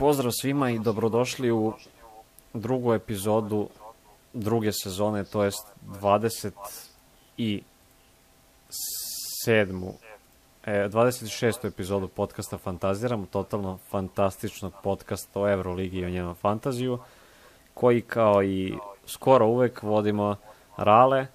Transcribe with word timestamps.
Pozdrav 0.00 0.32
svima 0.40 0.70
i 0.70 0.78
dobrodošli 0.78 1.50
u 1.50 1.72
drugu 2.54 2.94
epizodu 2.94 3.68
druge 4.32 4.72
sezone, 4.72 5.24
to 5.24 5.44
jest 5.44 5.66
20 6.00 6.50
i 7.36 7.62
sedmu, 9.44 9.94
e, 10.64 10.88
26. 10.88 11.66
epizodu 11.66 12.08
podcasta 12.08 12.58
Fantaziram, 12.58 13.26
totalno 13.26 13.78
fantastičnog 13.90 14.72
podcasta 14.82 15.40
o 15.40 15.48
Euroligi 15.48 15.98
i 15.98 16.04
o 16.04 16.10
njenom 16.10 16.34
fantaziju, 16.34 16.98
koji 17.74 18.02
kao 18.02 18.42
i 18.42 18.74
skoro 19.06 19.46
uvek 19.46 19.82
vodimo 19.82 20.36
Rale 20.76 21.26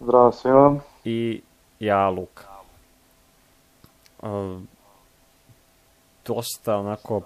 Zdravo 0.00 0.32
svima. 0.32 0.80
i 1.04 1.42
ja 1.80 2.10
Luka. 2.10 2.44
E, 4.22 4.26
dosta 6.26 6.76
onako 6.76 7.22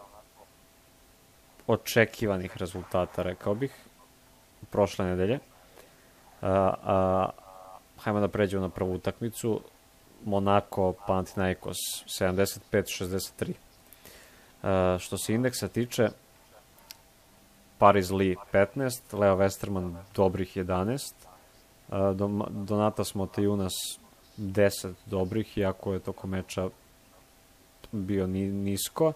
očekivanih 1.67 2.57
rezultata, 2.57 3.23
rekao 3.23 3.55
bih, 3.55 3.73
prošle 4.71 5.05
nedelje. 5.05 5.39
A, 6.43 6.49
a, 6.85 7.29
hajmo 7.99 8.21
da 8.21 8.29
pređemo 8.29 8.63
na 8.63 8.69
prvu 8.69 8.95
utakmicu. 8.95 9.61
Monako 10.25 10.95
Panathinaikos 11.07 11.77
75-63. 12.21 13.53
A, 14.63 14.97
što 15.01 15.19
se 15.19 15.35
indeksa 15.35 15.69
tiče, 15.69 16.09
Paris 17.79 18.11
Lee 18.11 18.35
15, 18.53 19.19
Leo 19.19 19.37
Westerman 19.37 19.95
dobrih 20.15 20.57
11, 20.57 21.13
a, 21.91 21.99
Dom- 21.99 22.65
Donatas 22.65 23.15
Motejunas 23.15 23.73
10 24.39 24.93
dobrih, 25.07 25.59
iako 25.59 25.93
je 25.93 26.01
toko 26.01 26.27
meča 26.27 26.69
bio 27.93 28.27
ni, 28.27 28.47
nisko. 28.53 29.13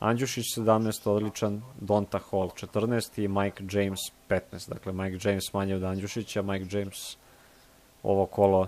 Andjušić 0.00 0.58
17 0.58 1.10
odličan, 1.10 1.62
Donta 1.80 2.18
Hall 2.30 2.48
14 2.48 3.22
i 3.22 3.28
Mike 3.28 3.64
James 3.70 4.00
15. 4.28 4.68
Dakle, 4.68 4.92
Mike 4.92 5.28
James 5.28 5.52
manje 5.52 5.74
od 5.74 5.84
Andjušića, 5.84 6.42
Mike 6.42 6.78
James 6.78 7.16
ovo 8.02 8.26
kolo 8.26 8.66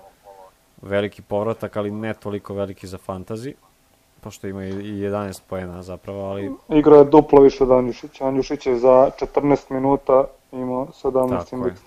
veliki 0.83 1.23
povratak, 1.23 1.77
ali 1.77 1.91
ne 1.91 2.15
toliko 2.15 2.55
veliki 2.55 2.87
za 2.87 2.99
fantazi, 2.99 3.55
pošto 4.21 4.47
ima 4.47 4.65
i 4.65 4.69
i 4.69 5.03
11 5.03 5.41
poena 5.49 5.83
zapravo, 5.83 6.25
ali 6.25 6.53
Igra 6.69 6.97
je 6.97 7.05
duplo 7.05 7.41
više 7.41 7.65
od 7.65 7.71
Anjušića. 7.71 8.27
Anjušić 8.27 8.67
je 8.67 8.79
za 8.79 9.11
14 9.35 9.71
minuta 9.71 10.25
imao 10.53 10.87
17 10.87 11.29
tako 11.29 11.57
je. 11.57 11.59
indeks. 11.59 11.81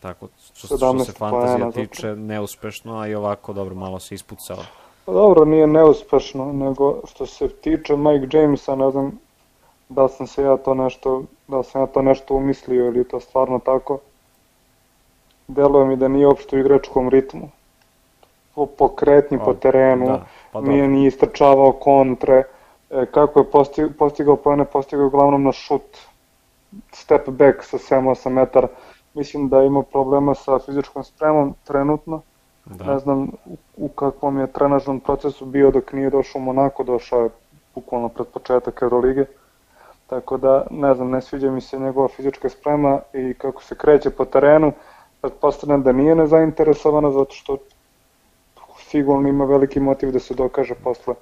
Tako, 0.00 0.28
što, 0.44 0.66
što 0.66 0.76
17 0.76 1.04
se 1.04 1.12
fantazija 1.12 1.70
tiče, 1.70 2.16
neuspešno, 2.16 2.98
a 2.98 3.08
i 3.08 3.14
ovako 3.14 3.52
dobro, 3.52 3.74
malo 3.74 3.98
se 3.98 4.14
ispucao. 4.14 4.62
Pa 5.06 5.12
dobro, 5.12 5.44
nije 5.44 5.66
neuspešno, 5.66 6.52
nego 6.52 7.00
što 7.04 7.26
se 7.26 7.48
tiče 7.48 7.96
Mike 7.96 8.36
Jamesa, 8.36 8.74
ne 8.74 8.90
znam 8.90 9.18
da 9.88 10.08
sam 10.08 10.26
se 10.26 10.42
ja 10.42 10.56
to 10.56 10.74
nešto, 10.74 11.22
da 11.48 11.62
sam 11.62 11.80
ja 11.80 11.86
to 11.86 12.02
nešto 12.02 12.34
umislio 12.34 12.86
ili 12.86 13.08
to 13.08 13.20
stvarno 13.20 13.58
tako. 13.58 13.98
Deluje 15.48 15.86
mi 15.86 15.96
da 15.96 16.08
nije 16.08 16.26
uopšte 16.26 16.56
u 16.56 16.58
igračkom 16.58 17.08
ritmu. 17.08 17.48
Po, 18.54 18.66
po 18.66 18.88
kretnji, 18.88 19.38
po 19.44 19.54
terenu, 19.54 20.06
da, 20.06 20.26
pa 20.52 20.60
nije 20.60 20.82
dobro. 20.82 20.96
ni 20.96 21.06
istrčavao 21.06 21.72
kontre. 21.72 22.42
E, 22.90 23.06
kako 23.06 23.40
je 23.40 23.50
posti, 23.50 23.86
postigao 23.98 24.36
pojene, 24.36 24.64
postigao 24.64 25.06
uglavnom 25.06 25.42
na 25.42 25.52
šut, 25.52 25.98
step 26.92 27.28
back 27.28 27.62
sa 27.62 27.78
7-8 27.78 28.28
metara. 28.28 28.68
Mislim 29.14 29.48
da 29.48 29.62
ima 29.62 29.82
problema 29.82 30.34
sa 30.34 30.58
fizičkom 30.58 31.04
spremom 31.04 31.54
trenutno. 31.64 32.22
Da. 32.66 32.84
Ne 32.84 32.98
znam 32.98 33.22
u- 33.46 33.56
u 33.76 33.88
kakvom 33.88 34.38
je 34.38 34.46
trenažnom 34.46 35.00
procesu 35.00 35.44
bio 35.46 35.70
dok 35.70 35.92
nije 35.92 36.10
došao 36.10 36.38
u 36.38 36.44
Monako, 36.44 36.84
došao 36.84 37.20
je 37.20 37.30
bukvalno 37.74 38.08
pred 38.08 38.26
početak 38.26 38.82
Eurolige. 38.82 39.24
Tako 40.06 40.36
da, 40.36 40.66
ne 40.70 40.94
znam, 40.94 41.10
ne 41.10 41.22
sviđa 41.22 41.50
mi 41.50 41.60
se 41.60 41.78
njegova 41.78 42.08
fizička 42.08 42.48
sprema 42.48 43.00
i 43.12 43.34
kako 43.34 43.62
se 43.62 43.74
kreće 43.74 44.10
po 44.10 44.24
terenu. 44.24 44.72
Pretpostavljam 45.20 45.82
da 45.82 45.92
nije 45.92 46.14
nezainteresovana 46.14 47.10
zato 47.10 47.32
što 47.32 47.56
sigurno 48.78 49.28
ima 49.28 49.44
veliki 49.44 49.80
motiv 49.80 50.12
da 50.12 50.18
se 50.18 50.34
dokaže 50.34 50.74
posle 50.74 51.14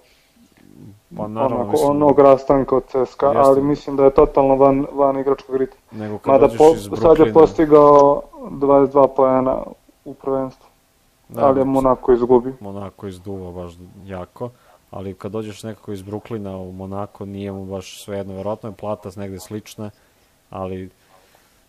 Pa 1.16 1.28
naravno, 1.28 1.56
onako, 1.56 1.70
mislim, 1.70 1.90
onog 1.90 2.18
rastanka 2.18 2.76
od 2.76 2.84
CSKA, 2.84 3.26
Jeste. 3.26 3.38
ali 3.40 3.62
mislim 3.62 3.96
da 3.96 4.04
je 4.04 4.10
totalno 4.10 4.56
van, 4.56 4.86
van 4.92 5.18
igračkog 5.18 5.56
ritma. 5.56 5.80
nego 5.92 6.18
kad 6.18 6.32
Mada 6.32 6.48
po, 6.48 6.64
iz 6.66 6.82
sad 6.82 7.18
je 7.18 7.24
Brooklyna, 7.24 7.32
postigao 7.32 8.22
22 8.42 9.08
poena 9.08 9.62
u 10.04 10.14
prvenstvu, 10.14 10.66
da, 11.34 11.46
ali 11.46 11.60
je 11.60 11.64
Monako 11.64 12.12
izgubio. 12.12 12.52
Monako 12.60 13.06
izduva 13.06 13.52
baš 13.52 13.72
jako, 14.06 14.50
ali 14.90 15.14
kad 15.14 15.32
dođeš 15.32 15.62
nekako 15.62 15.92
iz 15.92 16.02
Bruklina 16.02 16.56
u 16.56 16.72
Monako, 16.72 17.24
nije 17.24 17.52
mu 17.52 17.64
baš 17.64 18.04
svejedno, 18.04 18.34
verovatno 18.34 18.68
je 18.68 18.74
plata 18.74 19.10
negde 19.16 19.40
slična, 19.40 19.90
ali 20.50 20.90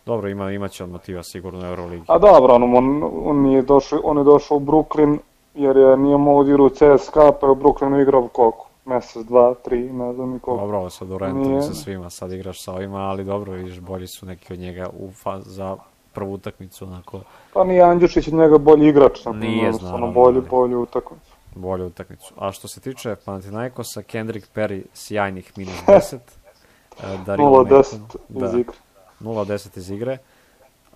dobro, 0.06 0.28
ima, 0.28 0.52
imaće 0.52 0.84
on 0.84 0.90
motiva 0.90 1.22
sigurno 1.22 1.60
u 1.60 1.64
Euroligi. 1.64 2.04
A 2.08 2.18
dobro, 2.18 2.54
on, 2.54 2.62
on, 2.62 3.10
on, 3.24 3.42
nije 3.42 3.62
došao, 3.62 4.00
on 4.04 4.18
je 4.18 4.24
došao 4.24 4.56
u 4.56 4.60
Brooklyn 4.60 5.18
jer 5.54 5.76
je 5.76 5.96
nije 5.96 6.16
mogao 6.16 6.44
da 6.44 6.50
igra 6.50 6.62
u 6.62 6.68
CSKA, 6.68 7.32
pa 7.40 7.46
je 7.46 7.50
u 7.50 7.54
Brooklynu 7.54 8.02
igrao 8.02 8.28
koliko? 8.28 8.66
Mesec, 8.84 9.26
dva, 9.26 9.54
tri, 9.54 9.92
ne 9.92 10.12
znam 10.12 10.30
ni 10.30 10.38
koliko. 10.38 10.62
Dobro, 10.62 10.78
ovo 10.78 10.90
sad 10.90 11.10
u 11.10 11.18
Nije. 11.18 11.62
sa 11.62 11.74
svima, 11.74 12.10
sad 12.10 12.32
igraš 12.32 12.64
sa 12.64 12.72
ovima, 12.72 12.98
ali 12.98 13.24
dobro, 13.24 13.52
vidiš, 13.52 13.80
bolji 13.80 14.06
su 14.06 14.26
neki 14.26 14.52
od 14.52 14.58
njega 14.58 14.88
u 14.98 15.10
fa 15.12 15.40
za 15.40 15.76
prvu 16.16 16.32
utakmicu, 16.32 16.84
onako, 16.84 17.20
Pa 17.52 17.64
nije 17.64 17.82
Andjušić 17.82 18.28
od 18.28 18.34
njega 18.34 18.58
bolji 18.58 18.88
igrač, 18.88 19.24
na 19.24 19.32
primjer, 19.32 19.74
naravno, 19.82 20.12
bolju, 20.12 20.42
bolju 20.50 20.80
utakmicu. 20.82 21.32
bolju 21.54 21.86
utakmicu. 21.86 22.34
A 22.38 22.52
što 22.52 22.68
se 22.68 22.80
tiče 22.80 23.16
Panathinaikosa, 23.24 24.02
Kendrick 24.02 24.48
Perry 24.54 24.82
sjajnih 24.94 25.52
minus 25.58 25.74
10, 25.86 26.16
e, 26.16 27.18
Dario 27.26 27.44
0-10 27.46 27.76
Macon, 27.76 28.00
iz 28.28 28.52
da, 28.52 28.58
igre. 28.58 28.74
0-10 29.20 29.78
iz 29.78 29.90
igre, 29.90 30.18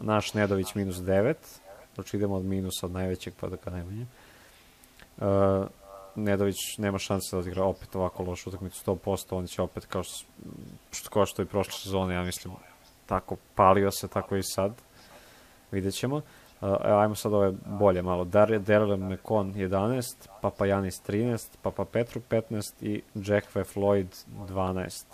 naš 0.00 0.34
Nedović 0.34 0.74
minus 0.74 0.96
9, 0.96 1.34
znači 1.94 2.16
idemo 2.16 2.36
od 2.36 2.44
minusa 2.44 2.86
od 2.86 2.92
najvećeg 2.92 3.34
pa 3.40 3.48
do 3.48 3.56
ka 3.56 3.70
najmanje. 3.70 4.06
Uh, 5.18 5.26
Nedović 6.14 6.78
nema 6.78 6.98
šanse 6.98 7.36
da 7.36 7.38
odigra 7.38 7.64
opet 7.64 7.96
ovako 7.96 8.22
lošu 8.22 8.50
utakmicu 8.50 8.84
100%, 8.86 9.36
on 9.36 9.46
će 9.46 9.62
opet 9.62 9.86
kao 9.86 10.02
što, 10.02 10.26
što, 10.90 11.10
kao 11.10 11.26
što 11.26 11.42
i 11.42 11.46
prošle 11.46 11.72
sezone, 11.72 12.14
ja 12.14 12.22
mislim, 12.22 12.54
tako 13.06 13.36
palio 13.54 13.90
se, 13.90 14.08
tako 14.08 14.36
i 14.36 14.42
sad. 14.42 14.72
Vidjet 15.72 15.94
ćemo. 15.94 16.16
Uh, 16.16 16.22
ajmo 16.82 17.14
sad 17.14 17.32
ove 17.34 17.52
bolje 17.66 18.02
malo. 18.02 18.24
Dar 18.24 18.48
Daryl 18.48 18.96
Mekon 18.98 19.52
11, 19.54 20.28
Papa 20.40 20.66
Janis 20.66 21.02
13, 21.02 21.48
Papa 21.62 21.84
Petru 21.84 22.20
15 22.30 22.72
i 22.80 23.02
Jackve 23.14 23.64
Floyd 23.64 24.06
12. 24.48 25.04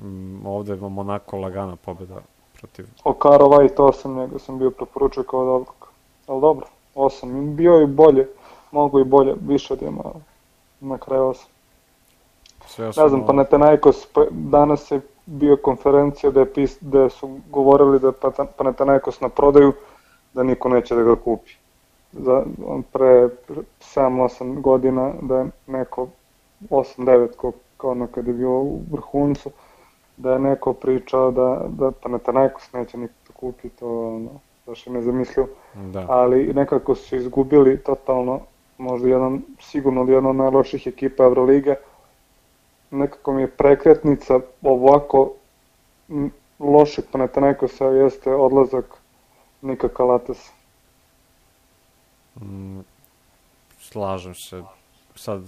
Mm, 0.00 0.46
ovde 0.46 0.72
je 0.72 0.80
Monako 0.80 1.36
lagana 1.38 1.76
pobjeda 1.76 2.14
protiv 2.52 2.86
Okaro 3.04 3.46
White 3.46 3.76
8, 3.76 4.16
njega 4.16 4.38
sam 4.38 4.58
bio 4.58 4.70
preporučio 4.70 5.22
kao 5.22 5.44
dobrog. 5.44 5.88
Ali 6.26 6.40
dobro, 6.40 6.66
8, 6.94 7.54
bio 7.54 7.72
je 7.72 7.86
bolje, 7.86 8.28
mogu 8.70 9.00
i 9.00 9.04
bolje, 9.04 9.34
više 9.40 9.72
od 9.72 9.82
ima 9.82 10.02
na 10.80 10.98
kraju 10.98 11.22
8. 11.22 11.44
sve 12.66 12.86
Ne 12.86 12.92
znam, 12.92 13.06
osnovno- 13.06 13.26
Panathinaikos, 13.26 14.06
pa 14.06 14.24
danas 14.30 14.90
je 14.90 15.00
bio 15.26 15.56
konferencija 15.56 16.30
da, 16.30 16.40
je 16.40 16.52
pis, 16.52 16.78
da 16.80 17.08
su 17.08 17.38
govorili 17.50 17.98
da 18.00 18.06
je 18.06 18.12
Panathinaikos 18.56 19.20
na 19.20 19.28
prodaju, 19.28 19.72
da 20.34 20.42
niko 20.42 20.68
neće 20.68 20.94
da 20.94 21.02
ga 21.02 21.16
kupi. 21.16 21.52
Za, 22.12 22.44
on 22.66 22.82
pre 22.82 23.28
7-8 23.80 24.60
godina 24.60 25.12
da 25.22 25.38
je 25.38 25.46
neko 25.66 26.08
8-9 26.70 27.28
kao, 27.40 27.52
kao 27.76 27.90
ono 27.90 28.06
kad 28.06 28.26
je 28.26 28.32
bio 28.32 28.50
u 28.50 28.80
vrhuncu, 28.90 29.50
da 30.16 30.32
je 30.32 30.38
neko 30.38 30.72
pričao 30.72 31.30
da, 31.30 31.64
da 31.68 31.90
Panathinaikos 31.90 32.72
neće 32.72 32.98
niko 32.98 33.14
da 33.28 33.34
kupi, 33.34 33.68
to 33.68 34.06
ono, 34.06 34.30
baš 34.66 34.86
je 34.86 34.92
nezamislivo 34.92 35.48
Da, 35.74 36.06
ali 36.08 36.52
nekako 36.54 36.94
su 36.94 37.16
izgubili 37.16 37.78
totalno, 37.78 38.40
možda 38.78 39.08
jedan, 39.08 39.42
sigurno 39.60 40.12
jedna 40.12 40.30
od 40.30 40.36
najloših 40.36 40.86
ekipa 40.86 41.24
Evrolige. 41.24 41.74
Nekako 42.90 43.32
mi 43.32 43.42
je 43.42 43.50
prekretnica 43.50 44.34
ovako 44.62 45.32
lošeg 46.58 47.04
Panathinaikosa 47.12 47.84
jeste 47.84 48.34
odlazak 48.34 48.84
Nika 49.62 49.88
Kalates. 49.88 50.50
mm, 52.40 52.80
slažem 53.80 54.34
se. 54.34 54.62
Sad, 55.14 55.42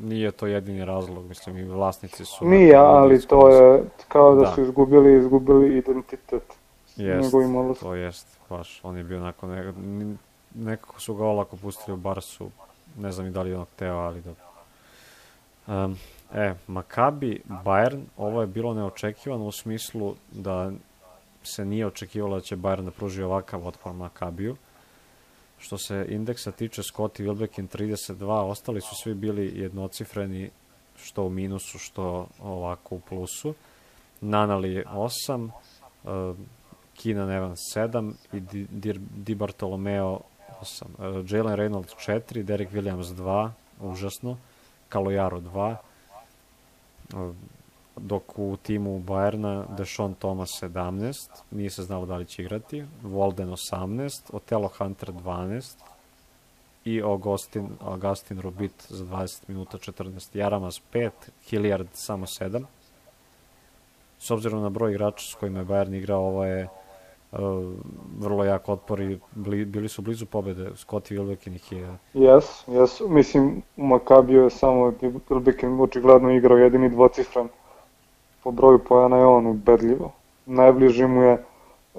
nije 0.00 0.30
to 0.30 0.46
jedini 0.46 0.84
razlog, 0.84 1.24
mislim, 1.28 1.56
i 1.58 1.64
vlasnici 1.64 2.24
su... 2.24 2.44
Nije, 2.44 2.76
ali 2.76 3.26
to 3.26 3.48
je 3.48 3.84
kao 4.08 4.34
da, 4.34 4.40
Da. 4.40 4.54
su 4.54 4.62
izgubili, 4.62 5.18
izgubili 5.18 5.78
identitet 5.78 6.42
Jest, 6.96 7.24
njegovim 7.24 7.56
odlaskom. 7.56 7.88
to 7.88 7.94
jest, 7.94 8.26
baš, 8.50 8.80
on 8.82 8.96
je 8.96 9.04
bio 9.04 9.18
onako, 9.18 9.46
ne, 9.46 9.72
nekako 10.54 11.00
su 11.00 11.14
ga 11.14 11.24
olako 11.24 11.56
pustili 11.56 11.94
u 11.94 11.96
Barsu, 11.96 12.50
ne 12.98 13.12
znam 13.12 13.26
i 13.26 13.30
da 13.30 13.42
li 13.42 13.50
je 13.50 13.58
on 13.58 13.64
hteo, 13.74 13.96
ali 13.96 14.22
dobro. 14.22 14.44
Um, 15.84 15.98
e, 16.34 16.54
Maccabi, 16.66 17.42
Bayern, 17.64 18.02
ovo 18.16 18.40
je 18.40 18.46
bilo 18.46 18.74
neočekivano 18.74 19.44
u 19.46 19.52
smislu 19.52 20.14
da 20.32 20.72
se 21.42 21.64
nije 21.64 21.86
očekivalo 21.86 22.36
da 22.36 22.42
će 22.42 22.56
Bayern 22.56 22.84
da 22.84 22.90
pruži 22.90 23.22
ovakav 23.22 23.66
otpor 23.66 23.92
Maccabiju. 23.92 24.56
Što 25.58 25.78
se 25.78 26.06
indeksa 26.08 26.52
tiče, 26.52 26.82
Scotty 26.82 27.24
Wilbekin 27.24 27.68
32, 27.68 28.50
ostali 28.50 28.80
su 28.80 28.94
svi 29.02 29.14
bili 29.14 29.60
jednocifreni 29.60 30.50
što 30.96 31.24
u 31.24 31.30
minusu, 31.30 31.78
što 31.78 32.26
ovako 32.42 32.94
u 32.94 33.00
plusu. 33.00 33.54
Nanali 34.20 34.84
8, 34.84 35.50
uh, 36.04 36.36
Keenan 37.02 37.30
Evans 37.30 37.58
7 37.74 38.12
i 38.32 38.40
Di, 38.40 38.66
Di, 38.70 38.94
Di 39.16 39.34
Bartolomeo 39.34 40.20
8. 40.60 40.84
Uh, 40.98 41.30
Jalen 41.30 41.56
Reynolds 41.56 41.94
4, 42.06 42.42
Derek 42.42 42.72
Williams 42.72 43.14
2, 43.14 43.50
užasno. 43.80 44.36
Kalojaro 44.88 45.40
2. 45.40 45.76
Dok 47.96 48.38
u 48.38 48.56
timu 48.62 49.00
Bayerna 49.00 49.76
Deshaun 49.76 50.14
Thomas 50.14 50.62
17, 50.62 51.28
nije 51.50 51.70
se 51.70 51.82
znalo 51.82 52.06
da 52.06 52.16
li 52.16 52.26
će 52.26 52.42
igrati, 52.42 52.84
Walden 53.02 53.50
18, 53.70 54.22
Otelo 54.32 54.68
Hunter 54.78 55.12
12 55.12 55.76
i 56.84 57.02
Augustin, 57.02 57.68
Augustin 57.80 58.40
Rubit 58.40 58.86
za 58.88 59.04
20 59.04 59.42
minuta 59.48 59.78
14, 59.78 60.36
Jaramas 60.38 60.80
5, 60.92 61.10
Hilliard 61.48 61.88
samo 61.92 62.26
7. 62.26 62.64
S 64.18 64.30
obzirom 64.30 64.62
na 64.62 64.70
broj 64.70 64.92
igrača 64.92 65.26
s 65.32 65.34
kojima 65.34 65.58
je 65.58 65.64
Bayern 65.64 65.96
igrao, 65.96 66.20
ovo 66.20 66.44
je 66.44 66.68
vrlo 68.18 68.44
jak 68.44 68.68
otpor 68.68 69.00
i 69.00 69.18
bili, 69.34 69.64
bili 69.64 69.88
su 69.88 70.02
blizu 70.02 70.26
pobede. 70.26 70.70
Scottie 70.76 71.18
Wilbekin 71.18 71.54
ih 71.54 71.72
je... 71.72 71.98
Jes, 72.14 72.68
jes. 72.68 73.00
Mislim, 73.08 73.62
u 73.76 73.86
Makabiju 73.86 74.42
je 74.42 74.50
samo 74.50 74.92
Wilbekin 75.30 75.82
očigledno 75.82 76.30
igrao 76.30 76.58
jedini 76.58 76.88
dvocifran 76.88 77.48
po 78.42 78.50
broju 78.50 78.78
pojena 78.78 79.16
je 79.16 79.26
on 79.26 79.46
ubedljivo. 79.46 80.12
Najbliži 80.46 81.06
mu 81.06 81.22
je 81.22 81.44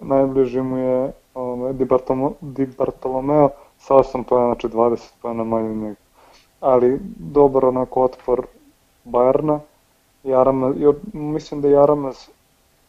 najbliži 0.01 0.61
mu 0.61 0.77
je 0.77 1.11
um, 1.35 1.77
Di, 1.77 1.85
Bartolomeo, 1.85 2.33
Di 2.41 2.65
Bartolomeo 2.65 3.49
sa 3.77 3.93
8 3.93 4.23
pojena, 4.23 4.47
znači 4.47 4.67
20 4.67 5.09
pojena 5.21 5.43
manje 5.43 5.75
njega. 5.75 5.95
Ali 6.59 6.99
dobar 7.17 7.65
onako 7.65 8.03
otpor 8.03 8.45
Bajerna. 9.03 9.59
Jarama, 10.23 10.73
mislim 11.13 11.61
da 11.61 11.67
Jaramas 11.67 12.29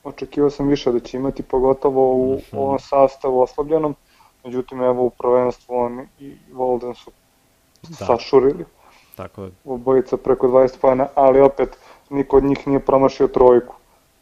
očekivao 0.05 0.51
sam 0.51 0.69
više 0.69 0.93
da 0.93 1.01
će 1.01 1.17
imati, 1.17 1.43
pogotovo 1.43 2.15
u 2.15 2.35
mm 2.35 2.39
-hmm. 2.39 2.59
ovom 2.59 2.79
sastavu 2.79 3.41
oslabljenom. 3.41 3.95
Međutim, 4.45 4.83
evo 4.83 5.05
u 5.05 5.11
prvenstvu 5.11 5.75
on 5.75 6.07
i 6.19 6.37
Volden 6.53 6.95
su 6.95 7.11
da. 7.83 8.07
sašurili. 8.07 8.65
Tako 9.17 9.43
je. 9.43 9.51
Obojica 9.65 10.17
preko 10.17 10.49
20 10.49 10.81
pojena, 10.81 11.09
ali 11.15 11.41
opet 11.41 11.79
niko 12.11 12.37
od 12.37 12.45
njih 12.45 12.67
nije 12.67 12.81
promašio 12.81 13.29
trojku. 13.29 13.75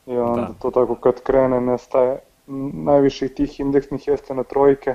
I 0.06 0.16
onda 0.16 0.40
da. 0.40 0.54
to 0.62 0.70
tako 0.70 0.94
kad 0.94 1.22
krene 1.22 1.60
nestaje. 1.60 2.18
Najviše 2.72 3.28
tih 3.28 3.60
indeksnih 3.60 4.08
jeste 4.08 4.34
na 4.34 4.42
trojke, 4.42 4.94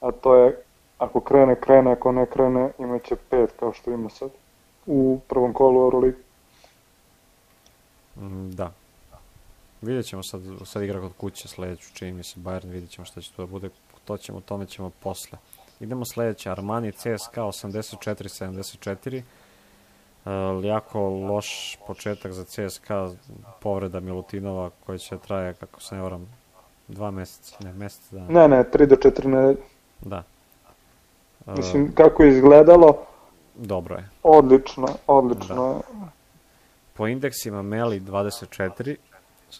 a 0.00 0.10
to 0.10 0.34
je 0.34 0.62
ako 0.98 1.20
krene, 1.20 1.54
krene, 1.60 1.92
ako 1.92 2.12
ne 2.12 2.26
krene, 2.26 2.70
imaće 2.78 3.16
pet 3.16 3.52
kao 3.58 3.72
što 3.72 3.90
ima 3.90 4.10
sad 4.10 4.30
u 4.86 5.20
prvom 5.28 5.52
kolu 5.52 5.82
Euroligi. 5.82 6.16
Mm, 8.16 8.50
da. 8.50 8.72
Vidjet 9.82 10.06
ćemo 10.06 10.22
sad, 10.22 10.40
sad 10.64 10.82
igra 10.82 11.00
kod 11.00 11.12
kuće 11.16 11.48
sledeću, 11.48 11.88
čini 11.94 12.12
mi 12.12 12.22
se 12.22 12.40
Bayern, 12.40 12.70
vidjet 12.70 12.90
ćemo 12.90 13.04
šta 13.04 13.20
će 13.20 13.32
to 13.32 13.42
da 13.42 13.46
bude, 13.46 13.70
to 14.04 14.16
ćemo, 14.16 14.40
tome 14.40 14.66
ćemo 14.66 14.90
posle. 14.90 15.38
Idemo 15.80 16.04
sledeće, 16.04 16.50
Armani 16.50 16.92
CSKA 16.92 17.42
84-74, 17.42 19.22
Uh, 20.24 20.64
jako 20.64 21.00
loš 21.08 21.78
početak 21.86 22.32
za 22.32 22.44
CSKA, 22.44 23.10
povreda 23.60 24.00
Milutinova 24.00 24.70
koja 24.86 24.98
će 24.98 25.18
traje, 25.18 25.54
kako 25.54 25.80
se 25.80 25.94
ne 25.94 26.02
varam, 26.02 26.28
dva 26.88 27.10
meseca, 27.10 27.56
ne, 27.64 27.72
mesec 27.72 28.10
dana. 28.10 28.26
Ne, 28.28 28.48
ne, 28.48 28.70
tri 28.70 28.86
do 28.86 28.96
četiri 28.96 29.28
nedelje. 29.28 29.56
Da. 30.00 30.22
Uh, 31.46 31.56
Mislim, 31.56 31.92
kako 31.94 32.22
je 32.22 32.30
izgledalo, 32.30 33.06
dobro 33.54 33.96
je. 33.96 34.08
Odlično, 34.22 34.88
odlično 35.06 35.82
da. 35.92 36.08
Po 36.94 37.06
indeksima 37.06 37.62
Meli 37.62 38.00
24, 38.00 38.96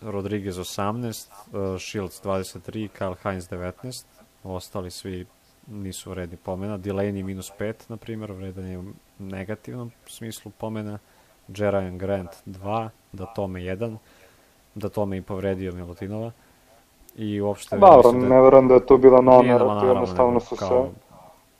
Rodriguez 0.02 0.58
18, 0.58 1.30
uh, 1.52 1.78
Shields 1.78 2.20
23, 2.24 2.88
Kyle 2.98 3.16
Hines 3.22 3.48
19, 3.50 4.04
ostali 4.44 4.90
svi 4.90 5.26
nisu 5.66 6.10
vredni 6.10 6.36
pomena. 6.36 6.78
Delaney 6.78 7.22
minus 7.22 7.52
5, 7.58 7.74
na 7.88 7.96
primjer, 7.96 8.32
vredan 8.32 8.66
je 8.66 8.78
u 8.78 8.84
negativnom 9.18 9.90
smislu 10.06 10.52
pomena. 10.58 10.98
Jerajan 11.56 11.98
Grant 11.98 12.30
2, 12.46 12.88
da 13.12 13.26
tome 13.26 13.60
1, 13.60 13.96
da 14.74 14.88
tome 14.88 15.16
i 15.16 15.22
povredio 15.22 15.72
Milutinova. 15.72 16.30
I 17.16 17.40
uopšte... 17.40 17.78
Dobro, 17.78 18.12
da 18.12 18.18
ne 18.18 18.40
verujem 18.40 18.68
da 18.68 18.74
je 18.74 18.86
to 18.86 18.96
bila 18.98 19.20
namera, 19.20 19.80
jednostavno 19.86 20.40
su 20.40 20.56
se 20.56 20.90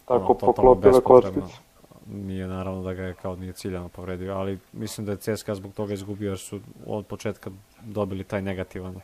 tako 0.05 0.35
poklopile 0.35 1.01
kockice. 1.01 1.68
Nije 2.13 2.47
naravno 2.47 2.83
da 2.83 2.95
ga 2.95 3.03
je 3.03 3.15
kao 3.15 3.37
nije 3.37 3.53
ciljano 3.53 3.89
povredio, 3.89 4.35
ali 4.35 4.59
mislim 4.73 5.07
da 5.07 5.13
je 5.13 5.19
CSKA 5.19 5.55
zbog 5.55 5.73
toga 5.75 5.95
izgubio 5.95 6.29
jer 6.29 6.39
su 6.39 6.61
od 6.87 7.07
početka 7.07 7.51
dobili 7.83 8.25
taj 8.25 8.43
negativan 8.43 9.01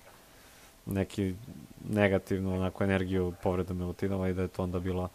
neki 0.86 1.34
negativnu 1.90 2.54
onako 2.54 2.84
energiju 2.84 3.32
povreda 3.42 3.74
Milutinova 3.74 4.28
i 4.28 4.34
da 4.34 4.42
je 4.42 4.48
to 4.48 4.62
onda 4.62 4.78
bilo 4.78 5.08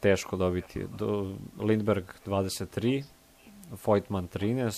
teško 0.00 0.36
dobiti. 0.36 0.86
Do, 0.98 1.36
Lindberg 1.58 2.04
23, 2.26 3.04
Vojtman 3.86 4.28
13, 4.28 4.72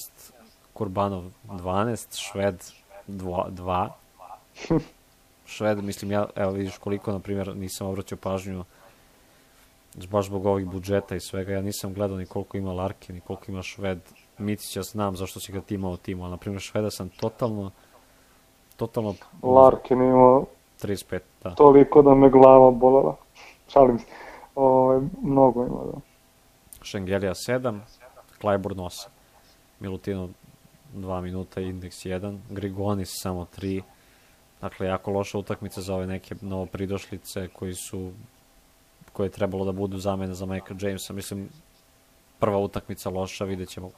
Kurbanov 0.73 1.25
12, 1.49 2.31
Šved 2.31 2.65
2. 3.09 3.89
Šved, 5.47 5.85
mislim, 5.85 6.11
ja, 6.11 6.27
evo 6.37 6.53
vidiš 6.53 6.79
koliko, 6.79 7.13
na 7.13 7.19
primjer, 7.19 7.57
nisam 7.57 7.87
obraćao 7.87 8.19
pažnju 8.19 8.65
baš 10.11 10.27
zbog 10.27 10.47
ovih 10.47 10.67
budžeta 10.67 11.17
i 11.17 11.21
svega, 11.21 11.53
ja 11.53 11.63
nisam 11.63 11.95
gledao 11.95 12.17
ni 12.17 12.27
koliko 12.27 12.57
ima 12.57 12.73
Larkin, 12.73 13.15
ni 13.15 13.21
koliko 13.21 13.45
ima 13.49 13.63
Šved. 13.63 13.99
Micića 14.39 14.83
znam 14.83 15.17
zašto 15.17 15.41
si 15.41 15.53
ga 15.53 15.61
ti 15.61 15.75
imao 15.75 15.97
timu, 15.97 16.23
ali 16.23 16.31
na 16.31 16.37
primjer 16.37 16.61
Šveda 16.61 16.91
sam 16.91 17.09
totalno 17.09 17.71
totalno... 18.77 19.15
Larkin 19.43 20.03
imao 20.03 20.47
35, 20.83 21.21
da. 21.43 21.55
Toliko 21.55 22.03
da 22.03 22.15
me 22.15 22.31
glava 22.31 22.71
bolela. 22.71 23.17
Šalim 23.69 23.99
se. 23.99 24.05
Ovaj, 24.55 25.01
mnogo 25.23 25.65
ima, 25.65 25.81
da. 25.93 26.01
Šengelija 26.83 27.35
7, 27.35 27.79
Klajburn 28.41 28.77
8. 28.77 29.09
Milutino 29.81 30.29
2 30.95 31.21
minuta, 31.21 31.61
indeks 31.61 31.97
1. 31.97 32.39
Grigonis 32.51 33.11
samo 33.23 33.47
3. 33.59 33.83
Dakle, 34.61 34.87
jako 34.87 35.11
loša 35.11 35.39
utakmica 35.39 35.81
za 35.81 35.95
ove 35.95 36.07
neke 36.07 36.35
novo 36.41 36.67
pridošlice 36.67 37.49
koji 37.49 37.75
su 37.75 38.13
koje 39.13 39.27
je 39.27 39.31
trebalo 39.31 39.65
da 39.65 39.73
budu 39.73 39.99
zamene 39.99 40.35
za 40.35 40.47
Michael 40.47 40.77
Jamesa. 40.81 41.13
Mislim, 41.13 41.49
prva 42.39 42.59
utakmica 42.59 43.11
loša, 43.11 43.45
vidjet 43.45 43.69
ćemo, 43.69 43.91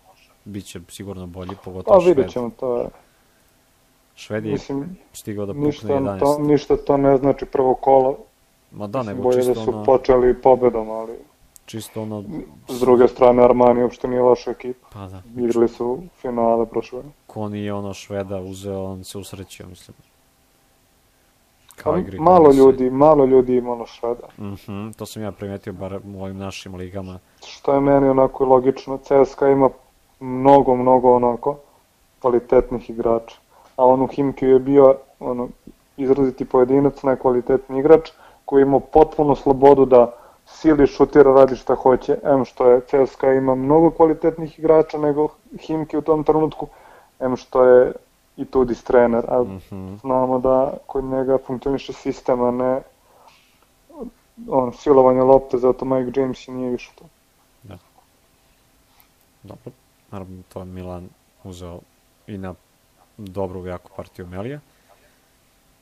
bit 0.44 0.64
će 0.64 0.80
sigurno 0.88 1.26
bolji, 1.26 1.56
pogotovo 1.64 2.00
Šved. 2.00 2.06
A 2.06 2.14
vidjet 2.14 2.32
ćemo, 2.32 2.50
to 2.50 2.80
je 2.80 2.88
Šved 4.14 4.44
je 4.44 4.52
Mislim, 4.52 4.96
stigao 5.12 5.46
da 5.46 5.52
pukne 5.52 5.66
ništa 5.66 5.88
11. 5.88 6.18
To, 6.18 6.38
ništa 6.38 6.76
to 6.76 6.96
ne 6.96 7.16
znači 7.16 7.46
prvo 7.46 7.74
kolo. 7.74 8.16
Ma 8.72 8.86
da, 8.86 9.02
nego 9.02 9.22
bolje 9.22 9.36
čisto 9.36 9.54
da 9.54 9.64
su 9.64 9.70
ono... 9.70 9.84
počeli 9.84 10.42
pobedom, 10.42 10.90
ali... 10.90 11.12
Čisto 11.66 12.02
ono... 12.02 12.24
S 12.68 12.80
druge 12.80 13.08
strane, 13.08 13.42
Armani 13.42 13.82
uopšte 13.82 14.08
nije 14.08 14.22
loša 14.22 14.50
ekipa. 14.50 14.88
Pa 14.92 15.06
da. 15.06 15.22
Igrali 15.36 15.68
su 15.68 16.02
finale 16.20 16.66
prošle. 16.66 17.02
Ko 17.26 17.48
nije 17.48 17.72
ono 17.72 17.94
Šveda 17.94 18.40
uzeo, 18.40 18.84
on 18.84 19.04
se 19.04 19.18
usrećio, 19.18 19.66
mislim. 19.66 19.96
Kao 21.76 21.98
igri. 21.98 22.18
Malo 22.20 22.52
ljudi, 22.52 22.90
malo 22.90 23.24
ljudi 23.24 23.56
imalo 23.56 23.86
Šveda. 23.86 24.28
Mhm, 24.38 24.46
mm 24.46 24.56
-hmm, 24.66 24.96
to 24.96 25.06
sam 25.06 25.22
ja 25.22 25.32
primetio 25.32 25.72
bar 25.72 26.00
u 26.14 26.22
ovim 26.22 26.38
našim 26.38 26.74
ligama. 26.74 27.18
Što 27.46 27.74
je 27.74 27.80
meni 27.80 28.08
onako 28.08 28.44
logično, 28.44 28.98
CSKA 28.98 29.48
ima 29.48 29.70
mnogo, 30.20 30.76
mnogo 30.76 31.14
onako 31.14 31.56
kvalitetnih 32.20 32.90
igrača 32.90 33.36
a 33.76 33.84
on 33.86 34.02
u 34.02 34.06
Himkiju 34.06 34.50
je 34.50 34.58
bio 34.58 34.96
ono, 35.20 35.48
izraziti 35.96 36.44
pojedinac, 36.44 37.02
najkvalitetni 37.02 37.78
igrač, 37.78 38.10
koji 38.44 38.62
ima 38.62 38.80
potpuno 38.80 39.34
slobodu 39.34 39.84
da 39.84 40.12
sili, 40.46 40.86
šutira, 40.86 41.32
radi 41.32 41.56
šta 41.56 41.74
hoće. 41.74 42.18
Em 42.22 42.44
što 42.44 42.68
je 42.70 42.80
CSKA 42.80 43.32
ima 43.32 43.54
mnogo 43.54 43.90
kvalitetnih 43.90 44.58
igrača 44.58 44.98
nego 44.98 45.28
Himki 45.60 45.96
u 45.96 46.02
tom 46.02 46.24
trenutku, 46.24 46.66
em 47.20 47.36
što 47.36 47.64
je 47.64 47.92
i 48.36 48.44
Tudis 48.44 48.84
trener, 48.84 49.24
a 49.28 49.42
mm 49.42 49.60
-hmm. 49.70 50.00
znamo 50.00 50.38
da 50.38 50.74
kod 50.86 51.04
njega 51.04 51.38
funkcioniše 51.46 51.92
sistem, 51.92 52.42
a 52.42 52.50
ne 52.50 52.82
on, 54.48 54.72
silovanje 54.72 55.20
lopte, 55.20 55.58
zato 55.58 55.84
Mike 55.84 56.20
James 56.20 56.48
i 56.48 56.50
nije 56.50 56.70
više 56.70 56.90
to. 56.98 57.04
Da. 57.62 57.78
Dobro, 59.42 59.72
naravno 60.10 60.42
to 60.52 60.58
je 60.58 60.64
Milan 60.64 61.08
uzeo 61.44 61.80
i 62.26 62.38
na 62.38 62.54
dobru 63.16 63.66
jako 63.66 63.90
partiju 63.96 64.26
Melija. 64.26 64.60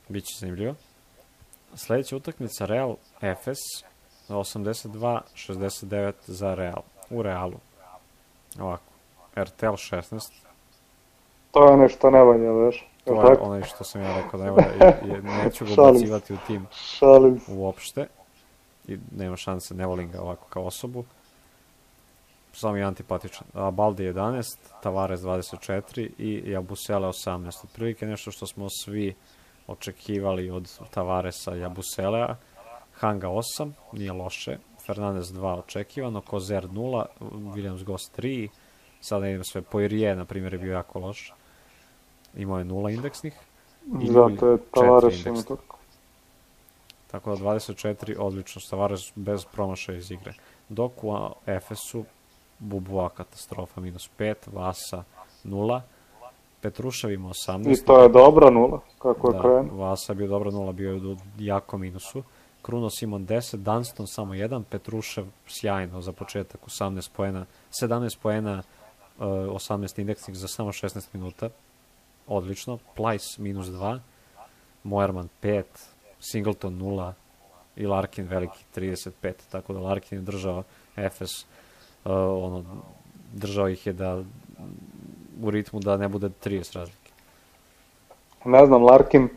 Biće 0.09 0.39
zanimljivo. 0.39 0.75
Sledeća 1.75 2.15
utakmica 2.15 2.65
Real 2.65 2.95
Efes 3.21 3.59
82-69 4.29 6.13
za 6.27 6.53
Real. 6.53 6.81
U 7.09 7.21
Realu. 7.21 7.57
Ovako. 8.59 8.83
RTL 9.35 9.65
16. 9.65 10.31
To 11.53 11.71
je 11.71 11.77
nešto 11.77 12.09
ne 12.09 12.23
valja, 12.23 12.51
veš. 12.51 12.87
To 13.05 13.29
je 13.29 13.37
ono 13.39 13.63
što 13.65 13.83
sam 13.83 14.01
ja 14.01 14.21
rekao 14.21 14.39
da 14.39 14.45
ne 14.45 14.51
valja. 14.51 14.99
I, 15.05 15.21
neću 15.21 15.65
ga 15.65 15.71
bacivati 15.91 16.33
u 16.33 16.37
tim 16.47 16.67
Šalim. 16.71 17.41
uopšte. 17.47 18.07
I 18.87 18.97
nema 19.17 19.35
šanse, 19.35 19.75
ne 19.75 19.85
volim 19.85 20.11
ga 20.11 20.21
ovako 20.21 20.47
kao 20.49 20.63
osobu. 20.63 21.05
samo 22.53 22.77
je 22.77 22.83
antipatičan. 22.83 23.47
A 23.53 23.71
Baldi 23.71 24.03
11, 24.03 24.57
Tavares 24.83 25.21
24 25.21 26.09
i 26.17 26.51
Jabusele 26.51 27.07
18. 27.07 27.63
Otprilike 27.63 28.05
nešto 28.05 28.31
što 28.31 28.47
smo 28.47 28.67
svi 28.69 29.13
očekivali 29.67 30.49
od 30.49 30.79
Tavaresa 30.89 31.55
i 31.55 31.59
Jabuselea. 31.59 32.35
Hanga 32.93 33.27
8, 33.27 33.71
nije 33.91 34.11
loše. 34.11 34.57
Fernandez 34.85 35.33
2 35.33 35.59
očekivano, 35.59 36.21
Kozer 36.21 36.67
0, 36.67 37.05
Williams 37.21 37.83
Goss 37.83 38.11
3, 38.17 38.47
sada 39.01 39.27
idem 39.29 39.43
sve, 39.43 39.61
Poirier, 39.61 40.17
na 40.17 40.25
primjer, 40.25 40.53
je 40.53 40.59
bio 40.59 40.73
jako 40.73 40.99
loš. 40.99 41.33
Imao 42.35 42.57
je 42.57 42.65
nula 42.65 42.91
indeksnih. 42.91 43.33
I 44.01 44.07
Zato 44.07 44.47
je 44.47 44.57
četiri 44.57 44.71
Tavares 44.71 45.25
ima 45.25 45.41
toliko. 45.41 45.77
Tako 47.11 47.35
da 47.35 47.43
24, 47.43 48.15
odlično, 48.19 48.61
Tavares 48.69 49.01
bez 49.15 49.45
promašaja 49.45 49.97
iz 49.97 50.11
igre. 50.11 50.33
Dok 50.69 51.03
u 51.03 51.29
Efesu 51.45 52.05
Bubua 52.59 53.09
katastrofa, 53.09 53.81
minus 53.81 54.09
5, 54.19 54.35
Vasa 54.53 55.03
0, 55.43 55.81
Petrušev 56.61 57.11
ima 57.11 57.29
18. 57.29 57.73
I 57.73 57.85
to 57.85 58.03
je 58.03 58.09
dobra 58.09 58.49
nula, 58.49 58.79
kako 58.99 59.27
je 59.27 59.33
da, 59.33 59.41
krenuo. 59.41 59.77
Vasa 59.77 60.11
je 60.11 60.15
bio 60.15 60.27
dobro 60.27 60.51
nula, 60.51 60.71
bio 60.71 60.91
je 60.91 61.07
u 61.07 61.17
jako 61.39 61.77
minusu. 61.77 62.23
Kruno 62.61 62.89
Simon 62.89 63.27
10, 63.27 63.55
Dunston 63.55 64.07
samo 64.07 64.33
1, 64.33 64.63
Petrušev 64.69 65.25
sjajno 65.47 66.01
za 66.01 66.11
početak 66.11 66.61
18 66.67 67.09
poena, 67.15 67.45
17 67.81 68.17
poena, 68.21 68.63
uh, 69.19 69.25
18 69.25 69.99
indeksnih 69.99 70.37
za 70.37 70.47
samo 70.47 70.71
16 70.71 71.07
minuta. 71.13 71.49
Odlično. 72.27 72.77
Plajs 72.95 73.37
minus 73.37 73.67
2, 73.67 73.99
Moerman 74.83 75.29
5, 75.41 75.63
Singleton 76.19 76.73
0 76.73 77.11
i 77.75 77.85
Larkin 77.85 78.27
veliki 78.27 78.65
35, 78.75 79.33
tako 79.51 79.73
da 79.73 79.79
Larkin 79.79 80.17
je 80.17 80.21
držao 80.21 80.63
Efes, 80.95 81.31
uh, 81.41 82.11
ono, 82.43 82.63
držao 83.33 83.69
ih 83.69 83.87
je 83.87 83.93
da 83.93 84.23
u 85.43 85.51
ritmu 85.51 85.79
da 85.79 85.97
ne 85.97 86.07
bude 86.07 86.29
30 86.45 86.75
razlike. 86.75 87.11
Ne 88.45 88.65
znam, 88.65 88.83
Larkin 88.83 89.29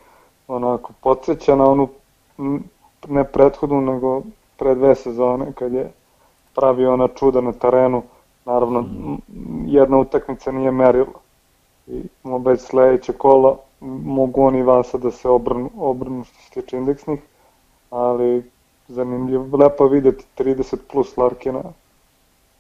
onako 0.49 0.93
podsjeća 1.01 1.57
na 1.57 1.65
onu 1.65 1.89
ne 3.09 3.25
prethodnu, 3.25 3.81
nego 3.81 4.23
pre 4.57 4.75
dve 4.75 4.95
sezone 4.95 5.53
kad 5.53 5.73
je 5.73 5.93
pravio 6.55 6.93
ona 6.93 7.09
čuda 7.09 7.41
na 7.41 7.53
terenu. 7.53 8.03
Naravno, 8.45 8.79
m, 8.79 9.19
jedna 9.67 9.99
utakmica 9.99 10.53
nije 10.53 10.71
merila. 10.71 11.26
I 11.87 12.03
već 12.45 12.61
sledeće 12.61 13.13
kola 13.13 13.57
mogu 13.81 14.43
oni 14.43 14.63
Vasa 14.63 14.99
da 14.99 15.11
se 15.11 15.29
obrnu, 15.29 15.71
obrnu 15.79 16.25
što 16.25 16.43
se 16.43 16.51
tiče 16.51 16.77
indeksnih, 16.77 17.21
ali 17.91 18.51
zanimljivo, 18.89 19.57
lepo 19.57 19.87
videti 19.87 20.25
30 20.39 20.77
plus 20.93 21.17
Larkina 21.17 21.63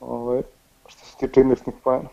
ovaj, 0.00 0.42
što 0.86 1.06
se 1.06 1.16
tiče 1.16 1.40
indeksnih 1.40 1.74
pojena. 1.84 2.08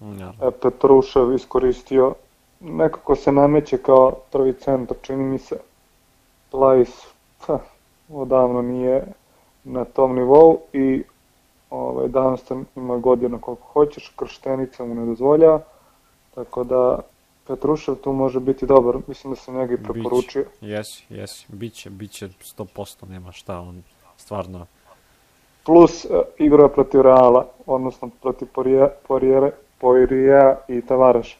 Ja. 0.00 0.32
E, 0.42 0.50
Petrušev 0.50 1.32
iskoristio, 1.32 2.14
nekako 2.60 3.16
se 3.16 3.32
nameće 3.32 3.78
kao 3.78 4.12
prvi 4.32 4.52
centar, 4.52 4.96
čini 5.02 5.24
mi 5.24 5.38
se. 5.38 5.56
Plajs, 6.50 7.06
ha, 7.40 7.58
odavno 8.08 8.62
nije 8.62 9.06
na 9.64 9.84
tom 9.84 10.14
nivou 10.14 10.58
i 10.72 11.02
ovaj, 11.70 12.08
Dunstan 12.08 12.64
ima 12.76 12.96
godina 12.96 13.38
koliko 13.38 13.66
hoćeš, 13.72 14.12
krštenica 14.16 14.84
mu 14.84 14.94
ne 14.94 15.06
dozvoljava, 15.06 15.60
tako 16.34 16.64
da 16.64 16.98
Petrušev 17.46 17.94
tu 17.94 18.12
može 18.12 18.40
biti 18.40 18.66
dobar, 18.66 18.96
mislim 19.06 19.32
da 19.32 19.36
sam 19.36 19.54
njega 19.54 19.74
i 19.74 19.82
preporučio. 19.82 20.44
Jesi, 20.60 21.04
jesi. 21.08 21.46
Biće, 21.48 21.90
biće 21.90 22.28
100%, 22.28 23.08
nema 23.08 23.32
šta, 23.32 23.58
on 23.58 23.82
stvarno... 24.16 24.66
Plus 25.64 26.04
uh, 26.04 26.10
igra 26.38 26.68
protiv 26.68 27.00
Reala, 27.00 27.46
odnosno 27.66 28.10
protiv 28.22 28.48
Poirier, 28.48 28.88
Poirier, 29.08 29.50
Poirier 29.78 30.54
i 30.68 30.80
Tavareša. 30.82 31.36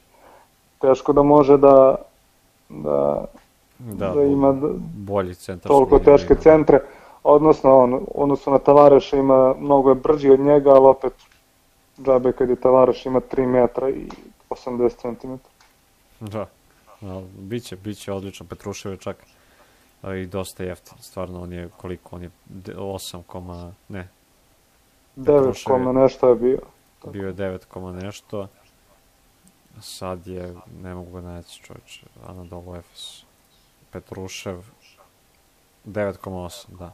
Teško 0.78 1.12
da 1.12 1.22
može 1.22 1.56
da, 1.56 1.94
da, 2.68 3.24
Da, 3.78 4.08
da, 4.08 4.22
ima 4.22 4.52
d- 4.52 4.66
bolji 4.96 5.34
centar. 5.34 5.68
toliko 5.68 5.98
teške 5.98 6.32
igra. 6.32 6.42
centre, 6.42 6.80
odnosno 7.24 7.78
on, 7.78 8.00
odnosno 8.14 8.52
na 8.52 8.58
Tavareša 8.58 9.16
ima, 9.16 9.54
mnogo 9.58 9.88
je 9.88 9.94
brži 9.94 10.30
od 10.30 10.40
njega, 10.40 10.70
ali 10.70 10.86
opet 10.86 11.12
džabe 11.98 12.32
kad 12.32 12.48
je 12.48 12.56
Tavareš 12.56 13.06
ima 13.06 13.20
3 13.22 13.46
metra 13.46 13.88
i 13.88 14.08
80 14.50 14.90
cm. 14.96 15.34
Da. 16.20 16.46
da 17.00 17.22
biće, 17.38 17.76
biće 17.76 18.12
odlično. 18.12 18.46
Petrušev 18.46 18.92
je 18.92 18.98
čak 18.98 19.16
i 20.22 20.26
dosta 20.26 20.64
jeftin. 20.64 20.98
Stvarno, 21.00 21.42
on 21.42 21.52
je 21.52 21.68
koliko? 21.76 22.16
On 22.16 22.22
je 22.22 22.30
de- 22.46 22.74
8, 22.74 23.22
koma- 23.22 23.72
ne, 23.88 24.08
9 25.16 25.24
Petrušev 25.26 25.72
je- 25.72 25.78
koma 25.78 25.92
nešto 25.92 26.28
je 26.28 26.34
bio. 26.34 26.58
Tako. 26.98 27.10
bio 27.10 27.26
je 27.26 27.34
9, 27.34 27.64
koma 27.64 27.92
nešto. 27.92 28.48
Sad 29.80 30.26
je, 30.26 30.54
ne 30.82 30.94
mogu 30.94 31.12
ga 31.12 31.20
naći 31.20 31.62
čovječe, 31.62 32.06
Anadolu 32.26 32.76
Efes. 32.76 33.22
Petrušev, 33.90 34.62
9,8, 35.84 36.66
da. 36.68 36.92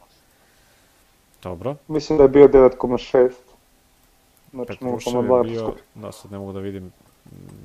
Dobro. 1.43 1.77
Mislim 1.89 2.19
da 2.19 2.25
je 2.25 2.29
bio 2.29 2.49
9,6. 2.49 3.31
Znači 4.51 4.67
Petrušev 4.69 5.13
je 5.13 5.19
0,2 5.21 5.43
bio, 5.45 5.75
da 5.95 6.13
sad 6.13 6.33
ne 6.33 6.39
mogu 6.39 6.53
da 6.53 6.61
vidim 6.61 6.93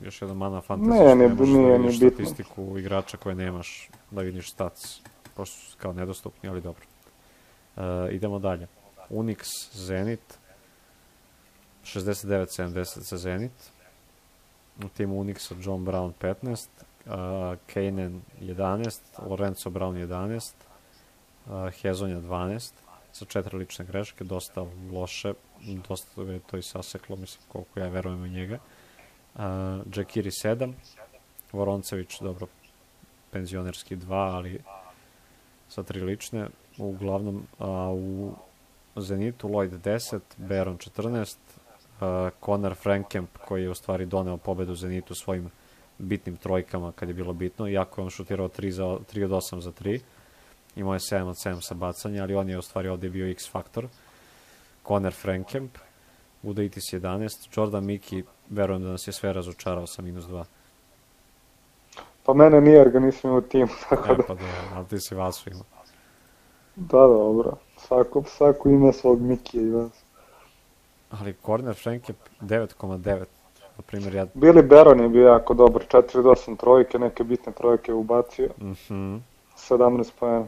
još 0.03 0.21
jedan 0.21 0.37
mana 0.37 0.61
fantasy, 0.61 0.89
Ne, 0.89 0.95
što 0.97 1.15
ne, 1.15 1.27
možeš 1.27 1.53
nije 1.53 1.69
da 1.71 1.77
vidiš 1.77 1.99
bitno. 1.99 2.25
statistiku 2.25 2.77
igrača 2.77 3.17
koje 3.17 3.35
nemaš, 3.35 3.89
da 4.11 4.21
vidiš 4.21 4.51
stats, 4.51 4.99
pošto 5.35 5.57
su 5.57 5.77
kao 5.77 5.93
nedostupni, 5.93 6.49
ali 6.49 6.61
dobro. 6.61 6.83
Uh, 7.75 7.83
idemo 8.11 8.39
dalje. 8.39 8.67
Unix, 9.09 9.45
Zenit, 9.73 10.37
69-70 11.83 12.99
za 12.99 13.17
Zenit. 13.17 13.51
U 14.85 14.87
timu 14.89 15.19
Unixa 15.23 15.55
John 15.63 15.85
Brown 15.85 16.11
15, 16.21 16.67
uh, 17.05 17.11
Kanen 17.73 18.21
11, 18.41 18.99
Lorenzo 19.29 19.69
Brown 19.69 20.07
11, 20.07 20.53
uh, 21.45 21.53
Hezonja 21.81 22.19
12, 22.19 22.71
sa 23.11 23.25
četiri 23.25 23.57
lične 23.57 23.85
greške, 23.85 24.23
dosta 24.23 24.65
loše, 24.91 25.33
dosta 25.89 26.21
je 26.21 26.39
to 26.39 26.57
i 26.57 26.61
saseklo, 26.61 27.15
mislim, 27.15 27.43
koliko 27.47 27.79
ja 27.79 27.87
verujem 27.87 28.21
u 28.23 28.27
njega. 28.27 28.59
Uh, 29.35 29.41
Džakiri 29.91 30.29
7, 30.29 30.73
Voroncević, 31.51 32.19
dobro, 32.21 32.47
penzionerski 33.31 33.95
2, 33.95 34.13
ali 34.13 34.59
sa 35.69 35.83
tri 35.83 36.01
lične. 36.01 36.47
Uglavnom, 36.77 37.43
a, 37.59 37.91
u 37.91 38.33
Zenitu 38.95 39.47
Lloyd 39.47 39.77
10, 39.77 40.19
Baron 40.37 40.77
14, 40.77 41.37
uh, 42.01 42.29
Conor 42.45 42.75
Frankamp 42.75 43.29
koji 43.47 43.63
je 43.63 43.69
u 43.69 43.75
stvari 43.75 44.05
doneo 44.05 44.37
pobedu 44.37 44.75
Zenitu 44.75 45.15
svojim 45.15 45.49
bitnim 45.97 46.37
trojkama 46.37 46.91
kad 46.91 47.09
je 47.09 47.13
bilo 47.15 47.33
bitno, 47.33 47.67
iako 47.67 48.01
je 48.01 48.05
on 48.05 48.09
šutirao 48.09 48.49
3, 48.49 48.69
za, 48.69 48.83
3 48.83 49.23
od 49.23 49.31
8 49.31 49.59
za 49.59 49.71
3. 49.71 49.99
Imao 50.75 50.93
je 50.93 50.99
7 50.99 51.21
od 51.23 51.35
7 51.35 51.61
sa 51.61 51.73
bacanja, 51.75 52.23
ali 52.23 52.35
on 52.35 52.49
je 52.49 52.57
u 52.57 52.61
stvari 52.61 52.87
ovde 52.87 53.09
bio 53.09 53.31
X 53.31 53.51
faktor. 53.51 53.87
Conor 54.87 55.13
Frankamp, 55.13 55.77
Udaitis 56.43 56.83
11, 56.93 57.57
Jordan 57.57 57.85
Miki, 57.85 58.23
verujem 58.51 58.83
da 58.83 58.89
nas 58.89 59.07
je 59.07 59.13
sve 59.13 59.33
razočarao 59.33 59.87
sa 59.87 60.01
minus 60.01 60.25
2. 60.25 60.43
Pa 62.23 62.33
mene 62.33 62.61
nije, 62.61 62.75
jer 62.75 62.89
ga 62.89 62.99
nisam 62.99 63.29
imao 63.29 63.37
u 63.37 63.41
timu, 63.41 63.67
tako 63.89 64.11
E, 64.11 64.15
da, 64.15 64.23
pa 64.23 64.33
da, 64.33 64.41
ali 64.75 64.87
ti 64.87 64.99
si 64.99 65.15
vas 65.15 65.47
ima. 65.47 65.63
da, 66.75 66.97
dobro. 66.97 67.51
Svako, 67.77 68.23
svako 68.27 68.69
ima 68.69 68.91
svog 68.93 69.21
Mikija 69.21 69.63
i 69.63 69.69
vas. 69.69 69.91
Ali 71.11 71.35
Corner 71.45 71.75
Frankamp 71.75 72.17
9,9. 72.41 73.19
Na 73.77 73.83
primjer, 73.87 74.15
ja... 74.15 74.25
Billy 74.25 74.67
Baron 74.67 74.99
je 74.99 75.09
bio 75.09 75.27
jako 75.27 75.53
dobar, 75.53 75.81
4 75.83 75.95
od 76.19 76.25
8 76.25 76.57
trojke, 76.57 76.99
neke 76.99 77.23
bitne 77.23 77.53
trojke 77.53 77.93
ubacio, 77.93 78.49
Mhm, 78.59 79.15
17 79.59 80.11
pojena. 80.19 80.47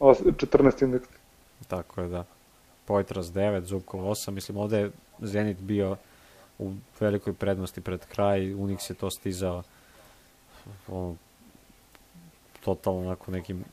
14 0.00 0.82
indeks. 0.82 1.08
tako 1.68 2.00
je, 2.00 2.08
da. 2.08 2.24
Poitras 2.84 3.26
9, 3.26 3.60
Zubkov 3.60 4.00
8. 4.00 4.30
Mislim, 4.30 4.56
ovde 4.56 4.78
je 4.78 4.90
Zenit 5.20 5.58
bio 5.58 5.96
u 6.58 6.72
velikoj 7.00 7.32
prednosti 7.32 7.80
pred 7.80 8.06
kraj. 8.06 8.40
Unix 8.40 8.90
je 8.90 8.94
to 8.94 9.10
stizao 9.10 9.62
ono, 10.88 11.14
totalno 12.64 13.00
onako 13.00 13.30
nekim 13.30 13.64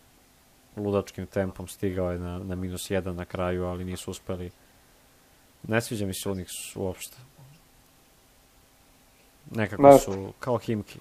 ludačkim 0.77 1.25
tempom 1.25 1.67
stigao 1.67 2.11
je 2.11 2.19
na, 2.19 2.39
na 2.39 2.55
minus 2.55 2.91
1 2.91 3.13
na 3.13 3.25
kraju, 3.25 3.65
ali 3.65 3.85
nisu 3.85 4.11
uspeli. 4.11 4.51
Ne 5.67 5.81
sviđa 5.81 6.05
mi 6.05 6.13
se 6.13 6.29
Unix 6.29 6.47
uopšte. 6.75 7.17
Nekako 9.51 9.81
Ne. 9.81 9.97
su 9.97 10.33
kao 10.39 10.57
Himki 10.57 10.99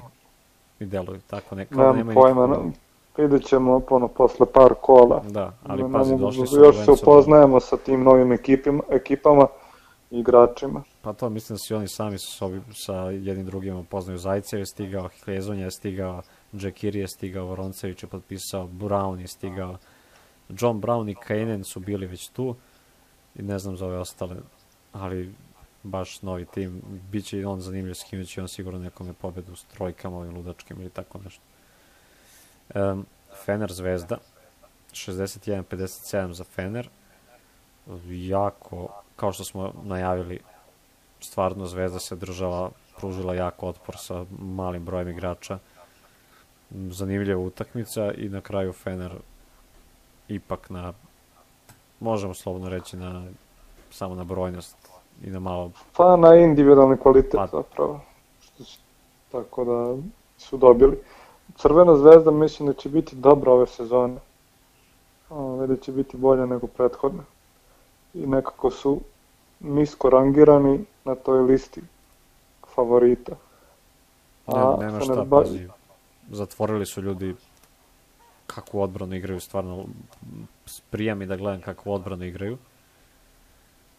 i 0.81 0.87
deluju 0.87 1.21
tako, 1.27 1.55
ne, 1.55 1.67
kao 1.67 1.79
Nemam 1.79 1.97
nemaju 1.97 2.15
pojma, 2.15 2.47
no, 2.47 2.73
vidjet 3.17 3.45
ćemo 3.45 3.83
ono 3.91 4.09
posle 4.09 4.47
par 4.47 4.75
kola. 4.81 5.23
Da, 5.29 5.53
ali 5.67 5.93
pazi, 5.93 6.17
došli 6.17 6.47
su 6.47 6.57
Još 6.57 6.85
se 6.85 6.91
upoznajemo 6.91 7.61
sa 7.61 7.77
tim 7.77 8.03
novim 8.03 8.33
ekipima, 8.33 8.83
ekipama 8.91 9.47
igračima. 10.11 10.83
Pa 11.03 11.13
to 11.13 11.31
mislim 11.31 11.55
da 11.55 11.59
su 11.59 11.77
oni 11.77 11.89
sami 11.89 12.19
sa, 12.19 12.27
sobi, 12.27 12.61
sa 12.75 12.95
jednim 12.95 13.47
drugim 13.47 13.77
upoznaju 13.77 14.19
Zajcev 14.19 14.59
je 14.59 14.67
stigao, 14.67 15.09
Klezonja 15.25 15.65
je 15.65 15.71
stigao, 15.71 16.23
Džekiri 16.57 16.99
je 16.99 17.09
stigao, 17.09 17.47
Voroncević 17.47 18.03
je 18.03 18.09
potpisao, 18.09 18.69
Brown 18.69 19.21
je 19.21 19.29
stigao, 19.29 19.79
John 20.49 20.81
Brown 20.81 21.11
i 21.11 21.15
Kainen 21.15 21.65
su 21.65 21.81
bili 21.81 22.07
već 22.07 22.29
tu 22.29 22.57
i 23.35 23.43
ne 23.43 23.59
znam 23.59 23.77
za 23.77 23.87
ove 23.87 23.99
ostale, 23.99 24.37
ali 24.93 25.35
baš 25.83 26.23
novi 26.23 26.45
tim. 26.45 26.83
Biće 27.11 27.39
i 27.39 27.45
on 27.45 27.61
zanimljiv, 27.61 27.95
skinući 27.95 28.41
on 28.41 28.49
sigurno 28.49 28.79
nekome 28.79 29.13
pobedu 29.13 29.57
s 29.57 29.65
trojkama 29.65 30.17
ovim 30.17 30.37
ludačkim 30.37 30.81
ili 30.81 30.91
tako 30.91 31.19
nešto. 31.25 31.43
Um, 32.75 33.07
Fener 33.45 33.73
Zvezda, 33.73 34.19
61-57 34.93 36.33
za 36.33 36.45
Fener. 36.45 36.89
Jako, 38.09 39.03
kao 39.17 39.33
što 39.33 39.45
smo 39.45 39.73
najavili, 39.85 40.41
stvarno 41.21 41.67
Zvezda 41.67 41.99
se 41.99 42.17
država, 42.17 42.71
pružila 42.97 43.35
jako 43.35 43.67
otpor 43.69 43.97
sa 43.99 44.25
malim 44.39 44.85
brojem 44.85 45.09
igrača. 45.09 45.59
Zanimljiva 46.71 47.41
utakmica 47.41 48.13
i 48.13 48.29
na 48.29 48.41
kraju 48.41 48.73
Fener 48.73 49.13
ipak 50.29 50.71
na 50.71 50.93
možemo 52.01 52.35
slobodno 52.35 52.69
reći 52.69 52.97
na 52.97 53.25
samo 53.91 54.15
na 54.15 54.25
brojnost 54.25 54.77
i 55.25 55.31
na 55.31 55.41
malo 55.41 55.71
Pa 55.97 56.17
na 56.17 56.35
individualni 56.35 56.97
kvalitet 56.99 57.33
Pa- 57.33 57.47
zapravo. 57.47 58.01
Tako 59.33 59.65
da 59.65 59.97
su 60.39 60.57
dobili. 60.57 60.99
Crvena 61.57 61.97
zvezda 61.97 62.31
mislim 62.31 62.69
da 62.69 62.75
će 62.75 62.89
biti 62.89 63.17
dobra 63.17 63.53
ove 63.53 63.67
sezone. 63.67 64.17
Ove, 65.31 65.67
da 65.67 65.77
će 65.77 65.93
biti 65.93 66.17
bolja 66.17 66.47
nego 66.47 66.67
prethodne. 66.67 67.23
I 68.15 68.27
nekako 68.27 68.71
su 68.71 69.01
nisko 69.61 70.11
rangirani 70.11 70.85
na 71.05 71.15
toj 71.15 71.43
listi 71.43 71.81
favorita. 72.75 73.37
A 74.47 74.77
ne, 74.81 74.87
nema 74.87 75.01
šta, 75.01 75.13
Fenerbahce- 75.15 75.43
pazi. 75.43 75.69
Zatvorili 76.31 76.87
su 76.87 77.03
ljudi 77.03 77.35
kakvu 78.47 78.81
odbranu 78.83 79.15
igraju, 79.15 79.41
stvarno 79.41 79.85
prija 80.91 81.15
mi 81.15 81.27
da 81.27 81.37
gledam 81.37 81.61
kakvu 81.61 81.93
odbranu 81.93 82.25
igraju. 82.25 82.59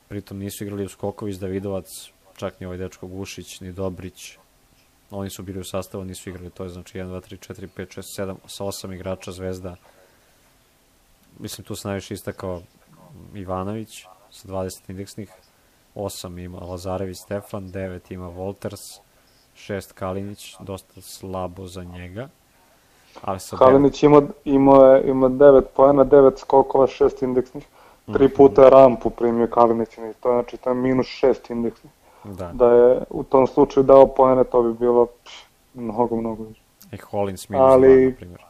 Pritom 0.08 0.38
nisu 0.38 0.63
igrali 0.63 0.86
Uskoković, 0.86 1.36
Davidovac, 1.36 1.88
čak 2.36 2.60
ni 2.60 2.65
ovaj 2.65 2.77
dečko 2.77 3.08
Gušić, 3.08 3.60
ni 3.60 3.72
Dobrić. 3.72 4.38
Oni 5.12 5.30
su 5.30 5.44
bili 5.44 5.60
u 5.60 5.63
sastavu, 5.63 6.06
nisu 6.06 6.30
igrali, 6.30 6.50
to 6.50 6.63
je 6.63 6.70
znači 6.70 6.98
1, 6.98 7.08
2, 7.08 7.22
3, 7.22 7.53
4, 7.53 7.68
5, 7.77 8.00
6, 8.00 8.22
7, 8.22 8.36
sa 8.48 8.63
8 8.63 8.94
igrača 8.96 9.32
Zvezda. 9.32 9.75
Mislim, 11.39 11.65
tu 11.65 11.75
se 11.75 11.88
najviše 11.88 12.13
istakao 12.13 12.62
Ivanović 13.36 14.06
sa 14.32 14.48
20 14.48 14.89
indeksnih, 14.89 15.30
8 15.95 16.39
ima 16.39 16.60
Lazarević 16.60 17.17
Stefan, 17.17 17.63
9 17.63 18.12
ima 18.12 18.27
Volters, 18.27 19.00
6 19.57 19.93
Kalinić, 19.93 20.55
dosta 20.60 21.01
slabo 21.01 21.65
za 21.65 21.83
njega. 21.83 22.27
Ali 23.21 23.39
sa 23.39 23.57
Kalinić 23.57 24.03
ima, 24.03 24.21
ima, 24.45 25.00
ima 25.00 25.29
9 25.29 25.62
poena, 25.75 26.05
9 26.05 26.38
skokova, 26.38 26.88
6 26.88 27.24
indeksnih. 27.24 27.67
Tri 28.05 28.25
Mhm. 28.25 28.36
puta 28.36 28.69
rampu 28.69 29.10
primio 29.10 29.48
Kalinić, 29.48 29.89
to 30.19 30.29
je, 30.29 30.36
znači 30.36 30.57
to 30.57 30.69
je 30.69 30.75
minus 30.75 31.07
6 31.07 31.51
indeksnih. 31.51 31.93
Da, 32.24 32.51
Da 32.53 32.67
je 32.67 33.03
u 33.10 33.24
tom 33.24 33.48
slučaju 33.48 33.83
dao 33.83 34.07
poene, 34.07 34.43
to 34.43 34.63
bi 34.63 34.74
bilo 34.75 35.05
pš, 35.05 35.33
mnogo, 35.74 36.15
mnogo 36.15 36.43
više. 36.43 36.62
i 36.91 36.98
Hollins 37.00 37.50
minus 37.50 37.63
ali- 37.63 37.88
2, 37.88 38.10
na 38.10 38.15
primjer. 38.15 38.41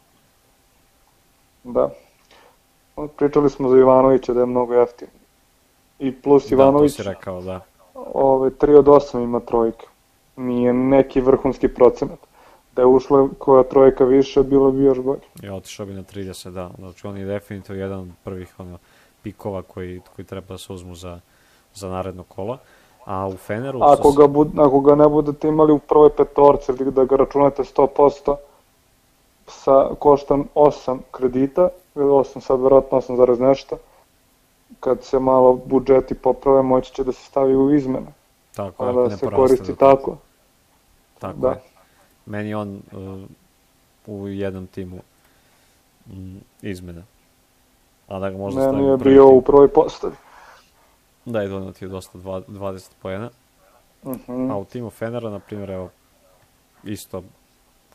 Da. 1.64 1.90
Pričali 3.08 3.50
smo 3.50 3.70
za 3.70 3.78
Ivanovića 3.78 4.34
da 4.34 4.40
je 4.40 4.46
mnogo 4.46 4.74
jeftin. 4.74 5.08
I 6.02 6.12
plus 6.12 6.44
Da, 6.44 6.50
to 6.50 6.56
Ivanović, 6.56 6.96
si 6.96 7.04
rekao, 7.04 7.42
da. 7.42 7.60
ove, 8.14 8.50
3 8.50 8.78
od 8.78 8.86
8 8.86 9.24
ima 9.24 9.40
trojke. 9.40 9.86
Nije 10.36 10.74
neki 10.74 11.22
vrhunski 11.22 11.68
procenat. 11.68 12.20
Da 12.76 12.82
je 12.82 12.86
ušla 12.86 13.28
koja 13.38 13.64
trojka 13.64 14.04
više, 14.04 14.44
bilo 14.44 14.72
bi 14.72 14.84
još 14.84 15.00
bolje. 15.00 15.22
I 15.44 15.50
otišao 15.50 15.86
bi 15.86 15.94
na 15.94 16.04
30, 16.04 16.52
da. 16.52 16.72
Znači, 16.78 17.08
on 17.08 17.18
je 17.18 17.26
definitivno 17.26 17.82
jedan 17.82 18.00
od 18.00 18.08
prvih 18.24 18.60
ono, 18.60 18.78
pikova 19.24 19.62
koji, 19.62 20.02
koji 20.16 20.26
treba 20.26 20.48
da 20.48 20.58
se 20.58 20.74
uzmu 20.74 20.96
za, 20.96 21.20
za 21.74 21.90
naredno 21.90 22.24
kola. 22.24 22.58
A 23.06 23.28
u 23.28 23.38
Feneru... 23.38 23.80
Ako 23.84 24.12
ga, 24.12 24.28
bud, 24.28 24.48
ako 24.58 24.80
ga 24.80 24.96
ne 24.96 25.08
budete 25.10 25.48
imali 25.48 25.74
u 25.74 25.80
prvoj 25.80 26.10
petorci 26.10 26.72
ili 26.80 26.92
da 26.92 27.06
ga 27.06 27.16
računate 27.16 27.64
100%, 27.64 28.36
sa, 29.48 29.90
košta 30.00 30.38
8 30.56 30.98
kredita, 31.12 31.70
ili 31.96 32.06
8 32.06 32.40
sad 32.40 32.62
verovatno 32.62 32.98
8 32.98 33.16
zarez 33.16 33.40
nešto, 33.40 33.78
kad 34.80 35.04
se 35.04 35.20
malo 35.20 35.54
budžeti 35.66 36.14
poprave, 36.16 36.62
moći 36.62 36.94
će 36.94 37.04
da 37.04 37.12
se 37.12 37.24
stavi 37.26 37.56
u 37.56 37.76
izmene, 37.76 38.08
tako, 38.56 38.84
ako 38.86 39.02
da 39.02 39.08
ne 39.08 39.18
se 39.18 39.28
koristi 39.30 39.76
tako. 39.76 40.18
Tako 41.20 41.38
Da. 41.40 41.50
je. 41.50 41.62
Meni 42.26 42.54
on 42.54 42.82
uh, 42.92 43.22
u 44.08 44.28
jednom 44.28 44.68
timu 44.68 45.00
mm, 46.08 46.38
izmena. 46.62 47.02
A 48.08 48.20
da 48.20 48.30
ga 48.30 48.38
možda 48.38 48.72
Meni 48.72 48.88
je 48.88 48.98
bio 48.98 49.26
tim. 49.28 49.36
u 49.38 49.42
prvoj 49.42 49.68
postavi. 49.68 50.16
Da, 51.26 51.44
i 51.44 51.48
donio 51.48 51.72
ti 51.72 51.86
je 51.86 51.90
dosta 51.90 52.18
dva- 52.18 52.42
20 52.48 52.90
poena. 53.02 53.30
Mhm. 54.06 54.52
A 54.52 54.58
u 54.58 54.66
timu 54.66 54.90
Fenera, 54.90 55.30
na 55.30 55.40
primjer, 55.40 55.70
evo, 55.70 55.90
isto 56.84 57.24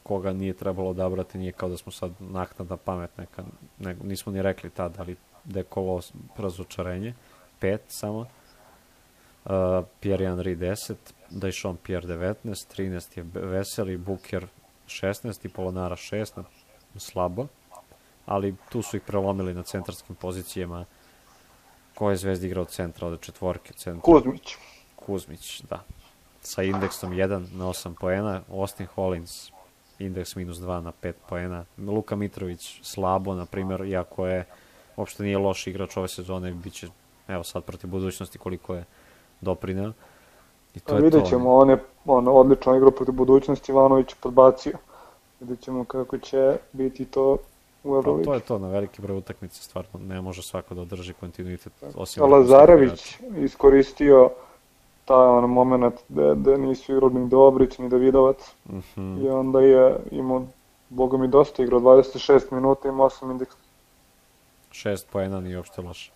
koga 0.02 0.32
nije 0.32 0.52
trebalo 0.52 0.90
odabrati, 0.90 1.38
nije 1.38 1.52
kao 1.52 1.68
da 1.68 1.76
smo 1.76 1.92
sad 1.92 2.10
naknadna 2.20 2.76
pamet 2.76 3.18
neka, 3.18 3.42
nego 3.78 4.04
nismo 4.04 4.32
ni 4.32 4.42
rekli 4.42 4.70
tad, 4.70 4.94
ali 4.98 5.16
da 5.46 5.60
je 5.60 5.64
kovo 5.64 6.00
razočarenje, 6.36 7.14
pet 7.60 7.82
samo, 7.88 8.18
uh, 8.18 9.84
Pierre 10.00 10.26
Henry 10.26 10.56
10, 10.56 10.94
Dajšon 11.30 11.76
Pierre 11.76 12.08
19, 12.08 12.34
13 12.44 13.18
je 13.18 13.24
Veseli, 13.32 13.96
Buker 13.96 14.46
16 14.86 15.46
i 15.46 15.48
Polonara 15.48 15.96
6, 15.96 16.36
na, 16.36 16.44
slabo, 16.98 17.46
ali 18.26 18.54
tu 18.68 18.82
su 18.82 18.96
ih 18.96 19.02
prelomili 19.02 19.54
na 19.54 19.62
centarskim 19.62 20.16
pozicijama, 20.16 20.84
ko 21.94 22.10
je 22.10 22.16
zvezda 22.16 22.46
igrao 22.46 22.64
centra 22.64 23.08
od 23.08 23.20
četvorke 23.20 23.72
centra? 23.72 24.02
Kuzmić. 24.02 24.56
Kuzmić, 24.96 25.62
da. 25.62 25.84
Sa 26.40 26.62
indeksom 26.62 27.12
1 27.12 27.54
na 27.54 27.64
8 27.64 27.94
poena, 28.00 28.42
Austin 28.50 28.86
Hollins 28.86 29.50
indeks 29.98 30.36
minus 30.36 30.58
2 30.58 30.80
na 30.80 30.92
5 31.02 31.12
poena, 31.28 31.64
Luka 31.78 32.16
Mitrović 32.16 32.80
slabo, 32.82 33.34
na 33.34 33.46
primjer, 33.46 33.80
iako 33.80 34.26
je 34.26 34.44
uopšte 34.96 35.22
nije 35.22 35.38
loš 35.38 35.66
igrač 35.66 35.96
ove 35.96 36.08
sezone, 36.08 36.52
bit 36.52 36.72
će, 36.72 36.86
evo 37.28 37.44
sad 37.44 37.64
protiv 37.64 37.90
budućnosti 37.90 38.38
koliko 38.38 38.74
je 38.74 38.84
doprineo. 39.40 39.92
I 40.74 40.80
to 40.80 40.94
je 40.96 41.02
Vidjet 41.02 41.22
to. 41.22 41.28
ćemo, 41.28 41.54
on 41.54 41.70
je 41.70 41.76
on, 42.06 42.28
odlično 42.28 42.76
igrao 42.76 42.90
protiv 42.90 43.14
budućnosti, 43.14 43.72
Ivanović 43.72 44.10
je 44.10 44.16
podbacio. 44.20 44.72
Vidjet 45.40 45.60
ćemo 45.60 45.84
kako 45.84 46.18
će 46.18 46.56
biti 46.72 47.04
to 47.04 47.32
u 47.32 47.38
Pa, 47.82 47.88
Euroligi. 47.88 48.24
to 48.24 48.34
je 48.34 48.40
to, 48.40 48.58
na 48.58 48.68
veliki 48.68 49.02
broj 49.02 49.18
utakmica 49.18 49.62
stvarno 49.62 49.90
ne 50.00 50.20
može 50.20 50.42
svako 50.42 50.74
da 50.74 50.80
održi 50.80 51.12
kontinuitet. 51.12 51.72
Osim 51.94 52.22
A 52.22 52.26
Lazarević 52.26 53.16
iskoristio 53.36 54.30
taj 55.04 55.26
on 55.26 55.50
moment 55.50 55.94
da, 56.08 56.34
da 56.34 56.56
nisu 56.56 56.92
igrali 56.92 57.14
ni 57.14 57.28
Dobrić 57.28 57.78
ni 57.78 57.88
Davidovac 57.88 58.36
Mhm. 58.68 59.24
i 59.24 59.28
onda 59.28 59.60
je 59.60 59.96
imao 60.10 60.44
Boga 60.88 61.16
mi 61.18 61.28
dosta 61.28 61.62
igrao, 61.62 61.80
26 61.80 62.52
minuta 62.52 62.88
ima 62.88 63.04
8 63.04 63.30
indeks. 63.30 63.56
Šest 64.76 65.08
poena 65.12 65.40
nije 65.40 65.56
uopšte 65.56 65.82
loše. 65.82 66.12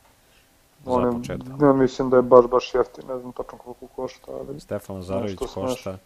On 0.85 1.05
Za 1.05 1.19
početak. 1.19 1.61
ja 1.63 1.73
mislim 1.73 2.11
da 2.11 2.17
je 2.17 2.23
baš 2.23 2.47
baš 2.47 2.75
jeftin, 2.75 3.05
ne 3.09 3.19
znam 3.19 3.33
tačno 3.33 3.59
koliko 3.59 3.87
košta, 3.87 4.33
ali 4.33 4.61
Stefan 4.61 4.97
Lazarević 4.97 5.39
košta 5.55 5.99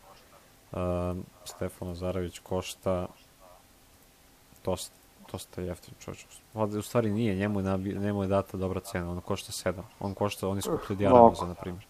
um, 0.72 1.24
Stefan 1.44 1.88
Lazarević 1.88 2.38
košta 2.38 3.06
dosta, 4.64 4.94
dosta 5.32 5.60
jeftin 5.60 5.94
čovječ. 5.98 6.26
U 6.54 6.82
stvari 6.82 7.10
nije, 7.10 7.34
njemu 7.34 7.60
je, 7.60 7.64
nabi, 7.64 7.94
njemu 7.94 8.22
je 8.22 8.28
data 8.28 8.56
dobra 8.56 8.80
cena, 8.80 9.10
on 9.10 9.20
košta 9.20 9.52
7. 9.52 9.72
On 10.00 10.14
košta, 10.14 10.48
on 10.48 10.56
je 10.56 10.62
skuplji 10.62 10.94
od 10.94 11.00
Mnogo. 11.00 11.16
Jaramuza, 11.16 11.46
na 11.46 11.54
primjer. 11.54 11.86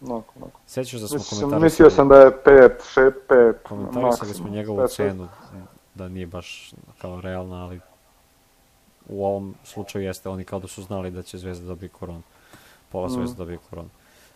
onako, 0.00 0.32
onako. 0.36 0.60
Sjećaš 0.66 1.00
da 1.00 1.08
smo 1.08 1.16
Mislim, 1.16 1.40
komentarisali, 1.40 1.64
mislio 1.64 1.90
sam 1.90 2.08
da 2.08 2.16
je 2.16 2.42
5, 2.44 2.70
6, 2.96 3.12
5, 3.28 3.54
komentarisali 3.62 4.34
smo 4.34 4.48
njegovu 4.48 4.88
cenu, 4.88 5.28
da 5.94 6.08
nije 6.08 6.26
baš 6.26 6.74
kao 7.00 7.20
realna, 7.20 7.64
ali 7.64 7.80
u 9.08 9.26
ovom 9.26 9.54
slučaju 9.64 10.04
jeste, 10.04 10.28
oni 10.28 10.44
kao 10.44 10.58
da 10.58 10.68
su 10.68 10.82
znali 10.82 11.10
da 11.10 11.22
će 11.22 11.38
Zvezda 11.38 11.66
dobije 11.66 11.88
koronu. 11.88 12.22
Pola 12.88 13.06
Mm. 13.06 13.10
Zvezda 13.10 13.36
dobije 13.36 13.58
koronu. 13.70 13.88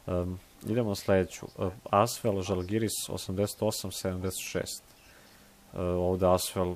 Um, 0.07 0.39
idemo 0.67 0.89
na 0.89 0.95
sledeću. 0.95 1.47
Uh, 1.59 1.73
Asvel, 1.91 2.43
Žalgiris 2.43 2.93
88-76. 3.09 4.81
Uh, 5.73 5.79
ovde 5.81 6.27
Asvel 6.27 6.75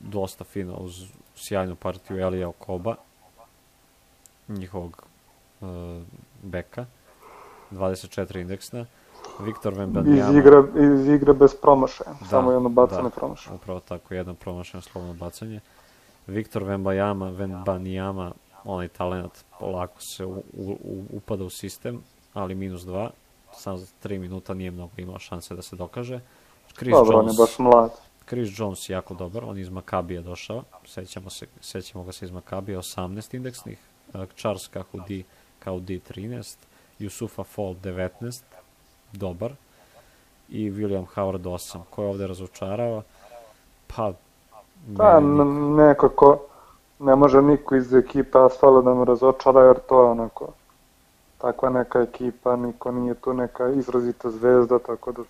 dosta 0.00 0.44
fino 0.44 0.74
uz 0.74 1.04
sjajnu 1.34 1.76
partiju 1.76 2.18
Elija 2.18 2.48
Okoba, 2.48 2.94
njihovog 4.48 5.02
uh, 5.60 5.68
beka, 6.42 6.86
24 7.70 8.40
indeksna. 8.40 8.86
Viktor 9.40 9.72
Iz 9.72 9.78
Vembanjama. 9.78 10.38
igre, 10.38 10.62
iz 10.76 11.08
igre 11.08 11.32
bez 11.32 11.54
promašaja, 11.62 12.12
Da, 12.20 12.26
samo 12.26 12.52
jedno 12.52 12.68
bacanje 12.68 13.02
da. 13.02 13.10
promašaja. 13.10 13.54
Upravo 13.56 13.80
tako, 13.80 14.14
jedno 14.14 14.34
promašeno 14.34 14.80
slobodno 14.80 15.14
bacanje. 15.14 15.60
Viktor 16.26 16.62
Vembanjama, 16.62 17.30
Vembanjama, 17.30 18.32
onaj 18.64 18.88
talent 18.88 19.44
polako 19.58 20.00
se 20.02 20.24
u, 20.24 20.42
u, 20.52 21.04
upada 21.10 21.44
u 21.44 21.50
sistem, 21.50 22.02
ali 22.32 22.54
minus 22.54 22.82
dva. 22.82 23.10
Sam 23.54 23.78
za 23.78 23.86
3 24.04 24.18
minuta 24.18 24.54
nije 24.54 24.70
mnogo 24.70 24.92
imao 24.96 25.18
šanse 25.18 25.54
da 25.54 25.62
se 25.62 25.76
dokaže. 25.76 26.20
Chris 26.76 26.92
Dobro, 26.92 27.18
on 27.18 27.24
je 27.24 27.26
Jones, 27.26 27.38
baš 27.38 27.58
mlad. 27.58 27.90
Chris 28.28 28.58
Jones 28.58 28.88
je 28.88 28.92
jako 28.92 29.14
dobar, 29.14 29.44
on 29.44 29.56
je 29.56 29.62
iz 29.62 29.68
Makabija 29.68 30.22
došao, 30.22 30.62
sećamo, 30.86 31.30
se, 31.30 31.46
sećamo 31.60 32.04
ga 32.04 32.12
se 32.12 32.24
iz 32.24 32.30
Makabija, 32.30 32.78
18 32.78 33.34
indeksnih, 33.34 33.78
uh, 34.14 34.24
Charles 34.36 34.68
Kahudi, 34.68 35.24
Kahudi 35.58 36.00
13, 36.10 36.56
Yusufa 36.98 37.44
Fall 37.44 37.74
19, 37.74 38.42
dobar 39.12 39.52
i 40.48 40.70
William 40.70 41.06
Howard 41.14 41.42
8. 41.42 41.80
Ko 41.90 42.02
je 42.02 42.08
ovde 42.08 42.26
razočarava? 42.26 43.02
Pa, 43.86 44.12
Pa, 44.96 45.20
nekako 45.76 46.38
ne 46.98 47.16
može 47.16 47.42
niko 47.42 47.74
iz 47.76 47.94
ekipe 47.94 48.38
Asfala 48.38 48.82
da 48.82 48.94
me 48.94 49.04
razočara 49.04 49.60
jer 49.60 49.78
to 49.88 50.02
je 50.02 50.10
onako 50.10 50.48
takva 51.38 51.70
neka 51.70 52.00
ekipa, 52.00 52.56
niko 52.56 52.90
nije 52.92 53.14
tu 53.14 53.32
neka 53.34 53.68
izrazita 53.68 54.30
zvezda, 54.30 54.78
tako 54.78 55.12
da 55.12 55.22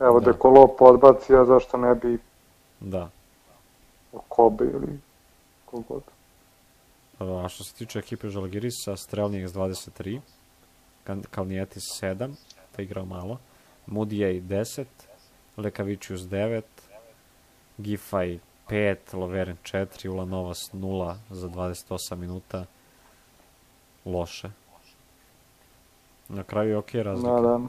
evo 0.00 0.20
Da. 0.20 0.24
da. 0.24 0.32
Dekolopo 0.32 0.84
odbaci, 0.84 1.36
a 1.36 1.44
zašto 1.44 1.76
ne 1.76 1.94
bi 1.94 2.18
Da. 2.80 3.10
Kobe 4.28 4.64
ili 4.64 4.98
kogod. 5.64 6.02
A 7.18 7.48
što 7.48 7.64
se 7.64 7.74
tiče 7.74 7.98
ekipe 7.98 8.28
Žalgirisa, 8.28 8.96
Strelnijeks 8.96 9.52
23, 9.52 10.20
Kan- 11.04 11.22
Kalnijetis 11.30 11.82
7, 12.02 12.34
da 12.76 12.82
igrao 12.82 13.04
malo, 13.04 13.38
Mudijej 13.86 14.40
10, 14.40 14.84
Lekavičius 15.56 16.20
9, 16.20 16.62
Gifaj 17.78 18.38
5, 18.68 19.14
Loveren 19.14 19.56
4, 19.62 20.08
Ulanovas 20.08 20.70
0 20.72 21.14
za 21.30 21.48
28 21.48 22.16
minuta. 22.16 22.64
Loše. 24.04 24.50
Na 26.28 26.42
kraju 26.42 26.70
je 26.70 26.76
ok 26.76 26.94
razlika. 26.94 27.30
Da, 27.30 27.40
da. 27.40 27.60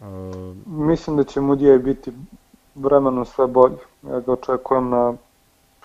E, 0.00 0.54
Mislim 0.66 1.16
da 1.16 1.24
će 1.24 1.40
Mudije 1.40 1.78
biti 1.78 2.12
vremenom 2.74 3.24
sve 3.24 3.46
bolji. 3.46 3.76
Ja 4.02 4.20
ga 4.20 4.32
očekujem 4.32 4.88
na 4.90 5.14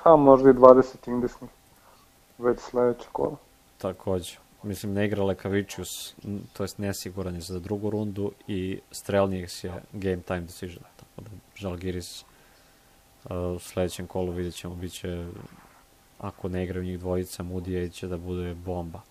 pa 0.04 0.16
možda 0.16 0.50
i 0.50 0.54
20 0.54 1.08
indeksnih 1.08 1.50
već 2.38 2.60
sledeće 2.60 3.08
kola. 3.12 3.36
takođe. 3.78 4.38
Mislim, 4.64 4.94
ne 4.94 5.06
igra 5.06 5.24
Lekavičius, 5.24 6.16
to 6.54 6.64
jest 6.64 6.78
nesiguran 6.78 7.36
je 7.36 7.42
za 7.42 7.60
drugu 7.60 7.90
rundu 7.90 8.32
i 8.48 8.80
Strelnijeks 8.92 9.64
je 9.64 9.84
game 9.94 10.22
time 10.22 10.42
decision. 10.42 10.84
Tako 11.20 11.36
da 11.36 11.38
Žalgiris 11.56 12.24
uh, 13.24 13.32
u 13.56 13.60
sledećem 13.60 14.08
kolu 14.08 14.32
vidjet 14.32 14.56
ćemo, 14.56 14.76
bit 14.76 14.94
će, 14.94 15.28
ako 16.20 16.50
ne 16.50 16.64
igraju 16.64 16.86
njih 16.86 17.00
dvojica, 17.00 17.44
Mudije 17.44 17.90
će 17.90 18.08
da 18.08 18.18
bude 18.18 18.54
bomba. 18.54 19.02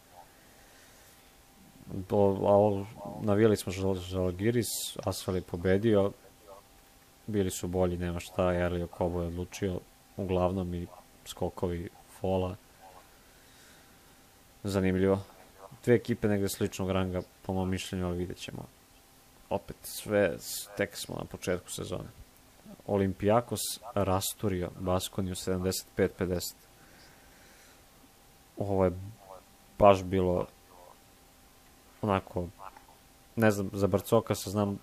Do, 1.87 2.17
a 2.17 2.55
ovo- 2.55 2.87
navijali 3.21 3.57
smo 3.57 3.73
Žal, 3.73 3.95
Žalgiris, 3.95 4.97
Asfal 5.05 5.35
je 5.37 5.43
pobedio, 5.43 6.13
bili 7.27 7.51
su 7.51 7.69
bolji, 7.69 7.97
nema 7.97 8.21
šta, 8.21 8.55
Erlio 8.55 8.87
Kobo 8.87 9.23
je 9.23 9.29
odlučio, 9.29 9.81
uglavnom 10.17 10.75
i 10.75 10.87
skokovi 11.25 11.89
fola. 12.21 12.57
Zanimljivo. 14.63 15.23
Dve 15.85 15.95
ekipe 15.95 16.29
negde 16.29 16.49
sličnog 16.49 16.91
ranga, 16.91 17.23
po 17.43 17.53
mom 17.53 17.71
mišljenju, 17.71 18.07
ali 18.07 18.19
vidjet 18.19 18.39
ćemo. 18.39 18.78
Opet, 19.51 19.77
sve, 19.83 20.37
tek 20.77 20.97
smo 20.97 21.17
na 21.19 21.25
početku 21.25 21.71
sezone. 21.71 22.09
Olimpijakos 22.87 23.61
rasturio 23.95 24.71
Baskoniju 24.79 25.35
75-50. 25.35 26.55
Ovo 28.57 28.85
je 28.85 28.93
baš 29.79 30.03
bilo 30.03 30.47
onako, 32.03 32.47
ne 33.37 33.51
znam, 33.51 33.71
za 33.73 33.87
Barcoka 33.87 34.35
se 34.35 34.51
znam, 34.51 34.79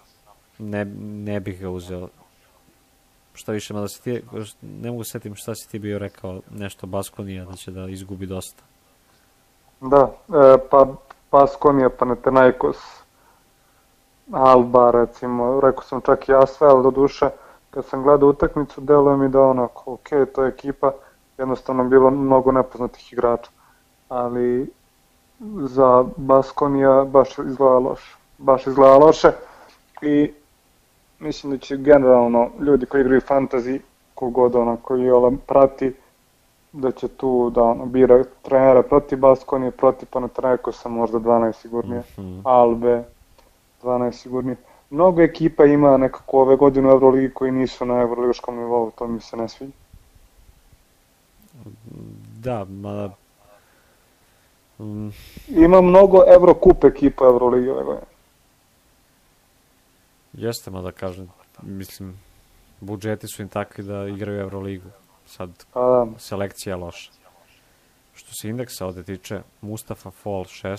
ne, 0.60 0.86
ne 1.26 1.40
bih 1.40 1.62
ga 1.62 1.70
uzeo. 1.70 2.08
Šta 3.34 3.52
više, 3.52 3.74
mada 3.74 3.88
si 3.88 4.04
ti, 4.04 4.24
ne 4.62 4.92
mogu 4.92 5.04
setim 5.04 5.36
šta 5.36 5.56
si 5.56 5.70
ti 5.70 5.80
bio 5.80 6.00
rekao, 6.00 6.42
nešto 6.52 6.88
Baskonija 6.88 7.46
da 7.46 7.56
će 7.56 7.72
da 7.72 7.90
izgubi 7.90 8.26
dosta. 8.26 8.64
Da, 9.82 10.14
e, 10.30 10.58
pa 10.72 10.88
Paskonija, 11.30 11.90
Panathinaikos, 11.90 12.78
Alba 14.32 14.92
recimo, 14.92 15.60
rekao 15.62 15.84
sam 15.84 16.02
čak 16.02 16.30
i 16.30 16.34
Asvel 16.34 16.82
do 16.84 16.92
duše, 16.92 17.30
kad 17.70 17.86
sam 17.86 18.04
gledao 18.04 18.30
utakmicu, 18.30 18.82
deluje 18.82 19.18
mi 19.18 19.30
da 19.30 19.42
onako, 19.42 19.94
ok, 19.94 20.10
to 20.36 20.44
je 20.44 20.50
ekipa, 20.50 20.92
jednostavno 21.38 21.84
bilo 21.84 22.10
mnogo 22.12 22.52
nepoznatih 22.52 23.14
igrača, 23.14 23.50
ali 24.10 24.70
za 25.60 26.06
Baskonija 26.18 27.04
baš 27.04 27.30
izgleda 27.40 27.78
loše, 27.80 28.16
baš 28.38 28.68
izgleda 28.68 28.98
loše 28.98 29.32
i 30.02 30.32
mislim 31.20 31.52
da 31.52 31.58
će 31.58 31.78
generalno 31.78 32.50
ljudi 32.60 32.86
koji 32.86 33.02
igraju 33.02 33.22
fantasy, 33.22 33.80
kogod 34.16 34.56
ono 34.56 34.78
koji 34.78 35.10
ovaj 35.12 35.32
prati, 35.48 35.94
da 36.72 36.92
će 36.92 37.08
tu 37.08 37.50
da 37.50 37.64
ono, 37.64 37.86
bira 37.86 38.24
trenera 38.42 38.84
protiv 38.84 39.20
Baskonije, 39.20 39.72
protiv 39.72 40.08
Panathinaikosa 40.12 40.90
možda 40.90 41.20
12 41.20 41.54
sigurnije, 41.54 42.04
Mhm. 42.18 42.40
Albe 42.44 43.04
12 43.86 44.12
sigurnije. 44.12 44.56
Mnogo 44.90 45.22
ekipa 45.22 45.66
ima 45.66 45.98
nekako 45.98 46.42
ove 46.42 46.56
godine 46.56 46.88
u 46.88 46.92
Euroligi 46.92 47.34
koji 47.34 47.52
nisu 47.52 47.86
na 47.86 48.02
Euroligaškom 48.02 48.56
nivou, 48.58 48.92
to 48.92 49.08
mi 49.08 49.22
se 49.22 49.38
ne 49.38 49.48
sviđa. 49.50 49.72
Da, 52.44 52.66
mada... 52.70 53.10
Mm, 54.80 55.10
Ima 55.48 55.82
mnogo 55.82 56.24
Eurocup 56.34 56.84
ekipa 56.84 57.26
Euroligi 57.26 57.70
ove 57.70 57.84
godine. 57.84 58.06
jeste, 60.34 60.72
mada 60.72 60.92
kažem, 60.92 61.30
mislim, 61.62 62.20
budžeti 62.80 63.28
su 63.28 63.42
im 63.42 63.48
takvi 63.50 63.84
da 63.84 64.08
igraju 64.08 64.40
Euroligu. 64.40 64.90
Sad, 65.26 65.66
Pa 65.74 65.80
da, 65.82 66.08
selekcija 66.20 66.72
je 66.74 66.78
loša. 66.78 67.12
Što 68.16 68.32
se 68.42 68.50
indeksa 68.50 68.86
ovde 68.86 69.04
tiče, 69.04 69.42
Mustafa 69.62 70.12
Fall 70.12 70.44
16, 70.44 70.78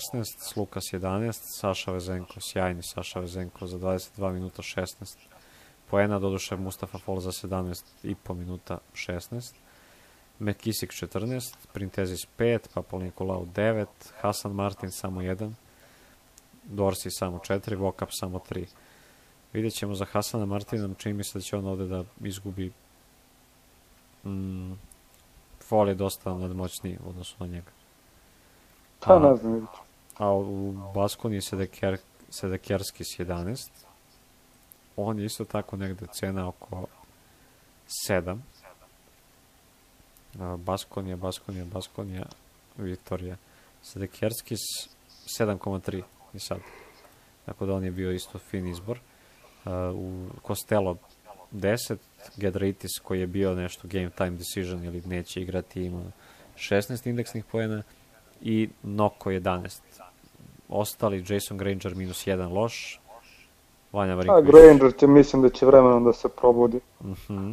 Slukas 0.53 0.83
11, 0.91 1.39
Saša 1.59 1.91
Vezenko, 1.91 2.33
sjajni 2.39 2.83
Saša 2.83 3.19
Vezenko 3.19 3.67
za 3.67 3.77
22 3.77 4.33
minuta 4.33 4.61
16 4.61 5.15
poena, 5.91 6.19
doduše 6.19 6.55
Mustafa 6.55 6.97
Fall 6.97 7.19
za 7.19 7.31
17 7.31 7.83
i 8.03 8.15
po 8.15 8.33
minuta 8.33 8.77
16, 8.93 9.53
Mekisik 10.39 10.91
14, 10.91 11.55
Printezis 11.73 12.27
5, 12.37 12.59
Papal 12.73 12.99
Nikolau 12.99 13.45
9, 13.45 13.85
Hasan 14.21 14.51
Martin 14.51 14.91
samo 14.91 15.21
1, 15.21 15.51
Dorsi 16.63 17.09
samo 17.11 17.37
4, 17.37 17.77
Vokap 17.77 18.09
samo 18.11 18.39
3. 18.49 18.65
Vidjet 19.53 19.73
ćemo 19.73 19.95
za 19.95 20.05
Hasana 20.05 20.45
Martina, 20.45 20.89
čini 20.97 21.13
mi 21.13 21.23
se 21.23 21.39
da 21.39 21.41
će 21.41 21.57
on 21.57 21.65
ovde 21.65 21.87
da 21.87 22.03
izgubi 22.21 22.71
mm, 24.23 24.73
Fall 25.69 25.89
je 25.89 25.95
dosta 25.95 26.33
nadmoćniji 26.33 26.97
u 27.05 27.09
odnosu 27.09 27.35
na 27.39 27.47
njega. 27.47 27.71
pa 28.99 29.15
A- 29.15 29.19
ne 29.19 29.35
znam, 29.35 29.61
ću. 29.61 29.81
A 30.17 30.33
u 30.33 30.71
Baskoni 30.93 31.35
je 31.35 31.41
Sedeker, 31.41 31.97
Sedekerskis 32.29 33.07
11. 33.19 33.69
On 34.95 35.19
je 35.19 35.25
isto 35.25 35.45
tako 35.45 35.77
negde 35.77 36.07
cena 36.13 36.47
oko 36.47 36.85
7. 38.09 38.37
A, 40.39 40.57
Baskonija, 40.57 41.15
Baskonija, 41.15 41.65
Baskonija, 41.65 42.25
Viktorija. 42.77 43.35
Sedekerskis 43.81 44.59
7,3 45.39 46.03
i 46.33 46.39
sad. 46.39 46.59
Tako 47.45 47.65
da 47.65 47.73
on 47.73 47.83
je 47.83 47.91
bio 47.91 48.11
isto 48.11 48.39
fin 48.39 48.67
izbor. 48.67 48.99
U 49.93 50.27
Costello 50.47 50.97
10, 51.51 51.97
Gedritis 52.37 52.99
koji 53.03 53.19
je 53.19 53.27
bio 53.27 53.55
nešto 53.55 53.87
game 53.87 54.09
time 54.09 54.29
decision 54.29 54.83
ili 54.83 55.01
neće 55.05 55.41
igrati 55.41 55.83
ima 55.83 56.03
16 56.55 57.09
indeksnih 57.09 57.45
poena 57.45 57.83
i 58.41 58.69
Noko 58.83 59.29
11. 59.29 59.79
Ostali 60.69 61.25
Jason 61.29 61.57
Granger 61.57 61.95
minus 61.95 62.27
1 62.27 62.53
loš, 62.53 62.99
Vanja 63.93 64.13
A 64.13 64.15
Marinković. 64.15 64.53
Granger 64.53 64.97
će, 64.99 65.07
mislim 65.07 65.41
da 65.41 65.49
će 65.49 65.65
vremenom 65.65 66.03
da 66.03 66.13
se 66.13 66.29
probudi. 66.29 66.79
Mhm. 67.03 67.51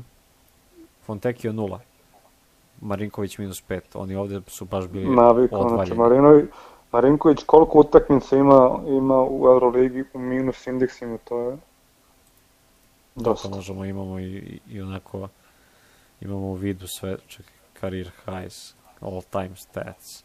Fontekio 1.07 1.53
0. 1.53 1.79
Marinković 2.81 3.39
minus 3.39 3.63
5. 3.69 3.81
Oni 3.95 4.15
ovde 4.15 4.41
su 4.47 4.65
baš 4.65 4.87
bili 4.87 5.17
Navikao, 5.17 5.69
znači 5.69 5.73
odvaljeni. 5.73 5.97
Marinović, 5.97 6.45
Marinković 6.93 7.43
koliko 7.47 7.79
utakmica 7.79 8.37
ima, 8.37 8.79
ima 8.89 9.23
u 9.23 9.47
Euroligi 9.47 10.05
u 10.15 10.19
minus 10.19 10.67
indeksima, 10.67 11.19
to 11.25 11.41
je 11.41 11.57
Dosta 13.15 13.49
možemo, 13.49 13.85
imamo 13.85 14.21
i, 14.21 14.61
i, 14.71 14.81
onako 14.81 15.29
imamo 16.21 16.47
u 16.47 16.55
vidu 16.55 16.87
sve, 16.87 17.17
čekaj, 17.27 17.55
career 17.81 18.11
highs, 18.25 18.75
all 19.01 19.23
time 19.23 19.57
stats. 19.57 20.25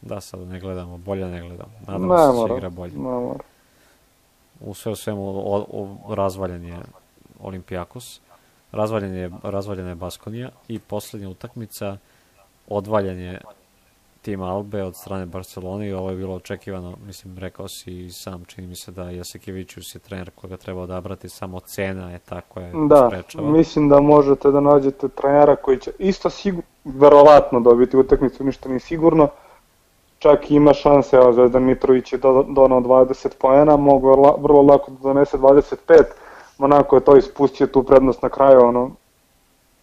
Da, 0.00 0.20
sad 0.20 0.40
ne 0.40 0.60
gledamo, 0.60 0.98
bolje 0.98 1.26
ne 1.26 1.40
gledamo. 1.40 1.72
Nadam 1.86 2.08
Ne 2.08 2.18
se 2.18 2.42
da 2.42 2.48
će 2.48 2.54
igra 2.56 2.70
bolje. 2.70 2.92
ne 2.92 2.98
mora. 2.98 3.44
u 4.60 4.74
sve 4.74 4.92
u 4.92 4.96
svemu 4.96 5.28
o, 5.28 5.66
o, 5.70 6.14
razvaljen 6.14 6.64
je 6.64 6.78
Olimpijakos, 7.40 8.20
razvaljen 8.72 9.14
je, 9.14 9.30
razvaljena 9.42 9.88
je 9.88 9.94
Baskonija 9.94 10.50
i 10.68 10.78
poslednja 10.78 11.28
utakmica 11.28 11.96
odvaljen 12.68 13.18
je 13.18 13.40
tim 14.22 14.42
Albe 14.42 14.82
od 14.82 14.96
strane 14.96 15.26
Barcelone 15.26 15.88
i 15.88 15.92
ovo 15.92 16.10
je 16.10 16.16
bilo 16.16 16.34
očekivano, 16.34 16.96
mislim, 17.06 17.38
rekao 17.38 17.68
si 17.68 18.04
i 18.04 18.10
sam, 18.10 18.44
čini 18.44 18.66
mi 18.66 18.76
se 18.76 18.92
da 18.92 19.10
Jasikevićus 19.10 19.94
je 19.94 19.98
trener 19.98 20.30
koga 20.30 20.56
treba 20.56 20.80
odabrati, 20.82 21.28
samo 21.28 21.60
cena 21.60 22.10
je 22.10 22.18
ta 22.18 22.40
koja 22.40 22.66
je 22.66 22.72
Da, 22.88 23.06
sprečava. 23.08 23.50
mislim 23.50 23.88
da 23.88 24.00
možete 24.00 24.50
da 24.50 24.60
nađete 24.60 25.08
trenera 25.08 25.56
koji 25.56 25.78
će 25.78 25.90
isto 25.98 26.30
sigur, 26.30 26.64
verovatno 26.84 27.60
dobiti 27.60 27.96
utakmicu, 27.96 28.44
ništa 28.44 28.68
nije 28.68 28.80
sigurno, 28.80 29.28
čak 30.18 30.50
ima 30.50 30.74
šanse, 30.74 31.16
evo 31.16 31.32
Zvezdan 31.32 31.62
Mitrović 31.64 32.12
je 32.12 32.18
do, 32.18 32.46
donao 32.48 32.80
20 32.80 33.28
poena, 33.40 33.76
mogu 33.76 34.08
la, 34.08 34.34
vrlo 34.38 34.62
lako 34.62 34.90
da 34.90 34.98
donese 35.02 35.38
25, 35.38 36.02
Monako 36.58 36.96
je 36.96 37.04
to 37.04 37.16
ispustio 37.16 37.66
tu 37.66 37.82
prednost 37.82 38.22
na 38.22 38.28
kraju, 38.28 38.60
ono, 38.60 38.90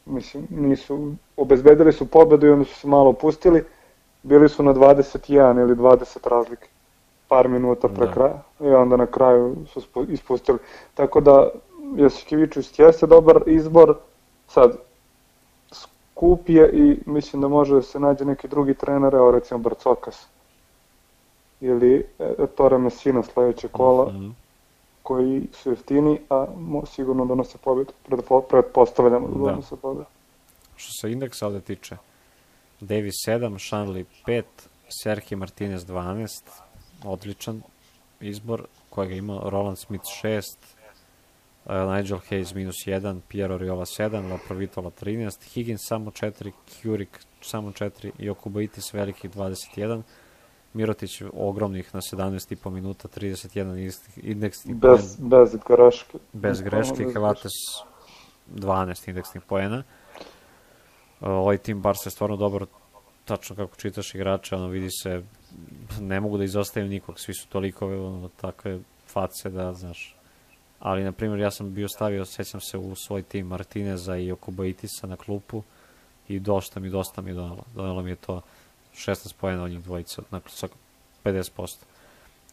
mislim, 0.06 0.47
nisu, 0.49 1.12
obezbedili 1.38 1.93
su 1.93 2.06
pobedu 2.06 2.47
i 2.47 2.49
onda 2.49 2.65
su 2.65 2.75
se 2.75 2.88
malo 2.88 3.10
opustili, 3.10 3.63
bili 4.23 4.49
su 4.49 4.63
na 4.63 4.73
21 4.73 5.62
ili 5.62 5.75
20 5.75 6.29
razlike, 6.29 6.67
par 7.27 7.47
minuta 7.47 7.88
pre 7.88 8.05
da. 8.05 8.13
kraja, 8.13 8.41
i 8.60 8.67
onda 8.67 8.97
na 8.97 9.05
kraju 9.05 9.55
su 9.67 9.82
ispustili. 10.10 10.58
Tako 10.93 11.21
da, 11.21 11.49
Josićevićus 11.95 12.79
jeste 12.79 13.08
dobar 13.08 13.41
izbor, 13.45 13.95
sad, 14.47 14.77
skup 15.71 16.49
je 16.49 16.69
i 16.73 16.99
mislim 17.05 17.41
da 17.41 17.47
može 17.47 17.75
da 17.75 17.82
se 17.82 17.99
nađe 17.99 18.25
neki 18.25 18.47
drugi 18.47 18.73
trener, 18.73 19.13
evo 19.13 19.32
recimo 19.32 19.60
Barcokas 19.60 20.27
ili 21.62 22.08
Ettore 22.19 22.77
Messina 22.77 23.23
sledeće 23.23 23.67
kola, 23.67 24.05
mm 24.05 24.15
-hmm. 24.15 24.32
koji 25.03 25.47
su 25.53 25.69
jeftini, 25.69 26.19
a 26.29 26.45
sigurno 26.86 27.25
donose 27.25 27.58
pobedu, 27.58 27.93
pretpostavljamo 28.49 29.27
da, 29.27 29.34
da 29.34 29.39
donose 29.39 29.75
pobedu. 29.75 30.05
Što 30.75 30.93
se 31.01 31.12
indeksa 31.12 31.47
ovde 31.47 31.62
tiče, 31.62 31.97
Davis 32.81 33.15
7, 33.25 33.59
Shanley 33.59 34.05
5, 34.25 34.43
Serhi 34.89 35.35
Martinez 35.35 35.85
12, 35.85 36.43
odličan 37.03 37.61
izbor 38.21 38.65
kojega 38.89 39.15
ima 39.15 39.39
Roland 39.43 39.77
Smith 39.77 40.05
6, 40.23 40.57
uh, 41.65 41.95
Nigel 41.95 42.19
Hayes 42.29 42.55
minus 42.55 42.75
1, 42.87 43.21
Piero 43.27 43.57
Riola 43.57 43.85
7, 43.85 44.31
Laprovitola 44.31 44.89
13, 44.89 45.43
Higgins 45.53 45.81
samo 45.87 46.11
4, 46.11 46.51
Kjurik 46.81 47.19
samo 47.41 47.71
4 47.71 48.11
i 48.19 48.29
Okubaitis 48.29 48.93
velikih 48.93 49.31
21, 49.31 50.01
Mirotić 50.73 51.21
ogromnih 51.33 51.93
na 51.93 52.01
17,5 52.01 52.69
minuta, 52.69 53.07
31 53.07 54.09
indeksnih 54.15 54.75
bez, 54.75 55.15
bez 55.19 55.55
greške. 55.67 56.17
Bez 56.33 56.61
greške, 56.61 57.07
Helates 57.13 57.53
12 58.55 59.09
indeksnih 59.09 59.43
poena. 59.43 59.83
Ovaj 61.21 61.58
tim 61.58 61.82
bar 61.82 61.95
se 62.03 62.10
stvarno 62.10 62.36
dobro 62.36 62.65
tačno 63.25 63.55
kako 63.55 63.75
čitaš 63.75 64.15
igrače, 64.15 64.55
ono 64.55 64.67
vidi 64.67 64.89
se 64.91 65.23
ne 65.99 66.19
mogu 66.19 66.38
da 66.38 66.43
izostavim 66.43 66.89
nikog, 66.89 67.19
svi 67.19 67.34
su 67.34 67.47
toliko 67.47 67.88
ono, 67.88 68.29
takve 68.41 68.79
face 69.08 69.49
da, 69.49 69.73
znaš, 69.73 70.15
ali 70.79 71.03
na 71.03 71.12
primjer 71.12 71.39
ja 71.39 71.51
sam 71.51 71.73
bio 71.73 71.88
stavio, 71.88 72.25
sećam 72.25 72.62
se 72.62 72.77
u 72.77 72.95
svoj 72.95 73.23
tim 73.23 73.47
Martineza 73.47 74.17
i 74.17 74.32
Okobaitisa 74.32 75.08
na 75.08 75.15
klupu 75.15 75.63
i 76.27 76.39
dosta 76.39 76.79
mi, 76.79 76.89
dosta 76.89 77.21
mi 77.21 77.34
donalo. 77.34 77.63
Donalo 77.75 78.01
mi 78.01 78.10
je 78.10 78.15
to 78.15 78.41
16 78.93 79.34
pojena 79.39 79.63
od 79.63 79.71
njih 79.71 79.84
dvojica, 79.84 80.21
dakle 80.32 80.51
sa 80.51 80.67
50%. 81.23 81.77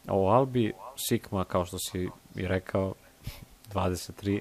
A 0.07 0.17
u 0.17 0.27
Albi, 0.27 0.73
Sikma, 0.97 1.45
kao 1.45 1.65
što 1.65 1.79
si 1.79 2.09
i 2.35 2.49
rekao, 2.49 2.95
23, 3.73 4.41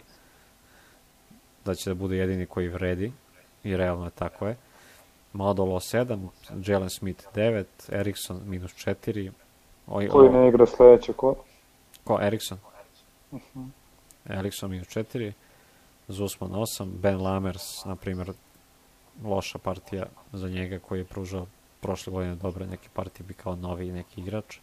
da 1.66 1.76
će 1.76 1.90
da 1.90 1.94
bude 1.94 2.18
jedini 2.18 2.46
koji 2.46 2.68
vredi, 2.68 3.12
i 3.66 3.78
realno 3.78 4.06
je 4.06 4.12
tako 4.12 4.48
je. 4.48 4.56
Madolo 5.34 5.80
7, 5.80 6.28
Jalen 6.66 6.90
Smith 6.90 7.26
9, 7.36 7.66
Erickson 7.92 8.42
minus 8.46 8.72
4. 8.72 9.32
Oj, 9.88 10.08
koji 10.08 10.30
ne 10.30 10.48
igra 10.48 10.66
sledeće 10.66 11.14
ko? 11.14 11.36
Ko, 12.04 12.20
Erickson? 12.22 12.58
Uh 13.32 13.40
-huh. 13.56 13.68
Erickson 14.40 14.72
minus 14.72 14.88
4, 14.88 15.32
Zusman 16.08 16.52
8, 16.52 16.86
Ben 16.86 17.22
Lamers, 17.22 17.86
na 17.86 17.96
primjer, 17.96 18.34
loša 19.24 19.58
partija 19.58 20.06
za 20.34 20.50
njega 20.50 20.80
koji 20.80 21.00
je 21.00 21.06
pružao 21.06 21.46
prošle 21.80 22.14
godine 22.14 22.36
dobre 22.36 22.68
neke 22.68 22.90
partije 22.94 23.26
bi 23.28 23.34
kao 23.34 23.56
novi 23.56 23.92
neki 23.92 24.22
igrač. 24.22 24.58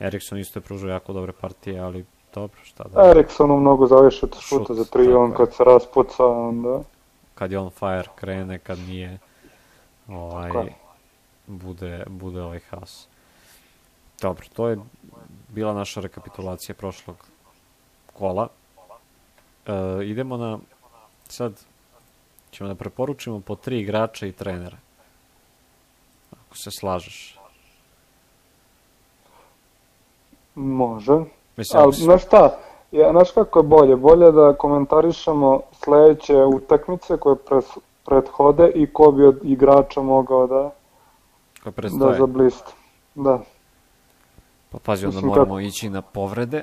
Eriksson 0.00 0.38
isto 0.38 0.58
je 0.58 0.62
pružao 0.62 0.90
jako 0.90 1.12
dobre 1.12 1.32
partije, 1.32 1.80
ali 1.80 2.04
dobro, 2.34 2.60
šta 2.62 2.84
da... 2.84 3.10
Erikssonu 3.10 3.56
mnogo 3.56 3.86
zaviše 3.86 4.26
od 4.26 4.36
šuta 4.40 4.74
za 4.74 4.84
tri, 4.84 5.12
on 5.12 5.32
kad 5.32 5.54
se 5.54 5.64
raspuca, 5.64 6.26
onda... 6.26 6.82
Kad 7.40 7.52
je 7.52 7.58
on 7.58 7.70
fire 7.70 8.08
krene, 8.14 8.58
kad 8.58 8.78
nije, 8.78 9.18
ovaj, 10.08 10.50
bude, 11.46 12.04
bude 12.06 12.42
ovaj 12.42 12.60
haos. 12.70 13.06
Dobro, 14.20 14.46
to 14.52 14.68
je 14.68 14.78
bila 15.48 15.74
naša 15.74 16.00
rekapitulacija 16.00 16.74
prošlog 16.74 17.16
kola. 18.12 18.48
E, 19.66 19.72
idemo 20.04 20.36
na, 20.36 20.58
sad 21.28 21.60
ćemo 22.50 22.68
da 22.68 22.74
preporučimo 22.74 23.40
po 23.40 23.56
tri 23.56 23.80
igrača 23.80 24.26
i 24.26 24.32
trenera 24.32 24.76
ako 26.32 26.56
se 26.56 26.70
slažeš. 26.70 27.38
Može. 30.54 31.12
Mislim, 31.56 31.82
Ali, 31.82 31.92
znaš 31.92 32.22
šta, 32.22 32.58
ja, 32.92 33.10
znaš 33.10 33.30
kako 33.30 33.58
je 33.58 33.62
bolje? 33.62 33.96
Bolje 33.96 34.32
da 34.32 34.54
komentarišemo 34.58 35.60
sledeće 35.72 36.44
utakmice 36.44 37.16
koje 37.16 37.36
pres, 37.36 37.64
prethode 38.04 38.70
i 38.74 38.92
ko 38.92 39.12
bi 39.12 39.24
od 39.24 39.40
igrača 39.42 40.02
mogao 40.02 40.46
da, 40.46 40.70
da 41.98 42.14
zablist. 42.18 42.64
Da. 43.14 43.40
Pa 44.70 44.78
pazi, 44.78 45.06
onda 45.06 45.16
Mislim, 45.16 45.28
moramo 45.28 45.54
kako... 45.54 45.60
ići 45.60 45.90
na 45.90 46.02
povrede. 46.02 46.62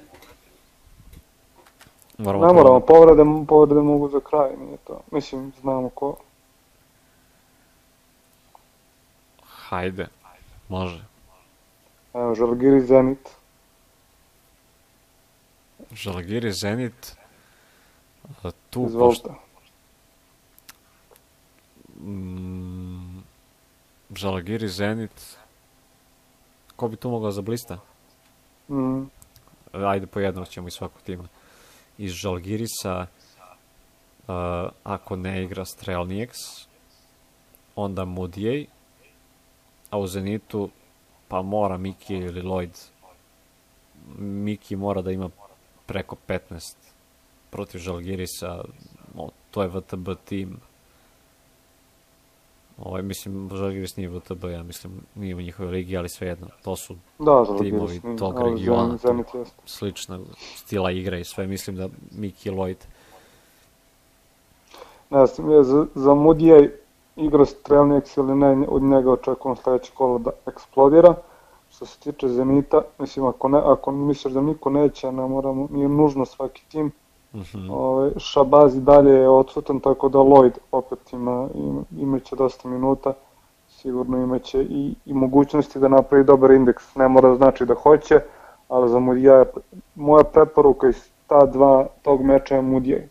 Moramo 2.18 2.48
ne 2.48 2.54
moramo, 2.54 2.80
povrede, 2.80 3.24
povrede 3.48 3.82
mogu 3.82 4.10
za 4.10 4.20
kraj, 4.20 4.50
nije 4.58 4.78
to. 4.78 5.00
Mislim, 5.12 5.52
znamo 5.62 5.90
ko. 5.90 6.16
Hajde, 9.46 10.08
može. 10.70 11.04
Evo, 12.13 12.36
Žalgiri 12.36 12.82
Zenit. 12.82 13.37
Žalgiri 15.97 16.51
Zenit. 16.51 17.15
Tu 18.69 18.86
Izvolite. 18.86 18.97
Pošto... 18.99 19.36
Mm, 21.99 23.23
Žalgiri 24.15 24.69
Zenit. 24.69 25.38
Ko 26.75 26.88
bi 26.88 26.95
tu 26.95 27.10
mogao 27.10 27.31
za 27.31 27.41
blista? 27.41 27.79
Mm. 28.69 29.10
Ajde, 29.71 30.07
po 30.07 30.19
jednog 30.19 30.47
ćemo 30.47 30.67
iz 30.67 30.73
svakog 30.73 31.01
tima. 31.01 31.27
Iz 31.97 32.12
Žalgirisa, 32.12 33.07
uh, 34.27 34.36
ako 34.83 35.15
ne 35.15 35.43
igra 35.43 35.65
Strelnijeks, 35.65 36.38
onda 37.75 38.05
Mudijej, 38.05 38.67
a 39.89 39.97
u 39.97 40.07
Zenitu 40.07 40.69
pa 41.27 41.41
mora 41.41 41.77
Miki 41.77 42.15
ili 42.15 42.41
Lloyd 42.41 42.89
Miki 44.17 44.75
mora 44.75 45.01
da 45.01 45.12
ima 45.12 45.29
preko 45.88 46.15
15 46.28 46.76
protiv 47.50 47.80
Žalgirisa 47.80 48.63
no, 49.15 49.30
to 49.52 49.62
je 49.62 49.67
VTB 49.67 50.10
tim 50.26 50.60
Ovaj, 52.84 53.02
mislim, 53.02 53.50
Žalgiris 53.54 53.95
nije 53.95 54.10
VTB, 54.10 54.43
ja 54.43 54.63
mislim, 54.63 55.02
nije 55.15 55.36
u 55.36 55.41
njihovoj 55.41 55.71
ligi, 55.71 55.97
ali 55.97 56.10
svejedno, 56.10 56.47
to 56.63 56.76
su 56.76 56.95
da, 57.19 57.45
timovi 57.60 58.02
tog 58.19 58.39
regiona, 58.39 58.97
slična 59.65 60.19
stila 60.56 60.91
igre 60.91 61.19
i 61.19 61.23
sve, 61.23 61.47
mislim 61.47 61.76
da 61.76 61.88
Miki 62.17 62.52
Lloyd. 62.52 62.76
Ne 65.10 65.26
znam, 65.26 65.52
ja 65.52 65.63
za, 65.63 65.86
za 65.95 66.13
Mudijaj 66.13 66.69
igra 67.15 67.45
strelnik 67.45 68.17
ili 68.17 68.36
ne, 68.36 68.65
od 68.67 68.84
njega 68.84 69.12
očekujem 69.12 69.56
sledeće 69.56 69.91
kolo 69.93 70.19
da 70.19 70.32
eksplodira. 70.45 71.15
Što 71.78 71.86
se 71.86 72.00
tiče 72.00 72.28
Zenita, 72.28 72.82
mislim, 73.00 73.26
ako, 73.26 73.50
ne, 73.50 73.62
ako 73.63 73.92
misliš 73.92 74.34
da 74.34 74.42
niko 74.42 74.70
neće, 74.70 75.12
ne 75.12 75.28
moramo, 75.28 75.68
nije 75.72 75.90
nužno 75.90 76.26
svaki 76.26 76.66
tim. 76.70 76.92
Mhm. 77.34 77.42
-huh. 77.42 77.72
Ove, 77.72 77.80
ovaj, 77.80 78.12
Šabazi 78.18 78.82
dalje 78.82 79.12
je 79.12 79.30
odsutan, 79.30 79.80
tako 79.80 80.10
da 80.10 80.18
Lloyd 80.18 80.52
opet 80.72 81.13
ima, 81.13 81.48
ima, 81.56 81.82
imaće 81.98 82.36
dosta 82.36 82.70
minuta. 82.70 83.13
Sigurno 83.70 84.18
imaće 84.18 84.63
i, 84.63 84.96
i 85.06 85.13
mogućnosti 85.13 85.80
da 85.80 85.88
napravi 85.88 86.24
dobar 86.24 86.52
indeks. 86.52 86.96
Ne 86.96 87.08
mora 87.08 87.36
znači 87.36 87.66
da 87.66 87.74
hoće, 87.74 88.20
ali 88.70 88.90
za 88.90 89.00
Mudija, 89.00 89.46
moja 89.96 90.24
preporuka 90.24 90.90
iz 90.90 91.10
ta 91.28 91.46
dva 91.46 91.88
tog 92.02 92.22
meča 92.22 92.56
je 92.56 92.62
Mudijaj. 92.62 93.08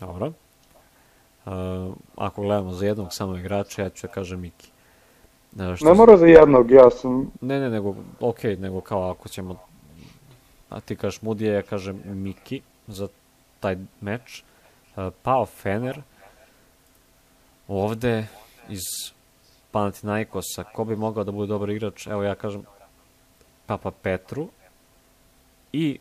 Dobro. 0.00 0.26
Uh, 0.26 1.52
ako 2.16 2.42
gledamo 2.42 2.72
za 2.72 2.86
jednog 2.86 3.08
samo 3.10 3.36
igrača, 3.36 3.82
ja 3.82 3.88
ću 3.90 4.06
da 4.06 4.12
kažem 4.12 4.40
Miki. 4.40 4.70
Uh, 5.58 5.76
što 5.76 5.84
ne 5.84 5.94
mora 5.94 6.16
za 6.16 6.26
jednog, 6.26 6.70
ja 6.70 6.90
sam... 6.90 7.30
Ne, 7.40 7.60
ne, 7.60 7.70
nego, 7.70 7.94
ok, 8.20 8.44
nego 8.44 8.80
kao 8.80 9.10
ako 9.10 9.28
ćemo... 9.28 9.56
A 10.68 10.80
ti 10.80 10.96
kažeš 10.96 11.22
Mudija, 11.22 11.54
ja 11.54 11.62
kažem 11.62 12.00
Miki 12.04 12.60
za 12.86 13.08
taj 13.60 13.76
meč. 14.00 14.42
Pao 15.22 15.46
Fener, 15.46 16.02
ovde 17.68 18.26
iz 18.68 18.80
Panathinaikosa, 19.70 20.64
ko 20.64 20.84
bi 20.84 20.96
mogao 20.96 21.24
da 21.24 21.32
bude 21.32 21.46
dobar 21.46 21.70
igrač? 21.70 22.06
Evo 22.06 22.22
ja 22.22 22.34
kažem 22.34 22.62
Papa 23.66 23.90
Petru 23.90 24.48
i 25.72 25.98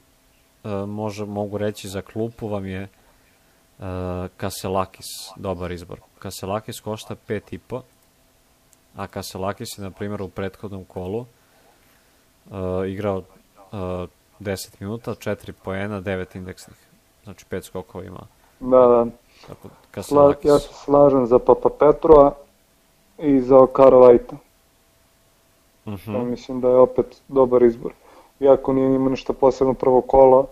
uh, 0.63 0.71
može, 0.89 1.25
mogu 1.25 1.57
reći 1.57 1.89
za 1.89 2.01
klupu 2.01 2.47
vam 2.47 2.65
je 2.65 2.81
uh, 2.83 3.85
Kaselakis, 4.37 5.05
dobar 5.35 5.71
izbor. 5.71 5.99
Kaselakis 6.19 6.79
košta 6.79 7.15
5,5, 7.27 7.81
a 8.97 9.07
Kaselakis 9.07 9.77
je, 9.77 9.81
na 9.83 9.91
primjer, 9.91 10.21
u 10.21 10.29
prethodnom 10.29 10.85
kolu 10.85 11.19
uh, 11.19 11.25
igrao 12.87 13.17
uh, 13.17 13.23
10 14.39 14.75
minuta, 14.79 15.11
4 15.11 15.51
poena, 15.63 16.01
9 16.01 16.35
indeksnih. 16.35 16.77
Znači 17.23 17.45
5 17.51 17.61
skokova 17.61 18.03
ima. 18.03 18.19
Da, 18.59 18.77
da. 18.79 19.05
Tako, 19.47 19.61
Sla, 19.61 19.71
Kaselakis. 19.91 20.45
ja 20.45 20.59
se 20.59 20.73
slažem 20.73 21.27
za 21.27 21.39
Papa 21.39 21.69
Petrova 21.79 22.33
i 23.17 23.39
za 23.41 23.57
Okaro 23.57 23.99
Vajta. 23.99 24.35
Mhm. 25.87 26.13
To 26.13 26.25
mislim 26.25 26.61
da 26.61 26.69
je 26.69 26.75
opet 26.75 27.21
dobar 27.27 27.63
izbor. 27.63 27.93
Iako 28.39 28.73
nije 28.73 28.95
ima 28.95 29.09
ništa 29.09 29.33
posebno 29.33 29.73
prvo 29.73 30.01
kolo, 30.01 30.47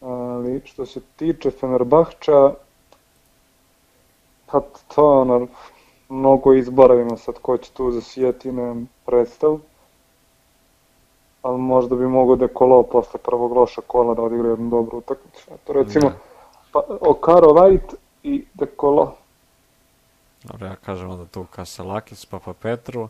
ali 0.00 0.62
što 0.64 0.86
se 0.86 1.00
tiče 1.16 1.50
Fenerbahča, 1.50 2.52
pa 4.46 4.60
to 4.94 5.20
ono, 5.20 5.46
mnogo 6.08 6.54
izbora 6.54 6.94
ima 7.00 7.16
sad 7.16 7.34
ko 7.42 7.58
će 7.58 7.70
tu 7.70 7.90
zasijeti, 7.90 8.52
nemam 8.52 8.88
predstav. 9.06 9.58
Ali 11.42 11.58
možda 11.58 11.96
bi 11.96 12.06
mogo 12.06 12.36
da 12.36 12.48
kolo 12.48 12.82
posle 12.82 13.20
prvog 13.20 13.52
loša 13.52 13.80
kola 13.86 14.14
da 14.14 14.22
odigra 14.22 14.48
jednu 14.48 14.70
dobru 14.70 14.98
utakmicu. 14.98 15.50
Eto 15.54 15.72
recimo, 15.72 16.08
Da. 16.10 16.16
pa, 16.72 16.82
Okaro 17.00 17.52
Vajt 17.52 17.94
i 18.22 18.44
De 18.54 18.66
Colo. 18.80 19.14
Dobro, 20.44 20.66
ja 20.66 20.76
kažem 20.76 21.10
onda 21.10 21.26
tu 21.26 21.44
Kaselakis, 21.50 22.26
Papa 22.26 22.52
Petru 22.52 23.08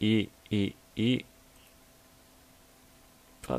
i, 0.00 0.28
i, 0.50 0.72
i 0.96 1.24
pa, 3.46 3.58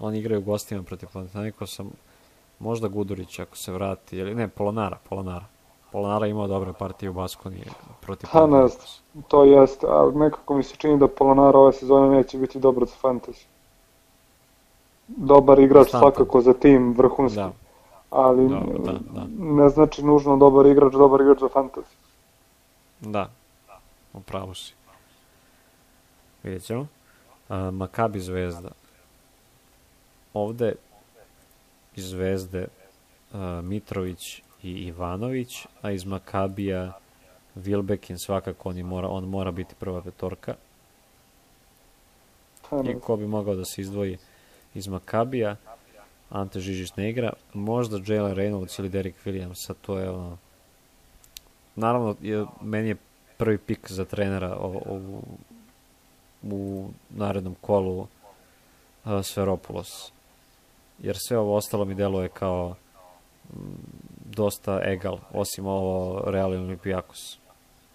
oni 0.00 0.18
igraju 0.18 0.40
gostima 0.40 0.82
protiv 0.82 1.08
Panathinaikosa, 1.12 1.84
možda 2.58 2.88
Gudurić 2.88 3.38
ako 3.38 3.56
se 3.56 3.72
vrati, 3.72 4.16
ili 4.16 4.34
ne, 4.34 4.48
Polonara, 4.48 4.98
Polonara. 5.08 5.44
Polonara 5.92 6.26
imao 6.26 6.46
dobre 6.46 6.72
partije 6.72 7.10
u 7.10 7.12
Baskoniji 7.12 7.64
protiv 8.00 8.28
Pa, 8.32 8.40
ne 8.40 8.46
Panathinaikosa. 8.46 9.00
To 9.28 9.44
jeste, 9.44 9.86
ali 9.90 10.14
nekako 10.14 10.54
mi 10.54 10.62
se 10.62 10.76
čini 10.76 10.98
da 10.98 11.08
Polonara 11.08 11.58
ove 11.58 11.72
sezone 11.72 12.16
neće 12.16 12.38
biti 12.38 12.58
dobar 12.58 12.84
za 12.84 12.94
fantasy. 13.02 13.44
Dobar 15.08 15.58
igrač 15.58 15.82
Konstantan. 15.82 16.00
svakako 16.12 16.40
za 16.40 16.52
tim, 16.54 16.94
vrhunski. 16.98 17.36
Da, 17.36 17.52
ali 18.10 18.48
Dobro, 18.48 18.78
da, 18.78 18.92
da. 18.92 19.26
ne 19.38 19.68
znači 19.68 20.04
nužno 20.04 20.36
dobar 20.36 20.66
igrač, 20.66 20.92
dobar 20.92 21.20
igrač 21.20 21.38
za 21.40 21.48
fantasy. 21.48 21.94
da, 23.00 23.30
upravo 24.12 24.54
si. 24.54 24.74
Vidjet 26.42 26.62
ćemo. 26.62 26.86
A, 27.48 27.70
Makabi 27.70 28.20
Zvezda. 28.20 28.70
Ovde 30.34 30.74
iz 31.96 32.04
Zvezde 32.10 32.66
a, 33.32 33.60
Mitrović 33.64 34.42
i 34.62 34.70
Ivanović, 34.70 35.66
a 35.82 35.90
iz 35.90 36.04
Makabija 36.04 36.92
Vilbekin 37.54 38.18
svakako 38.18 38.68
on, 38.68 38.78
mora, 38.78 39.08
on 39.08 39.24
mora 39.24 39.50
biti 39.50 39.74
prva 39.74 40.02
petorka. 40.02 40.54
I 42.84 43.00
ko 43.00 43.16
bi 43.16 43.26
mogao 43.26 43.54
da 43.54 43.64
se 43.64 43.80
izdvoji 43.80 44.18
iz 44.74 44.88
Makabija, 44.88 45.56
Ante 46.30 46.60
Žižić 46.60 46.96
ne 46.96 47.10
igra, 47.10 47.32
možda 47.54 48.00
Jalen 48.06 48.36
Reynolds 48.36 48.80
ili 48.80 48.88
Derek 48.88 49.14
Williams, 49.24 49.70
a 49.70 49.74
to 49.74 49.98
je 49.98 50.10
ono... 50.10 50.38
Naravno, 51.76 52.16
je, 52.20 52.46
meni 52.60 52.88
je 52.88 52.96
prvi 53.36 53.58
pik 53.58 53.90
za 53.90 54.04
trenera 54.04 54.56
o, 54.56 54.82
o, 54.86 55.20
u 56.42 56.88
narednom 57.10 57.56
kolu 57.60 57.98
uh, 57.98 58.08
Sferopulos. 59.22 60.12
Jer 60.98 61.16
sve 61.18 61.38
ovo 61.38 61.56
ostalo 61.56 61.84
mi 61.84 61.94
deluje 61.94 62.28
kao 62.28 62.74
mm, 63.52 63.99
dosta 64.36 64.80
egal, 64.84 65.18
osim 65.32 65.66
ovo 65.66 66.22
Real 66.30 66.50
Olimpijakos. 66.50 67.38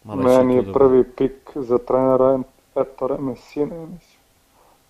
Meni 0.04 0.56
je 0.56 0.74
prvi 0.74 1.04
pik 1.04 1.52
za 1.56 1.78
trenera 1.78 2.40
Ettore 2.76 3.18
Messina, 3.18 3.76
ja 3.76 3.82
mislim. 3.82 4.20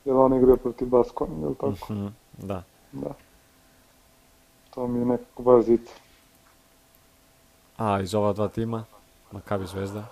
Jer 0.05 0.15
on 0.15 0.33
igra 0.33 0.55
protiv 0.55 0.87
Baskoni, 0.87 1.41
je 1.41 1.47
li 1.47 1.55
tako? 1.55 1.93
Mhm, 1.93 2.07
da. 2.37 2.63
Da. 2.91 3.13
To 4.69 4.87
mi 4.87 4.99
je 4.99 5.05
nekako 5.05 5.43
baš 5.43 5.65
zica. 5.65 5.93
A, 7.77 8.01
iz 8.01 8.15
ova 8.15 8.33
dva 8.33 8.47
tima, 8.47 8.83
Makabi 9.31 9.65
Zvezda. 9.65 10.03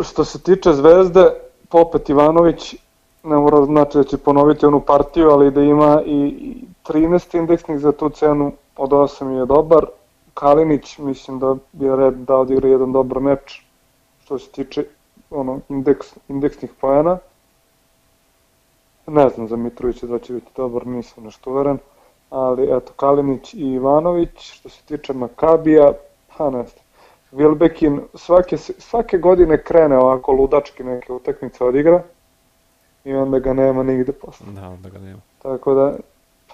Što 0.00 0.24
se 0.24 0.42
tiče 0.42 0.72
Zvezde, 0.72 1.30
Popet 1.68 2.08
Ivanović 2.08 2.74
ne 3.24 3.36
mora 3.36 3.64
znači 3.64 3.98
da 3.98 4.04
će 4.04 4.18
ponoviti 4.18 4.66
onu 4.66 4.80
partiju, 4.80 5.30
ali 5.30 5.50
da 5.50 5.62
ima 5.62 6.02
i 6.06 6.54
13 6.88 7.38
indeksnih 7.38 7.78
za 7.78 7.92
tu 7.92 8.10
cenu 8.10 8.52
od 8.76 8.90
8 8.90 9.38
je 9.38 9.46
dobar. 9.46 9.86
Kalinić 10.34 10.98
mislim 10.98 11.38
da 11.38 11.56
je 11.72 11.96
red 11.96 12.14
da 12.14 12.36
odigra 12.36 12.68
jedan 12.68 12.92
dobar 12.92 13.20
meč 13.20 13.62
što 14.22 14.38
se 14.38 14.50
tiče 14.50 14.84
ono, 15.30 15.60
indeks, 15.68 16.06
indeksnih 16.28 16.70
pojena. 16.80 17.18
Ne 19.06 19.28
znam 19.28 19.48
za 19.48 19.56
Mitrovića 19.56 20.06
da 20.06 20.18
će 20.18 20.32
biti 20.32 20.50
dobar, 20.56 20.86
nisam 20.86 21.24
nešto 21.24 21.50
uveren. 21.50 21.78
Ali 22.30 22.76
eto, 22.76 22.92
Kalinić 22.96 23.54
i 23.54 23.72
Ivanović, 23.72 24.30
što 24.38 24.68
se 24.68 24.82
tiče 24.82 25.12
Makabija, 25.12 25.92
pa 26.36 26.50
ne 26.50 26.64
znam. 26.64 26.84
Vilbekin 27.32 28.00
svake, 28.14 28.56
svake 28.56 29.18
godine 29.18 29.62
krene 29.62 29.98
ovako 29.98 30.32
ludački 30.32 30.84
neke 30.84 31.12
utakmice 31.12 31.64
odigra 31.64 32.02
i 33.04 33.14
onda 33.14 33.38
ga 33.38 33.52
nema 33.52 33.82
nigde 33.82 34.12
posle. 34.12 34.46
Da, 34.52 34.68
onda 34.68 34.88
ga 34.88 34.98
nema. 34.98 35.20
Tako 35.42 35.74
da, 35.74 35.96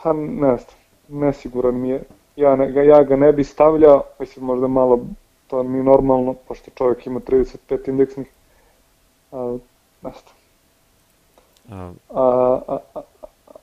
pa 0.02 0.12
ne 0.12 0.57
znam, 0.57 0.76
nesiguran 1.09 1.75
mi 1.75 1.88
je. 1.88 2.03
Ja, 2.37 2.57
ne, 2.57 2.73
ga- 2.73 2.83
ja 2.83 3.03
ga 3.03 3.16
ne 3.16 3.33
bi 3.33 3.45
stavljao, 3.45 4.03
mislim 4.21 4.45
možda 4.45 4.66
malo 4.66 4.99
to 5.47 5.62
mi 5.62 5.83
normalno, 5.83 6.35
pošto 6.49 6.71
čovjek 6.71 7.07
ima 7.07 7.21
35 7.21 7.88
indeksnih, 7.88 8.31
ali 9.31 9.61
ne 10.03 10.11
znam. 10.11 10.37
A, 11.71 11.92
A, 12.11 12.59
a, 12.69 12.79
a, 12.95 13.01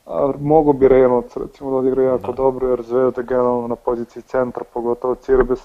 a 0.05 0.33
mogo 0.39 0.73
bi 0.73 0.87
Reynolds 0.87 1.37
recimo 1.37 1.71
da 1.71 1.77
odigra 1.77 2.03
jako 2.03 2.27
Da. 2.27 2.33
dobro, 2.33 2.67
jer 2.69 2.81
Zvezda 2.81 3.21
generalno 3.21 3.67
na 3.67 3.75
poziciji 3.75 4.23
centra, 4.23 4.63
pogotovo 4.73 5.15
Cirbes, 5.15 5.59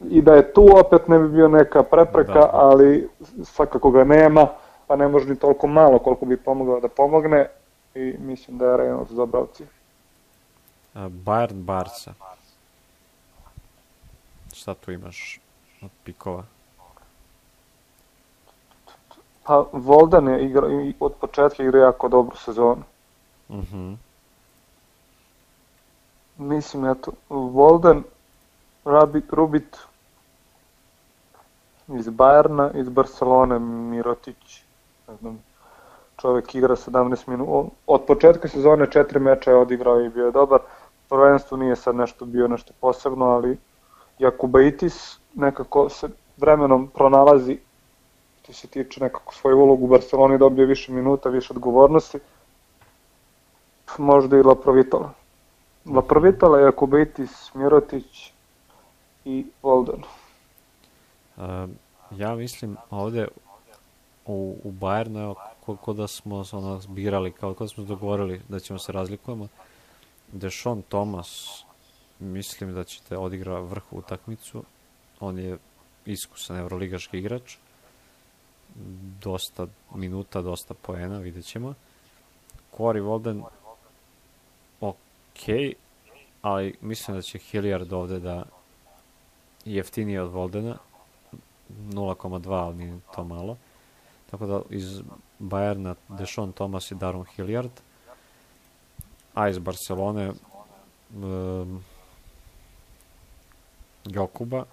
i 0.00 0.22
da 0.22 0.34
je 0.34 0.52
tu 0.52 0.66
opet 0.76 1.08
ne 1.08 1.18
bi 1.18 1.28
bio 1.28 1.48
neka 1.48 1.82
prepreka, 1.82 2.32
Da. 2.34 2.50
ali 2.52 3.08
svakako 3.44 3.90
ga 3.90 4.04
nema, 4.04 4.46
pa 4.86 4.96
ne 4.96 5.08
može 5.08 5.28
ni 5.28 5.36
toliko 5.36 5.66
malo 5.66 5.98
koliko 5.98 6.26
bi 6.26 6.36
pomogao 6.36 6.80
da 6.80 6.88
pomogne 6.88 7.46
i 7.94 8.14
mislim 8.18 8.58
da 8.58 8.66
je 8.66 8.76
Reynolds 8.78 9.12
dobra 9.12 9.40
opcija. 9.40 9.66
Bayern 10.94 11.64
Barca. 11.64 12.14
Šta 14.54 14.74
tu 14.74 14.92
imaš 14.92 15.40
od 15.82 15.90
pikova? 16.04 16.44
Pa 19.44 19.64
Voldan 19.72 20.28
je 20.28 20.44
igra, 20.44 20.68
od 21.00 21.14
početka 21.20 21.62
igra 21.62 21.78
jako 21.78 22.08
dobru 22.08 22.36
sezonu. 22.36 22.82
Mhm. 23.50 23.92
Mislim, 26.38 26.84
eto, 26.84 27.12
Volden, 27.28 28.02
Rabit, 28.84 29.32
Rubit 29.32 29.76
iz 31.88 32.08
Bajerna, 32.08 32.70
iz 32.74 32.88
Barcelone, 32.88 33.58
Mirotić, 33.58 34.62
ne 35.08 35.16
znam, 35.16 35.42
čovjek 36.20 36.54
igra 36.54 36.76
17 36.76 37.28
minuta, 37.28 37.68
od 37.86 38.04
početka 38.06 38.48
sezone 38.48 38.90
četiri 38.90 39.20
meča 39.20 39.50
je 39.50 39.56
odigrao 39.56 40.00
i 40.00 40.08
bio 40.08 40.26
je 40.26 40.32
dobar, 40.32 40.60
prvenstvo 41.08 41.56
nije 41.56 41.76
sad 41.76 41.96
nešto 41.96 42.24
bio 42.24 42.48
nešto 42.48 42.72
posebno, 42.80 43.24
ali 43.24 43.58
Jakubaitis 44.18 45.18
nekako 45.34 45.88
se 45.88 46.08
vremenom 46.36 46.90
pronalazi 46.94 47.58
što 48.42 48.52
se 48.52 48.66
tiče 48.66 49.00
nekako 49.00 49.34
svoju 49.34 49.58
ulogu 49.58 49.84
u 49.84 49.88
Barceloni, 49.88 50.38
dobio 50.38 50.66
više 50.66 50.92
minuta, 50.92 51.28
više 51.28 51.52
odgovornosti, 51.52 52.18
možda 53.98 54.36
i 54.36 54.42
Laprovitola. 54.42 55.12
Laprovitola, 55.84 56.60
Jakubaitis, 56.60 57.54
Mirotić 57.54 58.32
i 59.24 59.46
Volden. 59.62 60.02
A, 61.36 61.66
ja 62.10 62.34
mislim 62.34 62.76
ovde 62.90 63.28
u, 64.26 64.56
u 64.64 64.72
Bayernu, 64.72 65.22
evo, 65.22 65.34
koliko 65.66 65.92
da 65.92 66.06
smo 66.06 66.44
ono 66.52 66.80
birali, 66.88 67.32
kao 67.32 67.54
da 67.54 67.68
smo 67.68 67.84
dogovorili 67.84 68.40
da 68.48 68.60
ćemo 68.60 68.78
se 68.78 68.92
razlikujemo, 68.92 69.48
Dešon 70.34 70.82
Thomas, 70.82 71.62
mislim 72.18 72.74
da 72.74 72.84
ćete 72.84 73.16
odigra 73.16 73.60
vrhu 73.60 73.98
utakmicu, 73.98 74.64
on 75.20 75.38
je 75.38 75.58
iskusan 76.06 76.56
evroligaški 76.56 77.18
igrač, 77.18 77.56
dosta 79.22 79.66
minuta, 79.94 80.42
dosta 80.42 80.74
poena, 80.74 81.18
vidjet 81.18 81.44
ćemo. 81.44 81.74
Corey 82.76 83.02
Walden, 83.02 83.44
ok, 84.80 85.76
ali 86.42 86.74
mislim 86.80 87.16
da 87.16 87.22
će 87.22 87.38
Hilliard 87.38 87.92
ovde 87.92 88.20
da 88.20 88.44
jeftinije 89.64 90.22
od 90.22 90.32
Voldena, 90.32 90.76
0,2, 91.70 92.52
ali 92.52 92.76
nije 92.76 92.98
to 93.14 93.24
malo. 93.24 93.56
Tako 94.30 94.46
da 94.46 94.62
iz 94.70 95.00
Bayerna 95.40 95.94
Dešon 96.08 96.52
Thomas 96.52 96.90
i 96.90 96.94
Daron 96.94 97.24
Hilliard, 97.24 97.70
a 99.34 99.48
iz 99.48 99.58
Barcelone 99.58 100.32
um, 101.14 101.84
Jokuba, 104.04 104.64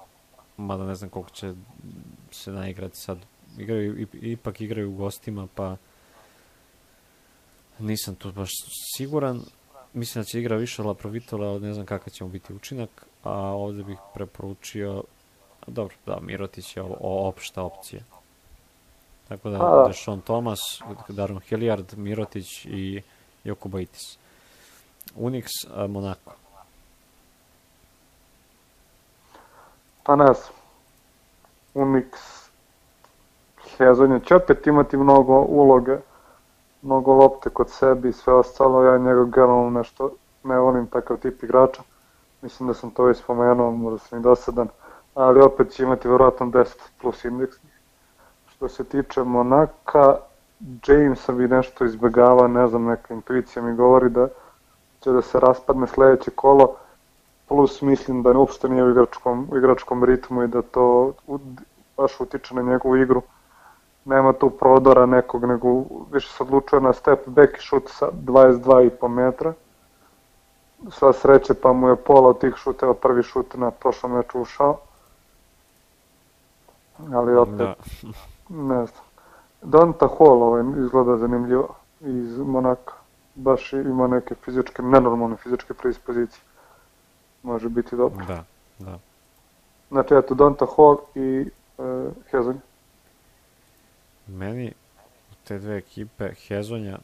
mada 0.58 0.84
ne 0.84 0.96
znam 0.96 1.10
koliko 1.10 1.30
će 1.30 1.54
se 2.32 2.52
naigrati 2.52 2.98
sad 2.98 3.18
igraju, 3.58 3.96
ip- 3.96 4.32
ipak 4.32 4.62
igraju 4.62 4.92
u 4.92 4.96
gostima, 4.96 5.48
pa 5.56 5.76
nisam 7.80 8.16
tu 8.16 8.32
baš 8.32 8.50
siguran. 8.98 9.42
Mislim 9.94 10.22
da 10.22 10.26
će 10.26 10.40
igra 10.40 10.56
više 10.56 10.84
Laprovitola, 10.84 11.48
ali 11.48 11.62
ne 11.62 11.74
znam 11.74 11.86
kakav 11.86 12.14
će 12.14 12.24
mu 12.24 12.30
biti 12.30 12.54
učinak, 12.54 13.06
a 13.24 13.32
ovde 13.34 13.84
bih 13.84 13.98
preporučio, 14.14 15.04
dobro, 15.68 15.96
da, 16.06 16.20
Mirotić 16.20 16.78
je 16.78 16.84
o, 16.84 16.98
o 17.00 17.28
opšta 17.28 17.64
opcija. 17.64 18.02
Tako 19.28 19.50
da. 19.50 19.84
Dešon 19.88 20.22
Thomas, 20.22 20.60
Daron 21.10 21.40
Hilliard, 21.40 21.98
Mirotić 21.98 22.66
i 22.66 23.02
Jokubaitis. 23.44 24.18
Unix, 25.16 25.46
a, 25.76 25.88
Monaco. 25.88 26.32
Pa 30.04 30.16
ne 30.16 30.26
znam. 30.26 30.54
Unix 31.74 32.06
Hezonja 33.78 34.20
će 34.20 34.36
opet 34.36 34.68
imati 34.68 34.98
mnogo 34.98 35.42
uloge, 35.42 35.98
mnogo 36.82 37.14
lopte 37.14 37.50
kod 37.50 37.70
sebi 37.70 38.10
i 38.10 38.14
sve 38.14 38.34
ostalo. 38.34 38.84
Ja 38.84 38.98
njega 38.98 39.24
generalno 39.26 39.70
nešto 39.70 40.12
ne 40.44 40.60
volim 40.60 40.88
takav 40.88 41.18
tip 41.18 41.44
igrača. 41.44 41.82
Mislim 42.42 42.68
da 42.68 42.74
sam 42.74 42.92
to 42.92 43.04
već 43.04 43.18
spomenuo, 43.18 43.72
možda 43.72 44.00
sam 44.00 44.20
i 44.20 44.22
dosadan. 44.22 44.68
Ali 45.16 45.42
opet 45.42 45.72
će 45.72 45.84
imati 45.84 46.08
verovatno 46.08 46.46
10 46.46 46.66
plus 47.02 47.26
indeksnih. 47.26 47.74
Što 48.48 48.70
se 48.70 48.84
tiče 48.84 49.24
Monaka, 49.24 50.18
Jamesa 50.88 51.32
bi 51.32 51.48
nešto 51.48 51.86
izbjegava, 51.86 52.48
ne 52.48 52.68
znam, 52.68 52.84
neka 52.86 53.14
intuicija 53.14 53.64
mi 53.64 53.76
govori 53.76 54.10
da 54.10 54.28
će 55.02 55.12
da 55.12 55.22
se 55.22 55.40
raspadne 55.40 55.88
sledeće 55.88 56.32
kolo 56.32 56.76
plus 57.48 57.82
mislim 57.82 58.24
da 58.24 58.38
uopšte 58.38 58.70
nije 58.70 58.84
u 58.84 58.90
igračkom, 58.90 59.48
u 59.52 59.58
igračkom 59.58 60.04
ritmu 60.04 60.44
i 60.44 60.48
da 60.48 60.62
to 60.62 61.14
u, 61.28 61.40
baš 61.98 62.20
utiče 62.20 62.56
na 62.56 62.62
njegovu 62.62 62.98
igru. 62.98 63.22
Nema 64.06 64.34
tu 64.34 64.50
prodora 64.50 65.06
nekog, 65.06 65.46
nego 65.46 65.84
više 66.12 66.30
se 66.30 66.44
odlučuje 66.44 66.82
na 66.82 66.94
step 66.94 67.28
back 67.28 67.58
i 67.58 67.62
šut 67.62 67.90
sa 67.90 68.10
22,5 68.26 69.08
metra. 69.08 69.54
Sva 70.90 71.14
sreće 71.14 71.54
pa 71.54 71.74
mu 71.74 71.90
je 71.90 71.96
pola 71.96 72.30
od 72.30 72.40
tih 72.40 72.56
šuteva 72.56 72.94
prvi 72.94 73.24
šut 73.24 73.54
na 73.54 73.72
prošlom 73.72 74.12
meču 74.12 74.42
ušao. 74.42 74.78
Ali 77.14 77.36
opet, 77.36 77.58
Da. 77.58 77.76
ne 78.50 78.86
znam. 78.86 79.06
Donta 79.62 80.08
Hall 80.18 80.44
ovaj 80.44 80.64
izgleda 80.78 81.18
zanimljivo 81.18 81.76
iz 82.00 82.40
Monaka. 82.40 83.01
Baš 83.36 83.74
ima 83.74 84.08
neke 84.08 84.36
fizičke, 84.36 84.82
nenormalne 84.82 85.38
fizičke 85.38 85.74
predispozicije. 85.74 86.42
Može 87.44 87.70
biti 87.70 87.96
dobro. 87.96 88.26
Da, 88.26 88.44
da. 88.80 89.00
Znači, 89.90 90.14
eto, 90.14 90.36
Donta 90.36 90.66
Hall 90.76 90.98
i 91.16 91.50
e, 91.78 92.10
Hezonja. 92.32 92.60
Meni 94.28 94.74
u 95.32 95.34
te 95.44 95.60
dve 95.60 95.78
ekipe 95.78 96.34
Hezonja 96.48 97.00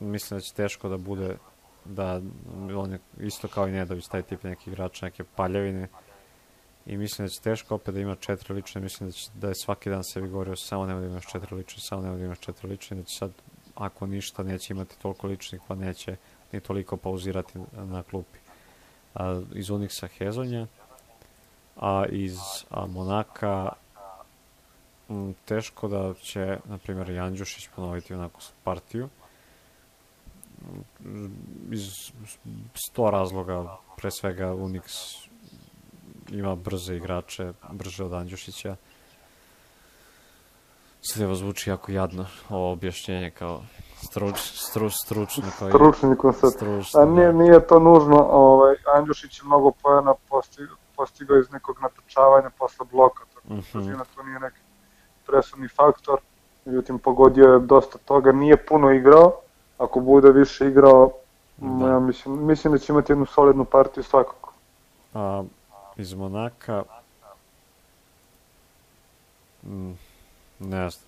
mislim 0.00 0.38
da 0.38 0.42
će 0.42 0.54
teško 0.54 0.88
da 0.88 0.96
bude 0.96 1.36
da 1.84 2.20
on 2.76 2.92
je 2.92 2.98
isto 3.20 3.48
kao 3.48 3.68
i 3.68 3.72
Nedović 3.72 4.08
taj 4.08 4.22
tip 4.22 4.42
neki 4.42 4.70
igrača, 4.70 5.06
neke 5.06 5.24
paljevine 5.24 5.88
i 6.86 6.96
mislim 6.96 7.26
da 7.26 7.30
će 7.30 7.40
teško 7.40 7.74
opet 7.74 7.94
da 7.94 8.00
ima 8.00 8.16
četiri 8.16 8.54
lične, 8.54 8.80
mislim 8.80 9.08
da, 9.08 9.12
će, 9.12 9.30
da 9.34 9.48
je 9.48 9.54
svaki 9.54 9.90
dan 9.90 10.04
sebi 10.04 10.28
govorio 10.28 10.56
samo 10.56 10.86
nema 10.86 11.00
da 11.00 11.06
imaš 11.06 11.26
četiri 11.26 11.56
lične, 11.56 11.80
samo 11.80 12.02
nema 12.02 12.16
da 12.16 12.24
imaš 12.24 12.40
četiri 12.40 12.68
lične, 12.68 12.96
da 12.96 13.02
će 13.02 13.16
sad 13.18 13.30
ako 13.76 14.06
ništa 14.06 14.42
neće 14.42 14.72
imati 14.72 14.98
toliko 14.98 15.26
ličnih 15.26 15.60
pa 15.68 15.74
neće 15.74 16.16
ni 16.52 16.60
toliko 16.60 16.96
pauzirati 16.96 17.58
na 17.72 18.02
klupi. 18.02 18.38
A, 19.14 19.42
iz 19.54 19.66
Unixa 19.66 20.08
Hezonja, 20.18 20.66
a 21.76 22.04
iz 22.10 22.38
a, 22.70 22.86
Monaka 22.86 23.72
Mm, 25.08 25.30
teško 25.44 25.88
da 25.88 26.14
će, 26.14 26.58
na 26.64 26.78
primjer, 26.78 27.10
Janđušić 27.10 27.68
ponoviti 27.76 28.14
onako 28.14 28.40
partiju. 28.64 29.08
Iz 31.70 32.12
sto 32.74 33.10
razloga, 33.10 33.76
pre 33.96 34.10
svega 34.10 34.46
Unix 34.46 34.82
ima 36.30 36.54
brze 36.54 36.96
igrače, 36.96 37.52
brže 37.72 38.04
od 38.04 38.12
Andjušića. 38.12 38.76
Sad 41.06 41.22
evo 41.22 41.34
zvuči 41.34 41.70
jako 41.70 41.92
jadno 41.92 42.26
ovo 42.50 42.72
objašnjenje 42.72 43.30
kao 43.30 43.62
struč, 44.02 44.36
stru, 44.38 44.90
stručno 44.92 45.42
kao 45.58 45.68
Stručni 45.70 46.16
koncept. 46.16 46.52
stručno. 46.52 47.00
A 47.00 47.04
nije, 47.04 47.32
nije 47.32 47.66
to 47.66 47.78
nužno, 47.78 48.26
ovaj, 48.30 48.74
Andjušić 48.94 49.38
je 49.38 49.44
mnogo 49.44 49.70
pojena 49.72 50.14
postigao, 50.28 50.76
postigao 50.96 51.38
iz 51.38 51.50
nekog 51.50 51.76
natrčavanja 51.80 52.50
posle 52.50 52.86
bloka, 52.92 53.24
tako 53.34 53.48
da 53.48 53.54
Mhm. 53.54 53.92
to 54.16 54.22
nije 54.22 54.40
neki 54.40 54.58
presudni 55.26 55.68
faktor. 55.68 56.20
Međutim, 56.64 56.98
pogodio 56.98 57.44
je 57.44 57.58
dosta 57.60 57.98
toga, 57.98 58.32
nije 58.32 58.56
puno 58.58 58.90
igrao, 58.90 59.34
ako 59.78 60.00
bude 60.00 60.30
više 60.30 60.66
igrao, 60.66 61.12
Da. 61.56 61.86
ja 61.86 61.98
mislim, 62.00 62.46
mislim 62.46 62.72
da 62.72 62.78
će 62.78 62.92
imati 62.92 63.12
jednu 63.12 63.26
solidnu 63.26 63.64
partiju 63.64 64.04
svakako. 64.04 64.52
A, 65.14 65.44
iz 65.96 66.14
Monaka 66.14 66.82
mm, 69.64 69.92
ne 70.58 70.90
znam 70.90 71.06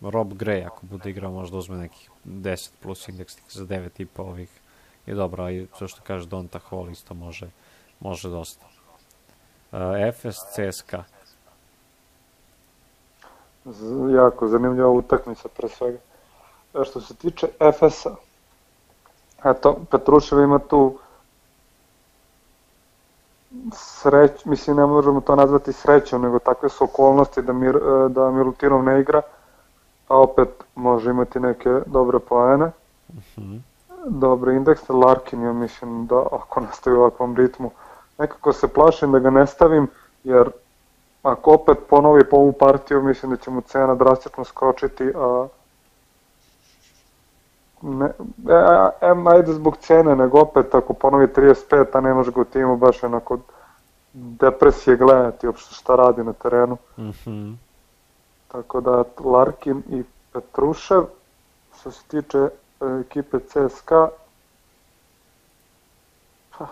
Rob 0.00 0.32
Gray 0.32 0.66
ako 0.66 0.86
bude 0.86 1.10
igrao 1.10 1.32
možda 1.32 1.56
uzme 1.56 1.76
nekih 1.76 2.10
10 2.24 2.70
plus 2.82 3.08
indeksnih 3.08 3.44
za 3.48 3.64
9 3.64 3.88
i 3.98 4.06
po 4.06 4.22
ovih 4.22 4.60
je 5.06 5.14
dobro, 5.14 5.50
i 5.50 5.66
to 5.78 5.88
što 5.88 6.02
kaže 6.06 6.26
Donta 6.26 6.58
Hall 6.58 6.90
isto 6.90 7.14
može, 7.14 7.50
može 8.00 8.28
dosta. 8.28 8.66
Uh, 9.72 9.78
FS 10.14 10.36
CSKA 10.54 11.04
jako 14.14 14.48
zanimljiva 14.48 14.88
utakmica 14.88 15.48
pre 15.48 15.68
svega. 15.68 15.98
E, 16.74 16.84
što 16.84 17.00
se 17.00 17.14
tiče 17.14 17.46
FS-a, 17.72 18.14
eto, 19.44 19.80
Petrušev 19.90 20.40
ima 20.40 20.58
tu 20.58 20.98
sreć, 23.74 24.44
mislim 24.44 24.76
ne 24.76 24.86
možemo 24.86 25.20
to 25.20 25.36
nazvati 25.36 25.72
srećom, 25.72 26.22
nego 26.22 26.38
takve 26.38 26.68
su 26.68 26.84
okolnosti 26.84 27.42
da, 27.42 27.52
Mir, 27.52 27.76
e, 27.76 28.08
da 28.08 28.30
Milutinov 28.30 28.84
ne 28.84 29.00
igra, 29.00 29.22
a 30.08 30.18
opet 30.18 30.48
može 30.74 31.10
imati 31.10 31.40
neke 31.40 31.80
dobre 31.86 32.18
poene, 32.18 32.70
Mhm. 33.36 33.56
dobre 34.06 34.54
indekse. 34.54 34.92
Larkin 34.92 35.42
ja 35.42 35.52
mislim 35.52 36.06
da 36.06 36.18
ako 36.32 36.60
nastavi 36.60 36.96
u 36.96 37.00
ovakvom 37.00 37.36
ritmu, 37.36 37.70
nekako 38.18 38.52
se 38.52 38.68
plašim 38.68 39.12
da 39.12 39.18
ga 39.18 39.30
ne 39.30 39.46
stavim, 39.46 39.88
jer 40.24 40.50
ako 41.22 41.54
opet 41.54 41.78
ponovi 41.90 42.24
po 42.24 42.36
ovu 42.36 42.52
partiju, 42.52 43.02
mislim 43.02 43.30
da 43.30 43.36
će 43.36 43.50
mu 43.50 43.60
cena 43.60 43.94
drastično 43.94 44.44
skočiti, 44.44 45.12
a 45.16 45.46
ne, 47.82 48.06
e, 48.48 48.54
a, 48.54 48.90
em, 49.00 49.26
ajde 49.26 49.52
zbog 49.52 49.76
cene, 49.76 50.16
nego 50.16 50.40
opet 50.40 50.74
ako 50.74 50.92
ponovi 50.94 51.26
35, 51.26 51.86
a 51.92 52.00
ne 52.00 52.14
može 52.14 52.32
ga 52.32 52.40
u 52.40 52.44
timu 52.44 52.76
baš 52.76 53.02
onako 53.02 53.38
depresije 54.12 54.96
gledati 54.96 55.46
uopšte 55.46 55.74
šta 55.74 55.96
radi 55.96 56.24
na 56.24 56.32
terenu. 56.32 56.76
Mhm. 56.98 57.52
Tako 58.48 58.80
da 58.80 59.04
Larkin 59.24 59.82
i 59.90 60.02
Petrušev, 60.32 61.02
što 61.80 61.90
se 61.90 62.04
tiče 62.08 62.38
e, 62.38 62.50
ekipe 63.00 63.38
CSKA, 63.38 64.08
ha, 66.50 66.66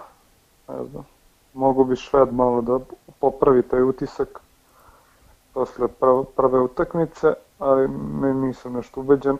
ne 0.68 0.84
znam, 0.84 1.06
mogu 1.54 1.84
bi 1.84 1.96
Šved 1.96 2.32
malo 2.32 2.60
da 2.60 2.78
popravi 3.20 3.62
taj 3.62 3.82
utisak 3.82 4.40
posle 5.54 5.88
prve 6.36 6.60
utakmice, 6.60 7.32
ali 7.58 7.88
ne, 8.20 8.34
nisam 8.34 8.72
nešto 8.72 9.00
ubeđen. 9.00 9.38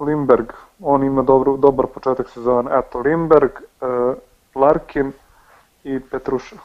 Limberg, 0.00 0.52
on 0.80 1.04
ima 1.04 1.22
dobro, 1.22 1.56
dobar 1.56 1.86
početak 1.86 2.30
sezona. 2.30 2.78
Eto, 2.78 2.98
Limberg, 2.98 3.50
e, 3.50 3.86
Larkin 4.54 5.12
i 5.84 6.00
Petrušev. 6.10 6.58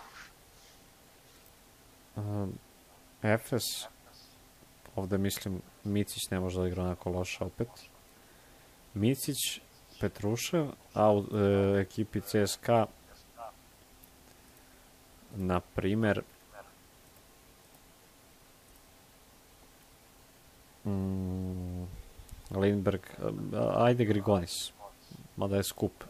Um, 2.16 2.54
Efes, 3.24 3.64
ovde 4.95 5.18
mislim 5.18 5.62
Micić 5.84 6.30
ne 6.30 6.39
može 6.39 6.62
da 6.62 6.68
igra 6.68 6.84
onako 6.84 7.10
loše 7.10 7.43
opet. 7.43 7.68
Micić, 8.93 9.62
Petrušev, 10.02 10.68
a 10.93 11.12
u 11.14 11.20
e, 11.20 11.82
ekipi 11.82 12.22
CSKA 12.22 12.86
na 15.36 15.60
primer 15.60 16.22
mm, 20.90 21.88
Lindberg, 22.52 23.02
ajde 23.76 24.06
Grigonis, 24.06 24.72
mada 25.38 25.56
je 25.56 25.64
skup. 25.64 26.04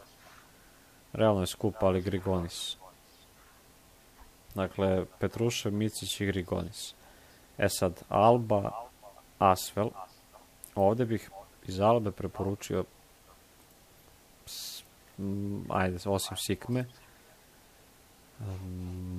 Realno 1.14 1.42
je 1.42 1.48
skup, 1.48 1.76
ali 1.80 2.02
Grigonis. 2.02 2.78
Dakle, 4.56 5.06
Petrušev, 5.20 5.74
Micić 5.74 6.22
i 6.22 6.26
Grigonis. 6.26 6.94
E 7.58 7.70
sad, 7.70 8.02
Alba, 8.10 8.72
Asvel. 9.40 9.90
Ovde 10.76 11.06
bih 11.06 11.30
iz 11.64 11.80
Albe 11.80 12.12
preporučio 12.12 12.86
s- 14.46 14.84
m, 15.18 15.66
ajde, 15.70 15.98
osim 16.06 16.38
Sikme, 16.38 16.86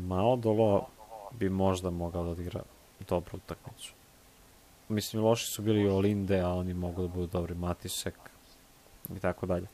Maodolo, 0.07 0.87
bi 1.33 1.49
možda 1.49 1.91
mogao 1.91 2.25
da 2.25 2.31
odigra 2.31 2.63
dobru 3.09 3.37
utakmicu. 3.37 3.93
Mislim, 4.91 5.25
loši 5.25 5.47
su 5.47 5.63
bili 5.63 5.89
Olinde, 5.89 6.41
a 6.41 6.49
oni 6.49 6.75
mogu 6.75 7.03
da 7.03 7.09
budu 7.09 7.27
dobri 7.27 7.55
Matisek 7.55 8.15
i 9.17 9.21
tako 9.21 9.47
dalje. 9.47 9.67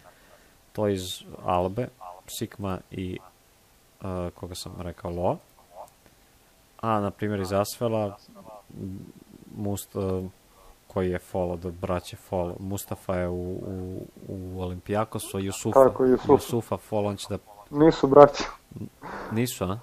To 0.72 0.88
iz 0.88 1.22
Albe, 1.44 1.88
Sikma 2.26 2.78
i 2.90 3.18
uh, 4.00 4.30
koga 4.34 4.54
sam 4.54 4.74
rekao 4.78 5.10
Loa. 5.10 5.36
A, 6.80 7.00
na 7.00 7.10
primjer, 7.10 7.40
iz 7.40 7.52
Asvela 7.52 8.16
Must, 9.56 9.96
uh, 9.96 10.24
koji 10.86 11.10
je 11.10 11.18
fall 11.18 11.50
od 11.50 11.72
braće 11.80 12.16
fall. 12.16 12.54
Mustafa 12.58 13.16
je 13.16 13.28
u, 13.28 13.52
u, 13.52 14.06
u 14.28 14.60
Olimpijakosu, 14.60 15.36
a 15.36 15.40
Jusufa, 15.40 15.84
Tako, 15.84 16.04
Jusuf. 16.04 16.28
Jusufa 16.28 16.76
fall, 16.76 17.06
on 17.06 17.16
će 17.16 17.26
da... 17.30 17.38
Nisu 17.70 18.06
braća. 18.06 18.44
Nisu, 19.32 19.64
a? 19.64 19.78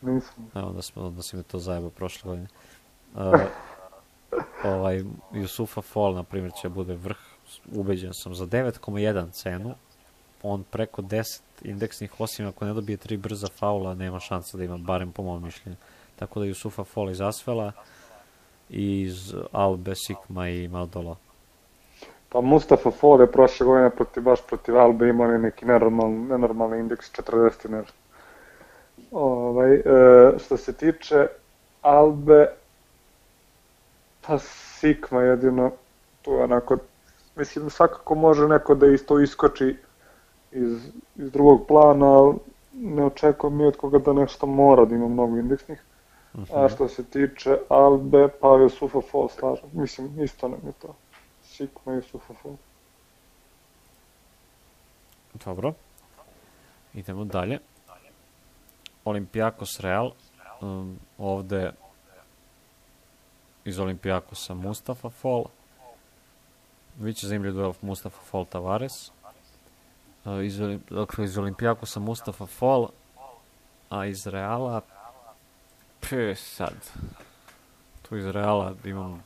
Nisu. 0.00 0.32
Evo, 0.54 0.72
da, 0.72 0.82
smo, 0.82 1.10
da 1.10 1.22
si 1.22 1.36
me 1.36 1.42
to 1.42 1.58
zajebao 1.58 1.90
prošle 1.90 2.28
godine. 2.28 2.48
Uh, 3.14 3.40
ovaj, 4.64 5.04
Jusufa 5.32 5.82
Fall, 5.82 6.14
na 6.14 6.22
primjer, 6.22 6.52
će 6.62 6.68
bude 6.68 6.94
vrh, 6.94 7.18
ubeđen 7.72 8.14
sam, 8.14 8.34
za 8.34 8.46
9,1 8.46 9.30
cenu, 9.32 9.74
on 10.42 10.64
preko 10.70 11.02
10 11.02 11.40
indeksnih, 11.62 12.20
osim 12.20 12.48
ako 12.48 12.64
ne 12.64 12.72
dobije 12.72 12.96
tri 12.96 13.16
brza 13.16 13.48
faula, 13.48 13.94
nema 13.94 14.20
šansa 14.20 14.56
da 14.56 14.64
ima, 14.64 14.76
barem 14.76 15.12
po 15.12 15.22
mom 15.22 15.44
mišljenju. 15.44 15.76
Tako 16.16 16.40
da 16.40 16.46
Jusufa 16.46 16.84
Fall 16.84 17.10
iz 17.10 17.20
Asvela, 17.20 17.72
i 18.70 19.02
iz 19.02 19.34
Albe, 19.52 19.94
Sikma 19.94 20.48
i 20.48 20.68
Maldola. 20.68 21.16
Pa 22.28 22.40
Mustafa 22.40 22.90
Fall 22.90 23.20
je 23.20 23.32
prošle 23.32 23.66
godine 23.66 23.90
protiv, 23.90 24.22
baš 24.22 24.46
protiv 24.46 24.78
Albe 24.78 25.08
imao 25.08 25.38
neki 25.38 25.66
nenormalni, 25.66 26.28
nenormalni 26.28 26.78
indeks 26.78 27.12
40 27.12 27.66
i 27.68 27.72
nešto. 27.72 27.94
Ovaj, 29.10 29.74
e, 29.74 29.82
što 30.38 30.56
se 30.56 30.72
tiče 30.72 31.26
Albe, 31.82 32.46
pa 34.26 34.38
Sikma 34.38 35.22
jedino, 35.22 35.70
tu 36.22 36.32
je 36.32 36.44
onako, 36.44 36.76
mislim 37.36 37.70
svakako 37.70 38.14
može 38.14 38.48
neko 38.48 38.74
da 38.74 38.86
isto 38.86 39.20
iskoči 39.20 39.76
iz, 40.52 40.92
iz 41.16 41.30
drugog 41.32 41.66
plana, 41.68 42.06
ali 42.06 42.34
ne 42.72 43.04
očekujem 43.04 43.56
mi 43.56 43.64
od 43.64 43.76
koga 43.76 43.98
da 43.98 44.12
nešto 44.12 44.46
mora 44.46 44.84
da 44.84 44.94
ima 44.94 45.08
mnogo 45.08 45.36
indeksnih. 45.36 45.82
Uh 46.34 46.40
-huh. 46.40 46.64
A 46.64 46.68
što 46.68 46.88
se 46.88 47.04
tiče 47.04 47.58
Albe, 47.68 48.28
Pavel 48.40 48.68
Sufafol 48.68 49.28
slažem. 49.28 49.68
Mislim, 49.72 50.22
isto 50.22 50.48
nam 50.48 50.60
je 50.66 50.72
to. 50.72 50.94
Sikma 51.42 51.94
i 51.94 52.02
Sufafol. 52.02 52.52
Dobro. 55.44 55.72
Idemo 56.94 57.24
dalje. 57.24 57.58
Olimpijakos 59.04 59.80
Real. 59.80 60.10
Um, 60.60 60.98
ovde 61.18 61.72
iz 63.66 63.78
Olimpijakosa 63.78 64.54
Mustafa 64.54 65.10
Fall. 65.10 65.44
Biće 66.96 67.26
zanimljiv 67.26 67.52
duel 67.52 67.72
Mustafa 67.82 68.20
Fall 68.30 68.44
Tavares. 68.44 69.10
Iz, 70.44 70.58
dakle, 70.90 71.24
iz 71.24 71.38
Olimpijakosa 71.38 72.00
Mustafa 72.00 72.46
Fall, 72.46 72.88
a 73.90 74.06
iz 74.06 74.26
Reala 74.26 74.80
Pje, 76.00 76.34
sad. 76.34 76.74
Tu 78.02 78.16
iz 78.16 78.26
Reala 78.26 78.74
imam 78.84 79.22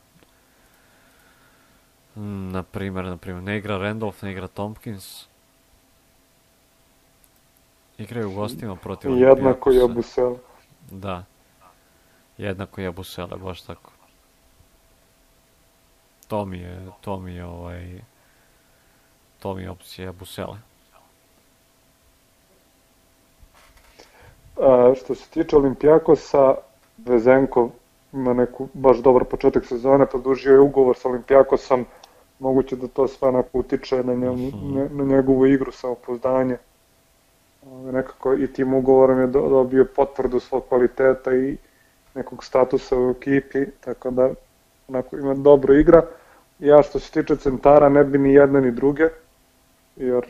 mm, 2.15 2.51
na 2.51 2.63
primer, 2.63 3.05
na 3.05 3.17
primer, 3.17 3.43
ne 3.43 3.57
igra 3.57 3.77
Randolph, 3.77 4.23
ne 4.23 4.31
igra 4.31 4.47
Tompkins. 4.47 5.25
Igraju 7.97 8.29
u 8.29 8.33
gostima 8.33 8.75
protiv 8.75 9.11
Jednako 9.17 9.71
je 9.71 9.87
Busele. 9.87 10.37
Da. 10.91 11.23
Jednako 12.37 12.81
je 12.81 12.91
Busele, 12.91 13.37
baš 13.37 13.61
tako. 13.61 13.91
To 16.31 16.45
mi 16.45 16.57
je, 16.59 16.71
to 17.01 17.19
mi 17.19 17.35
je 17.35 17.45
ovaj, 17.45 17.99
to 19.39 19.53
mi 19.53 19.63
je 19.63 19.69
opcija 19.69 20.11
Busele. 20.11 20.57
A, 24.57 24.93
što 24.97 25.15
se 25.15 25.29
tiče 25.29 25.55
Olimpijakosa, 25.57 26.55
Vezenkov 26.97 27.69
ima 28.13 28.33
neku 28.33 28.67
baš 28.73 28.97
dobar 28.97 29.23
početak 29.25 29.65
sezone, 29.65 30.05
produžio 30.05 30.53
je 30.53 30.59
ugovor 30.59 30.97
sa 30.97 31.09
Olimpijakosom, 31.09 31.85
moguće 32.39 32.75
da 32.75 32.87
to 32.87 33.07
sve 33.07 33.27
onako 33.27 33.59
utiče 33.59 34.03
na, 34.03 34.13
njemu, 34.13 34.47
Mhm. 34.47 34.97
na, 34.97 35.03
njegovu 35.05 35.47
igru, 35.47 35.71
samopouzdanje. 35.71 36.57
Ove, 37.65 37.91
Nekako 37.91 38.33
i 38.33 38.47
tim 38.47 38.73
ugovorom 38.73 39.19
je 39.19 39.27
do- 39.27 39.49
dobio 39.49 39.87
potvrdu 39.95 40.39
svog 40.39 40.63
kvaliteta 40.69 41.35
i 41.35 41.57
nekog 42.15 42.43
statusa 42.43 42.97
u 42.97 43.09
ekipi, 43.11 43.65
tako 43.81 44.11
da 44.11 44.29
onako 44.87 45.17
ima 45.17 45.33
dobro 45.33 45.73
igra. 45.73 46.03
Ja 46.59 46.83
što 46.83 46.99
se 46.99 47.11
tiče 47.11 47.35
centara 47.35 47.89
ne 47.89 48.03
bi 48.03 48.17
ni 48.17 48.33
jedne 48.33 48.61
ni 48.61 48.71
druge, 48.71 49.09
jer 49.95 50.25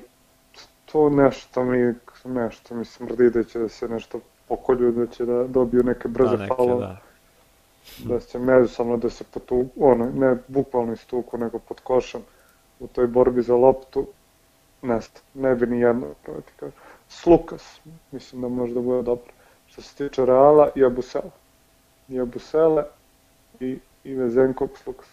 to 0.85 1.09
nešto 1.09 1.63
mi, 1.63 1.93
nešto 2.25 2.75
mi 2.75 2.85
smrdi 2.85 3.29
da 3.29 3.43
će 3.43 3.59
da 3.59 3.69
se 3.69 3.87
nešto 3.89 4.19
pokolju, 4.47 4.91
da 4.91 5.07
će 5.07 5.25
da 5.25 5.43
dobiju 5.43 5.83
neke 5.83 6.07
brze 6.07 6.37
da, 6.37 6.47
faulove, 6.47 6.85
da. 6.85 6.99
da 8.13 8.19
će 8.19 8.39
međusobno 8.39 8.97
da 8.97 9.09
se 9.09 9.23
potu, 9.23 9.65
ono, 9.79 10.09
ne 10.15 10.35
bukvalno 10.47 10.93
istuku, 10.93 11.37
nego 11.37 11.59
pod 11.59 11.79
košem 11.79 12.21
u 12.79 12.87
toj 12.87 13.07
borbi 13.07 13.41
za 13.41 13.55
loptu, 13.55 14.07
nesta, 14.81 15.21
ne 15.33 15.55
bi 15.55 15.67
ni 15.67 15.79
jedno, 15.79 16.07
pravo 16.23 16.41
ti 16.41 16.51
kažem. 16.55 16.75
Slukas, 17.09 17.79
mislim 18.11 18.41
da 18.41 18.47
može 18.47 18.73
da 18.73 18.81
bude 18.81 19.01
dobro. 19.01 19.33
Što 19.67 19.81
se 19.81 19.95
tiče 19.95 20.25
Reala, 20.25 20.69
i 20.75 20.85
Abusele. 20.85 21.31
I 22.09 22.19
Abusele 22.19 22.83
i, 24.03 24.13
Vezenkov 24.13 24.67
Slukas. 24.83 25.07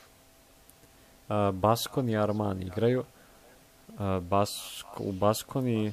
Uh, 1.29 1.55
Baskon 1.55 2.09
i 2.09 2.17
Armani 2.17 2.65
igraju. 2.65 3.05
Uh, 3.89 4.23
Basko, 4.23 5.03
u 5.03 5.13
Baskoni 5.13 5.93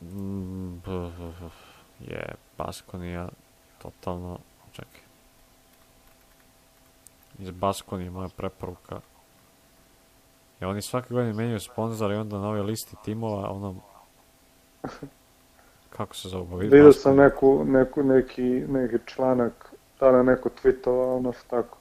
mm, 0.00 0.80
je 2.00 2.34
Baskonija 2.58 3.28
totalno 3.82 4.38
čekaj 4.72 5.00
iz 7.38 7.50
Baskonije 7.50 8.10
moja 8.10 8.28
preporuka 8.36 9.00
i 10.60 10.64
oni 10.64 10.82
svake 10.82 11.14
godine 11.14 11.32
menjaju 11.32 11.60
sponzora 11.60 12.14
i 12.14 12.18
onda 12.18 12.38
na 12.38 12.48
ovoj 12.48 12.60
listi 12.60 12.96
timova 13.04 13.50
ono 13.50 13.74
kako 15.96 16.14
se 16.14 16.28
zove 16.28 16.56
Vidio 16.56 16.92
sam 16.92 17.16
neku, 17.16 17.64
neku, 17.64 18.02
neki, 18.02 18.42
neki 18.68 18.96
članak, 19.06 19.72
tada 19.98 20.22
neko 20.22 20.50
tweetovao, 20.62 21.16
ono 21.16 21.32
što 21.32 21.42
tako, 21.48 21.78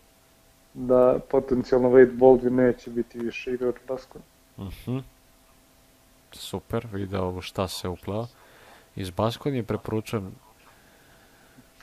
da 0.74 1.20
potencijalno 1.32 1.90
Wade 1.90 2.18
Baldwin 2.18 2.56
neće 2.56 2.90
biti 2.90 3.20
više 3.20 3.54
igrač 3.54 3.76
Baskona. 3.88 4.24
Mhm. 4.58 4.98
Super, 6.32 6.88
video 6.92 7.42
šta 7.42 7.68
se 7.68 7.88
upleo. 7.88 8.28
Iz 8.96 9.10
Baskonije 9.10 9.64
preporučujem 9.64 10.32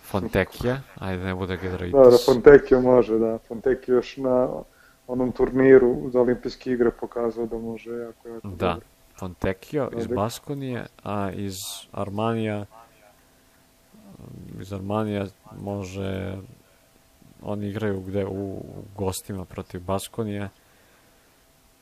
Fontekija, 0.02 0.80
ajde 0.98 1.24
ne 1.24 1.34
bude 1.34 1.56
Gedraitis. 1.56 1.92
Da, 2.04 2.10
da, 2.10 2.16
Fontecchio 2.26 2.80
može, 2.80 3.18
da. 3.18 3.38
Fontecchio 3.48 3.94
još 3.94 4.16
na 4.16 4.48
onom 5.06 5.32
turniru 5.32 6.10
za 6.12 6.20
olimpijske 6.20 6.72
igre 6.72 6.90
pokazao 6.90 7.46
da 7.46 7.58
može 7.58 7.90
jako, 7.90 8.28
jako 8.28 8.48
Da, 8.48 8.66
dobro. 8.66 8.86
Fontekio 9.18 9.90
iz. 9.96 10.06
Baskonije, 10.06 10.86
a 11.04 11.30
iz 11.34 11.54
Armanija 11.92 12.64
iz 14.60 14.72
Armanija 14.72 15.26
može 15.60 16.36
oni 17.42 17.68
igraju 17.68 18.00
gde 18.00 18.26
u, 18.26 18.52
u 18.54 18.84
gostima 18.96 19.44
protiv 19.44 19.80
Baskonije 19.80 20.48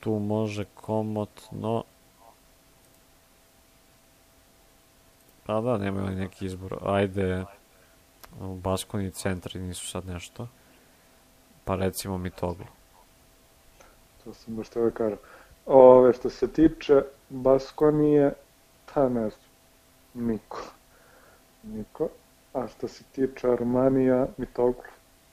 tu 0.00 0.10
može 0.10 0.64
komotno 0.74 1.84
pa 5.46 5.60
da, 5.60 5.78
nemaju 5.78 6.06
oni 6.06 6.16
neki 6.16 6.46
izbor 6.46 6.78
ajde 6.82 7.44
u 8.40 8.54
Baskoniji 8.54 9.10
centri 9.10 9.60
nisu 9.60 9.86
sad 9.88 10.06
nešto 10.06 10.48
pa 11.64 11.76
recimo 11.76 12.18
Mitoglu 12.18 12.66
To 14.24 14.34
sam 14.34 14.56
baš 14.56 14.68
teo 14.68 14.84
da 14.84 14.90
kažem. 14.90 15.18
Ove, 15.66 16.12
što 16.12 16.30
se 16.30 16.48
tiče 16.52 17.02
Baskonije, 17.28 18.32
ta 18.94 19.08
ne 19.08 19.30
znam, 19.30 19.50
niko. 20.14 20.62
Niko. 21.62 22.08
A 22.52 22.66
što 22.68 22.88
se 22.88 23.04
tiče 23.04 23.48
Armanija, 23.48 24.26
Mitoglu, 24.36 24.82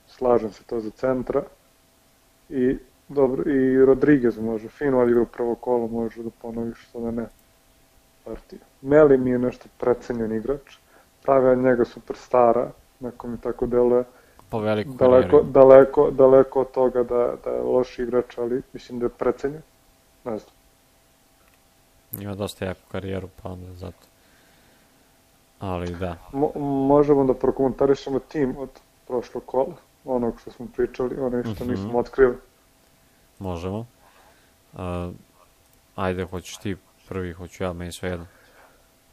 slažem 0.08 0.52
se 0.52 0.64
to 0.64 0.80
za 0.80 0.90
centra. 0.90 1.44
I, 2.50 2.78
dobro, 3.08 3.52
i 3.52 3.86
Rodriguez 3.86 4.38
može, 4.38 4.68
fino 4.68 5.00
odigra 5.00 5.22
u 5.22 5.26
prvo 5.26 5.56
kolo, 5.56 5.88
može 5.88 6.24
da 6.24 6.30
ponovi 6.42 6.74
što 6.74 7.00
da 7.00 7.12
ne 7.12 7.28
partiju. 8.26 8.60
Meli 8.82 9.18
mi 9.18 9.30
je 9.30 9.40
nešto 9.40 9.70
precenjen 9.78 10.36
igrač, 10.36 10.78
pravi 11.24 11.50
od 11.50 11.58
njega 11.58 11.86
superstara, 11.86 12.72
neko 13.00 13.28
mi 13.28 13.38
tako 13.42 13.66
deluje, 13.66 14.04
po 14.50 14.60
veliku 14.60 14.94
daleko, 14.94 15.28
karijeru. 15.28 15.52
daleko, 15.52 16.12
daleko 16.12 16.62
od 16.62 16.72
toga 16.72 17.04
da, 17.04 17.34
da 17.44 17.50
je 17.50 17.62
loš 17.62 18.00
igrač, 18.00 18.38
ali 18.38 18.62
mislim 18.74 19.00
da 19.00 19.06
je 19.06 19.10
precenjen. 19.10 19.62
Ne 20.26 20.38
znam. 20.38 20.54
Ima 22.22 22.36
dosta 22.36 22.66
jaku 22.66 22.82
karijeru, 22.92 23.28
pa 23.44 23.50
onda 23.50 23.74
zato. 23.74 24.08
Ali 25.60 25.96
da. 25.96 26.18
Mo 26.34 26.52
možemo 26.88 27.24
da 27.24 27.34
prokomentarišemo 27.34 28.20
tim 28.20 28.58
od 28.58 28.70
prošlog 29.08 29.44
kola, 29.46 29.76
onog 30.06 30.40
što 30.42 30.52
smo 30.52 30.68
pričali, 30.76 31.20
ono 31.20 31.42
što 31.42 31.50
mm 31.50 31.68
-hmm. 31.68 31.72
nismo 31.72 32.00
otkrili. 32.00 32.36
Možemo. 33.40 33.86
Uh, 34.74 34.80
ajde, 35.96 36.26
hoćeš 36.26 36.58
ti 36.58 36.76
prvi, 37.08 37.34
hoću 37.34 37.64
ja, 37.64 37.74
meni 37.74 37.92
sve 37.92 38.10
jedno. 38.10 38.26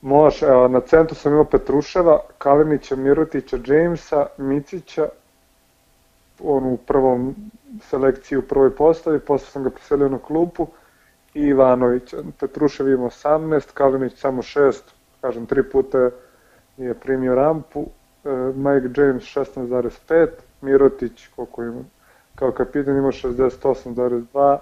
Može, 0.03 0.47
evo, 0.47 0.69
na 0.69 0.81
centru 0.81 1.17
sam 1.17 1.33
imao 1.33 1.45
Petruševa, 1.45 2.21
Kalinića, 2.39 2.97
Mirotića, 2.97 3.59
Jamesa, 3.67 4.27
Micića, 4.39 5.09
on 6.43 6.65
u 6.65 6.77
prvom 6.77 7.35
selekciji 7.81 8.39
u 8.39 8.43
prvoj 8.43 8.77
postavi, 8.77 9.21
posle 9.21 9.47
sam 9.47 9.63
ga 9.63 9.71
preselio 9.71 10.09
na 10.09 10.19
klupu, 10.19 10.67
i 11.35 11.41
Ivanovića. 11.41 12.17
Petrušev 12.41 12.89
ima 12.89 13.05
18, 13.05 13.63
Kalinić 13.75 14.13
samo 14.17 14.43
6, 14.43 14.81
kažem, 15.21 15.47
tri 15.47 15.71
puta 15.71 15.99
je 15.99 16.11
primio 17.01 17.35
rampu, 17.35 17.87
e, 18.25 18.29
Mike 18.55 19.01
James 19.01 19.23
16,5, 19.23 20.29
Mirotić, 20.61 21.29
koliko 21.37 21.63
ima, 21.63 21.85
kao 22.35 22.53
kapitan 22.53 22.97
ima 22.97 23.09
68,2, 23.09 24.59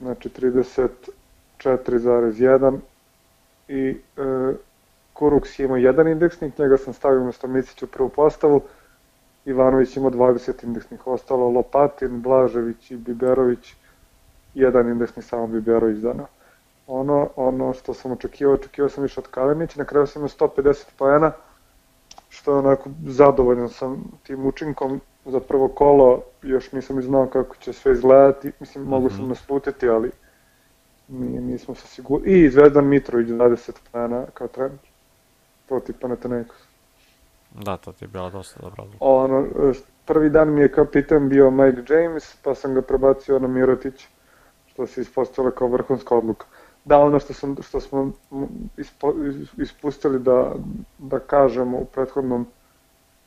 znači 0.00 0.28
34,1 0.28 2.78
i 3.68 3.88
e, 3.88 3.96
Kuruks 5.12 5.58
ima 5.58 5.78
jedan 5.78 6.08
indeksnik, 6.08 6.58
njega 6.58 6.76
sam 6.76 6.94
stavio 6.94 7.20
umesto 7.20 7.46
Micića 7.46 7.84
u 7.84 7.88
prvu 7.88 8.08
postavu, 8.08 8.62
Ivanović 9.44 9.96
ima 9.96 10.10
20 10.10 10.64
indeksnih, 10.64 11.06
ostalo 11.06 11.50
Lopatin, 11.50 12.22
Blažević 12.22 12.90
i 12.90 12.96
Biberović, 12.96 13.74
jedan 14.54 14.88
indeksni 14.88 15.22
samo 15.22 15.46
Biberović 15.46 15.98
dana. 15.98 16.26
Ono, 16.92 17.28
ono 17.36 17.72
što 17.74 17.94
sam 17.94 18.12
očekivao, 18.12 18.54
očekivao 18.54 18.88
sam 18.88 19.02
više 19.02 19.20
od 19.20 19.26
Kalinića, 19.26 19.78
na 19.78 19.84
kraju 19.84 20.06
sam 20.06 20.20
imao 20.20 20.28
150 20.28 20.84
poena, 20.98 21.32
što 22.28 22.52
je 22.52 22.58
onako 22.58 22.90
zadovoljan 23.06 23.68
sam 23.68 24.04
tim 24.22 24.46
učinkom 24.46 25.00
za 25.24 25.40
prvo 25.40 25.68
kolo, 25.68 26.22
još 26.42 26.72
nisam 26.72 27.02
znao 27.02 27.26
kako 27.26 27.56
će 27.56 27.72
sve 27.72 27.92
izgledati, 27.92 28.52
mislim, 28.60 28.84
mogu 28.84 29.06
mm 29.06 29.10
-hmm. 29.10 29.16
sam 29.16 29.28
naslutiti, 29.28 29.88
ali 29.88 30.10
mi, 31.08 31.26
nismo 31.26 31.74
se 31.74 31.86
sigurni. 31.86 32.32
I 32.32 32.50
Zvezdan 32.50 32.86
Mitrović 32.86 33.28
20 33.28 33.72
poena 33.92 34.26
kao 34.34 34.48
trener 34.48 34.78
protiv 35.68 35.94
Panathinaikos. 36.00 36.58
Da, 37.50 37.76
to 37.76 37.92
ti 37.92 38.04
je 38.04 38.08
bila 38.08 38.30
dosta 38.30 38.60
dobra 38.62 38.82
odluka. 38.82 39.04
Ono, 39.04 39.46
prvi 40.04 40.30
dan 40.30 40.54
mi 40.54 40.60
je 40.60 40.72
kapitan 40.72 41.28
bio 41.28 41.50
Mike 41.50 41.94
James, 41.94 42.36
pa 42.42 42.54
sam 42.54 42.74
ga 42.74 42.82
prebacio 42.82 43.38
na 43.38 43.48
Mirotić, 43.48 44.06
što 44.66 44.86
se 44.86 45.00
ispostavilo 45.00 45.54
kao 45.54 45.68
vrhunska 45.68 46.14
odluka. 46.14 46.46
Da, 46.90 46.98
ono 46.98 47.18
što, 47.18 47.34
sam, 47.34 47.56
što 47.62 47.80
smo 47.80 48.12
ispo, 48.76 49.12
ispustili 49.58 50.18
da, 50.18 50.52
da 50.98 51.18
kažemo 51.18 51.78
u 51.78 51.84
prethodnom 51.84 52.46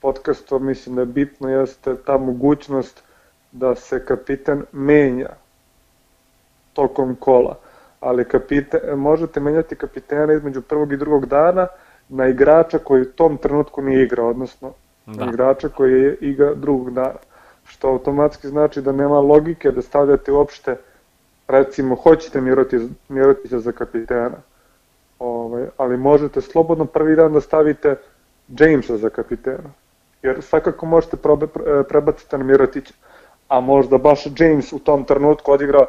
podcastu, 0.01 0.59
mislim 0.59 0.95
da 0.95 1.01
je 1.01 1.05
bitno, 1.05 1.49
jeste 1.49 1.95
ta 1.95 2.17
mogućnost 2.17 3.03
da 3.51 3.75
se 3.75 4.05
kapitan 4.05 4.63
menja 4.71 5.29
tokom 6.73 7.15
kola. 7.15 7.57
Ali 7.99 8.25
kapite, 8.25 8.95
možete 8.95 9.39
menjati 9.39 9.75
kapitena 9.75 10.33
između 10.33 10.61
prvog 10.61 10.93
i 10.93 10.97
drugog 10.97 11.25
dana 11.25 11.67
na 12.09 12.27
igrača 12.27 12.77
koji 12.77 13.01
u 13.01 13.11
tom 13.11 13.37
trenutku 13.37 13.81
nije 13.81 14.03
igrao, 14.03 14.29
odnosno 14.29 14.73
da. 15.05 15.25
na 15.25 15.31
igrača 15.31 15.69
koji 15.69 16.01
je 16.01 16.17
igra 16.21 16.53
drugog 16.53 16.93
dana. 16.93 17.19
Što 17.65 17.87
automatski 17.87 18.47
znači 18.47 18.81
da 18.81 18.91
nema 18.91 19.19
logike 19.19 19.71
da 19.71 19.81
stavljate 19.81 20.31
uopšte, 20.31 20.75
recimo, 21.57 21.95
hoćete 21.95 22.41
Mirotića 23.09 23.59
za 23.59 23.71
kapitena, 23.71 24.37
ovaj, 25.19 25.67
ali 25.77 25.97
možete 25.97 26.41
slobodno 26.41 26.85
prvi 26.85 27.15
dan 27.15 27.33
da 27.33 27.41
stavite 27.41 27.95
Jamesa 28.47 28.97
za 28.97 29.09
kapitena 29.09 29.69
jer 30.23 30.41
svakako 30.41 30.85
možete 30.85 31.17
probe, 31.17 31.47
prebaciti 31.89 32.37
na 32.37 32.43
Mirotića, 32.43 32.93
a 33.47 33.59
možda 33.59 33.97
baš 33.97 34.25
James 34.39 34.73
u 34.73 34.79
tom 34.79 35.03
trenutku 35.03 35.51
odigra 35.51 35.85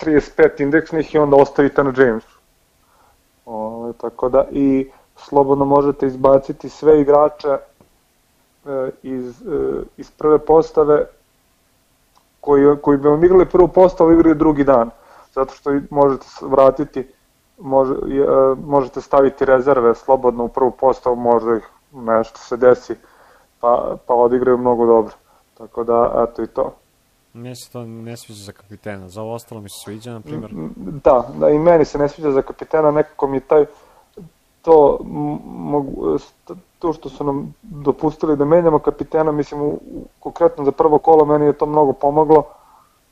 35 0.00 0.62
indeksnih 0.62 1.14
i 1.14 1.18
onda 1.18 1.36
ostavite 1.36 1.84
na 1.84 1.92
Jamesu. 1.96 2.38
O, 3.46 3.92
tako 4.00 4.28
da 4.28 4.46
i 4.50 4.90
slobodno 5.16 5.64
možete 5.64 6.06
izbaciti 6.06 6.68
sve 6.68 7.00
igrače 7.00 7.48
e, 7.48 8.90
iz, 9.02 9.42
e, 9.42 9.82
iz 9.96 10.10
prve 10.10 10.38
postave 10.38 11.06
koji, 12.44 12.76
koji 12.82 12.98
bi 12.98 13.08
vam 13.08 13.24
igrali 13.24 13.46
prvu 13.46 13.68
postavu 13.68 14.12
igraju 14.12 14.34
drugi 14.34 14.64
dan, 14.64 14.90
zato 15.32 15.54
što 15.54 15.70
možete 15.90 16.26
vratiti 16.42 17.06
može, 17.58 17.94
e, 17.94 18.54
možete 18.66 19.00
staviti 19.00 19.44
rezerve 19.44 19.94
slobodno 19.94 20.44
u 20.44 20.48
prvu 20.48 20.70
postavu, 20.70 21.16
možda 21.16 21.56
ih 21.56 21.68
nešto 21.92 22.38
se 22.38 22.56
desi 22.56 22.94
pa, 23.60 23.96
pa 24.06 24.14
odigraju 24.14 24.58
mnogo 24.58 24.86
dobro. 24.86 25.12
Tako 25.58 25.84
da, 25.84 26.26
eto 26.28 26.42
i 26.42 26.46
to. 26.46 26.74
Meni 27.32 27.56
se 27.56 27.70
to 27.70 27.84
ne 27.84 28.16
sviđa 28.16 28.44
za 28.44 28.52
kapitena, 28.52 29.08
za 29.08 29.22
ovo 29.22 29.34
ostalo 29.34 29.60
mi 29.60 29.68
se 29.68 29.76
sviđa, 29.84 30.12
na 30.12 30.20
primjer. 30.20 30.50
Da, 30.76 31.28
da, 31.38 31.50
i 31.50 31.58
meni 31.58 31.84
se 31.84 31.98
ne 31.98 32.08
sviđa 32.08 32.30
za 32.30 32.42
kapitena, 32.42 32.90
nekako 32.90 33.26
mi 33.26 33.40
taj, 33.40 33.66
to, 34.64 34.98
mogu, 35.44 36.18
to 36.78 36.92
što 36.92 37.08
su 37.08 37.24
nam 37.24 37.54
dopustili 37.62 38.36
da 38.36 38.44
menjamo 38.44 38.78
kapitena, 38.78 39.32
mislim, 39.32 39.62
u, 39.62 39.78
konkretno 40.20 40.64
za 40.64 40.72
prvo 40.72 40.98
kolo 40.98 41.24
meni 41.24 41.46
je 41.46 41.52
to 41.52 41.66
mnogo 41.66 41.92
pomoglo, 41.92 42.44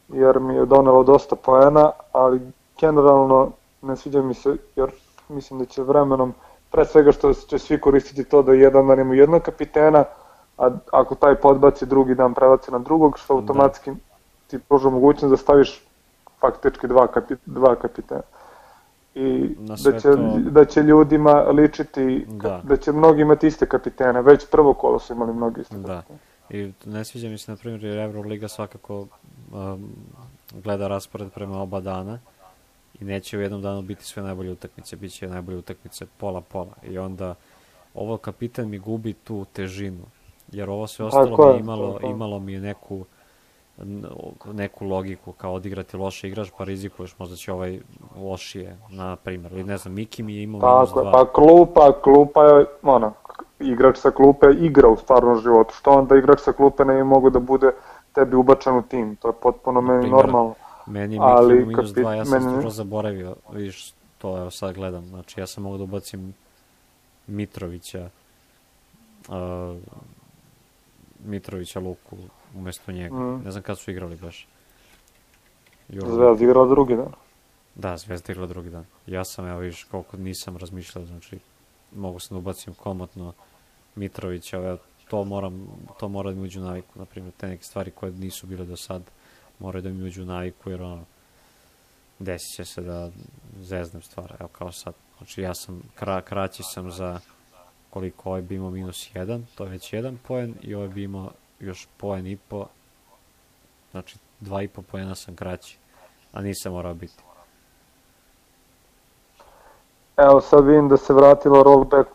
jer 0.08 0.40
mi 0.40 0.54
je 0.54 0.66
donelo 0.66 1.02
dosta 1.04 1.36
poena, 1.36 1.90
ali 2.12 2.40
generalno 2.80 3.50
ne 3.82 3.96
sviđa 3.96 4.22
mi 4.22 4.34
se, 4.34 4.56
jer 4.76 4.90
mislim 5.28 5.58
da 5.58 5.66
će 5.66 5.82
vremenom, 5.82 6.34
pre 6.70 6.84
svega 6.84 7.12
što 7.12 7.34
će 7.34 7.58
svi 7.58 7.80
koristiti 7.80 8.24
to 8.24 8.42
da 8.42 8.52
jedan 8.52 8.86
dan 8.86 9.00
imaju 9.00 9.20
jednog 9.20 9.42
kapitena, 9.42 10.04
a 10.58 10.70
ako 10.92 11.14
taj 11.14 11.34
podbaci 11.34 11.86
drugi 11.86 12.14
dan 12.14 12.34
prebaci 12.34 12.72
na 12.72 12.78
drugog, 12.78 13.18
što 13.18 13.34
da. 13.34 13.40
automatski 13.40 13.90
da. 13.90 13.96
ti 14.46 14.58
pruža 14.58 14.90
mogućnost 14.90 15.30
da 15.30 15.36
staviš 15.36 15.84
faktički 16.40 16.86
dva, 16.86 17.06
kapi, 17.06 17.34
dva 17.46 17.74
kapitena. 17.74 18.22
I 19.14 19.48
da 19.58 19.76
će, 19.76 20.00
to... 20.00 20.38
da 20.50 20.64
će 20.64 20.82
ljudima 20.82 21.32
ličiti, 21.32 22.26
da. 22.28 22.60
da 22.64 22.76
će 22.76 22.92
mnogi 22.92 23.22
imati 23.22 23.46
iste 23.46 23.66
kapitene, 23.66 24.22
već 24.22 24.46
prvo 24.50 24.74
kolo 24.74 24.98
su 24.98 25.12
imali 25.12 25.32
mnogi 25.32 25.60
iste 25.60 25.76
da. 25.76 25.86
kapitene. 25.94 26.18
I 26.50 26.72
ne 26.84 27.04
sviđa 27.04 27.28
mi 27.28 27.38
se, 27.38 27.50
na 27.50 27.56
primjer, 27.56 27.84
jer 27.84 27.98
Euroliga 27.98 28.48
svakako 28.48 29.06
um, 29.52 29.90
gleda 30.64 30.88
raspored 30.88 31.30
prema 31.30 31.62
oba 31.62 31.80
dana 31.80 32.18
i 33.00 33.04
neće 33.04 33.38
u 33.38 33.40
jednom 33.40 33.62
danu 33.62 33.82
biti 33.82 34.04
sve 34.04 34.22
najbolje 34.22 34.52
utakmice, 34.52 34.96
bit 34.96 35.12
će 35.12 35.28
najbolje 35.28 35.58
utakmice 35.58 36.06
pola-pola 36.16 36.74
i 36.82 36.98
onda 36.98 37.34
ovo 37.94 38.16
kapitan 38.16 38.68
mi 38.68 38.78
gubi 38.78 39.12
tu 39.12 39.44
težinu 39.52 40.04
jer 40.52 40.70
ovo 40.70 40.86
sve 40.86 41.04
ostalo 41.04 41.52
mi 41.52 41.60
imalo, 41.60 42.00
imalo 42.02 42.38
mi 42.38 42.52
je 42.52 42.60
neku 42.60 43.04
neku 44.52 44.86
logiku 44.86 45.32
kao 45.32 45.54
odigrati 45.54 45.96
loše 45.96 46.28
igrač 46.28 46.48
pa 46.58 46.64
rizikuješ 46.64 47.18
možda 47.18 47.36
će 47.36 47.52
ovaj 47.52 47.80
lošije 48.16 48.76
na 48.90 49.16
primjer. 49.16 49.52
Ili 49.52 49.64
ne 49.64 49.76
znam 49.76 49.94
Miki 49.94 50.22
mi 50.22 50.34
je 50.34 50.42
imao 50.42 50.60
Tako, 50.60 50.76
minus 50.76 50.90
dva. 50.90 51.12
pa 51.12 51.32
klupa, 51.32 52.00
klupa 52.02 52.44
je 52.44 52.66
ono, 52.82 53.12
igrač 53.60 53.96
sa 53.96 54.10
klupe 54.10 54.46
igra 54.60 54.88
u 54.88 54.96
stvarnom 54.96 55.40
životu. 55.40 55.74
Što 55.74 55.90
onda 55.90 56.16
igrač 56.16 56.40
sa 56.40 56.52
klupe 56.52 56.84
ne 56.84 57.04
mogu 57.04 57.30
da 57.30 57.38
bude 57.38 57.72
tebi 58.12 58.36
ubačen 58.36 58.76
u 58.76 58.82
tim? 58.82 59.16
To 59.16 59.28
je 59.28 59.34
potpuno 59.42 59.80
meni 59.80 60.00
primjer, 60.00 60.24
normalno. 60.24 60.54
meni 60.86 61.14
je 61.14 61.20
Miki 61.20 61.32
ali, 61.32 61.64
minus 61.64 61.92
dva 61.92 62.14
ja 62.14 62.24
sam 62.24 62.56
meni... 62.56 62.70
zaboravio 62.70 63.34
vidiš 63.52 63.94
to 64.18 64.38
evo 64.38 64.50
sad 64.50 64.74
gledam. 64.74 65.06
Znači 65.06 65.40
ja 65.40 65.46
sam 65.46 65.62
mogu 65.62 65.76
da 65.76 65.84
ubacim 65.84 66.34
Mitrovića 67.26 68.08
uh, 69.28 69.76
Mitrovića 71.24 71.80
Luku 71.80 72.16
umesto 72.54 72.92
njega. 72.92 73.14
Mm. 73.14 73.42
Ne 73.44 73.50
znam 73.50 73.62
kad 73.62 73.78
su 73.78 73.90
igrali 73.90 74.16
baš. 74.16 74.48
Zvezda 75.88 76.44
igrala 76.44 76.68
drugi 76.68 76.96
dan. 76.96 77.12
Da, 77.74 77.96
Zvezda 77.96 78.32
igrala 78.32 78.48
drugi 78.48 78.70
dan. 78.70 78.84
Ja 79.06 79.24
sam, 79.24 79.46
evo 79.46 79.58
vidiš, 79.58 79.84
koliko 79.84 80.16
nisam 80.16 80.56
razmišljao, 80.56 81.06
znači 81.06 81.38
mogu 81.94 82.20
sam 82.20 82.34
da 82.34 82.38
ubacim 82.38 82.74
komotno 82.74 83.32
Mitrovića, 83.94 84.56
evo, 84.56 84.78
to 85.08 85.24
moram, 85.24 85.66
to 86.00 86.08
mora 86.08 86.30
da 86.30 86.36
mi 86.36 86.42
uđu 86.42 86.60
naviku, 86.60 86.98
na 86.98 87.04
primjer, 87.04 87.32
te 87.36 87.46
neke 87.46 87.64
stvari 87.64 87.90
koje 87.90 88.12
nisu 88.12 88.46
bile 88.46 88.64
do 88.64 88.76
sad, 88.76 89.02
moraju 89.58 89.82
da 89.82 89.88
mi 89.88 90.02
uđu 90.02 90.24
naviku, 90.24 90.70
jer 90.70 90.82
ono, 90.82 91.04
desit 92.18 92.56
će 92.56 92.64
se 92.64 92.82
da 92.82 93.10
zeznem 93.60 94.02
stvar, 94.02 94.36
evo 94.40 94.48
kao 94.48 94.72
sad. 94.72 94.94
Znači 95.18 95.42
ja 95.42 95.54
sam, 95.54 95.82
kra, 95.94 96.20
kraći 96.20 96.62
sam 96.62 96.90
za 96.90 97.20
koliko 97.90 98.28
ovaj 98.28 98.42
bi 98.42 98.54
imao 98.54 98.70
minus 98.70 99.10
1, 99.14 99.42
to 99.54 99.64
je 99.64 99.70
već 99.70 99.92
jedan 99.92 100.18
poen 100.28 100.54
i 100.62 100.74
ovaj 100.74 100.88
bi 100.88 101.02
imao 101.02 101.30
još 101.62 101.88
poen 101.96 102.26
i 102.26 102.36
po, 102.36 102.66
znači 103.90 104.18
dva 104.40 104.62
i 104.62 104.68
po 104.68 104.82
poena 104.82 105.14
sam 105.14 105.36
kraći, 105.36 105.78
a 106.32 106.40
nisam 106.40 106.72
morao 106.72 106.94
biti. 106.94 107.22
Evo 110.16 110.40
sad 110.40 110.66
vidim 110.66 110.88
da 110.88 110.96
se 110.96 111.14
vratilo 111.14 111.62
rollback, 111.62 112.08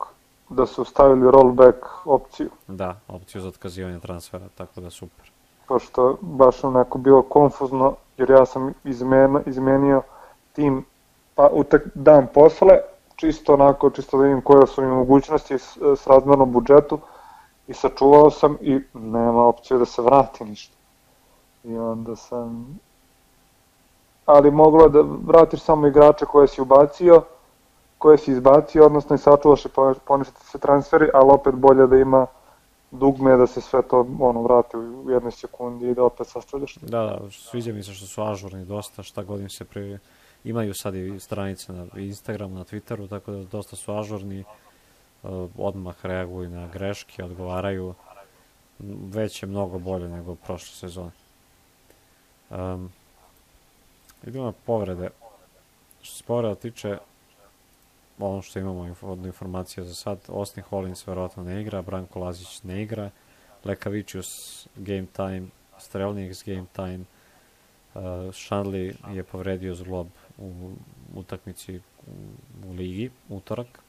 da 0.49 0.65
su 0.65 0.85
stavili 0.85 1.31
rollback 1.31 1.77
opciju. 2.05 2.49
Da, 2.67 2.99
opciju 3.07 3.41
za 3.41 3.47
otkazivanje 3.47 3.99
transfera, 3.99 4.45
tako 4.55 4.81
da 4.81 4.89
super. 4.89 5.31
Pošto 5.67 6.17
baš 6.21 6.63
onako 6.63 6.97
bilo 6.97 7.21
konfuzno, 7.21 7.95
jer 8.17 8.29
ja 8.29 8.45
sam 8.45 8.73
izmen, 8.83 9.43
izmenio 9.45 10.01
tim 10.53 10.85
pa 11.35 11.49
utak 11.51 11.81
dan 11.93 12.27
posle, 12.33 12.79
čisto 13.15 13.53
onako, 13.53 13.89
čisto 13.89 14.17
da 14.17 14.23
vidim 14.23 14.41
koje 14.41 14.67
su 14.67 14.81
mi 14.81 14.87
mogućnosti 14.87 15.57
s, 15.57 15.77
s 15.95 16.07
razmerno 16.07 16.45
budžetu 16.45 16.99
i 17.67 17.73
sačuvao 17.73 18.31
sam 18.31 18.57
i 18.61 18.79
nema 18.93 19.47
opcije 19.47 19.77
da 19.77 19.85
se 19.85 20.01
vrati 20.01 20.43
ništa. 20.43 20.75
I 21.63 21.77
onda 21.77 22.15
sam... 22.15 22.79
Ali 24.25 24.51
moglo 24.51 24.89
da 24.89 25.01
vratiš 25.01 25.61
samo 25.61 25.87
igrače 25.87 26.25
koje 26.25 26.47
si 26.47 26.61
ubacio, 26.61 27.21
koje 27.97 28.17
si 28.17 28.31
izbacio, 28.31 28.85
odnosno 28.85 29.15
i 29.15 29.19
sačuvaš 29.19 29.65
i 29.65 29.69
poništiti 30.05 30.45
se 30.45 30.57
transferi, 30.57 31.09
ali 31.13 31.31
opet 31.31 31.55
bolje 31.55 31.87
da 31.87 31.97
ima 31.97 32.25
dugme 32.91 33.37
da 33.37 33.47
se 33.47 33.61
sve 33.61 33.81
to 33.81 34.07
ono 34.19 34.41
vrati 34.41 34.77
u 34.77 35.09
jednoj 35.09 35.31
sekundi 35.31 35.89
i 35.89 35.93
da 35.93 36.03
opet 36.03 36.27
sastavljaš. 36.27 36.75
Da, 36.75 36.99
da, 36.99 37.19
sviđa 37.31 37.73
mi 37.73 37.83
se 37.83 37.93
što 37.93 38.05
su 38.05 38.21
ažurni 38.21 38.65
dosta, 38.65 39.03
šta 39.03 39.23
god 39.23 39.39
im 39.39 39.49
se 39.49 39.65
pri... 39.65 39.97
Imaju 40.43 40.73
sad 40.73 40.95
i 40.95 41.19
stranice 41.19 41.73
na 41.73 41.85
Instagramu, 41.95 42.55
na 42.55 42.63
Twitteru, 42.63 43.09
tako 43.09 43.31
da 43.31 43.43
dosta 43.43 43.75
su 43.75 43.93
ažurni, 43.93 44.43
odmah 45.57 46.05
reaguju 46.05 46.49
na 46.49 46.67
greške, 46.67 47.23
odgovaraju, 47.23 47.93
već 49.11 49.43
je 49.43 49.47
mnogo 49.47 49.79
bolje 49.79 50.07
nego 50.09 50.35
prošle 50.35 50.75
sezone. 50.75 51.11
Um, 52.49 52.91
idemo 54.23 54.45
na 54.45 54.53
povrede. 54.65 55.09
Što 56.01 56.15
se 56.15 56.23
povreda 56.23 56.55
tiče, 56.55 56.97
ono 58.19 58.41
što 58.41 58.59
imamo 58.59 58.95
od 59.01 59.25
informacija 59.25 59.83
za 59.83 59.93
sad, 59.95 60.19
Austin 60.27 60.63
Hollins 60.63 61.07
verovatno 61.07 61.43
ne 61.43 61.61
igra, 61.61 61.81
Branko 61.81 62.19
Lazić 62.19 62.63
ne 62.63 62.83
igra, 62.83 63.09
Lekavičius 63.65 64.67
game 64.75 65.05
time, 65.05 65.47
Strelniks 65.79 66.43
game 66.45 66.65
time, 66.75 66.99
uh, 67.93 68.01
Shandley 68.31 68.93
je 69.13 69.23
povredio 69.23 69.75
zglob 69.75 70.07
u 70.37 70.71
utakmici 71.15 71.79
u, 72.07 72.11
u 72.67 72.71
ligi, 72.71 73.11
utorak, 73.29 73.79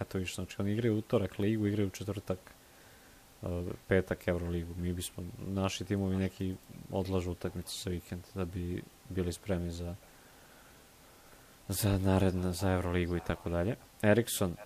eto 0.00 0.18
više, 0.18 0.34
znači 0.34 0.56
oni 0.58 0.72
igraju 0.72 0.98
utorak 0.98 1.38
ligu, 1.38 1.66
igraju 1.66 1.90
četvrtak, 1.90 2.38
uh, 3.42 3.50
petak 3.88 4.28
Euroligu. 4.28 4.74
Mi 4.76 4.92
bismo, 4.92 5.24
naši 5.38 5.84
timovi 5.84 6.16
neki 6.16 6.54
odlažu 6.90 7.30
utakmice 7.30 7.70
sa 7.70 7.90
vikend 7.90 8.22
da 8.34 8.44
bi 8.44 8.82
bili 9.08 9.32
spremni 9.32 9.70
za 9.70 9.94
za 11.68 11.98
naredno, 11.98 12.52
za 12.52 12.70
Euroligu 12.72 13.16
i 13.16 13.20
tako 13.26 13.50
dalje. 13.50 13.76
Erikson 14.02 14.56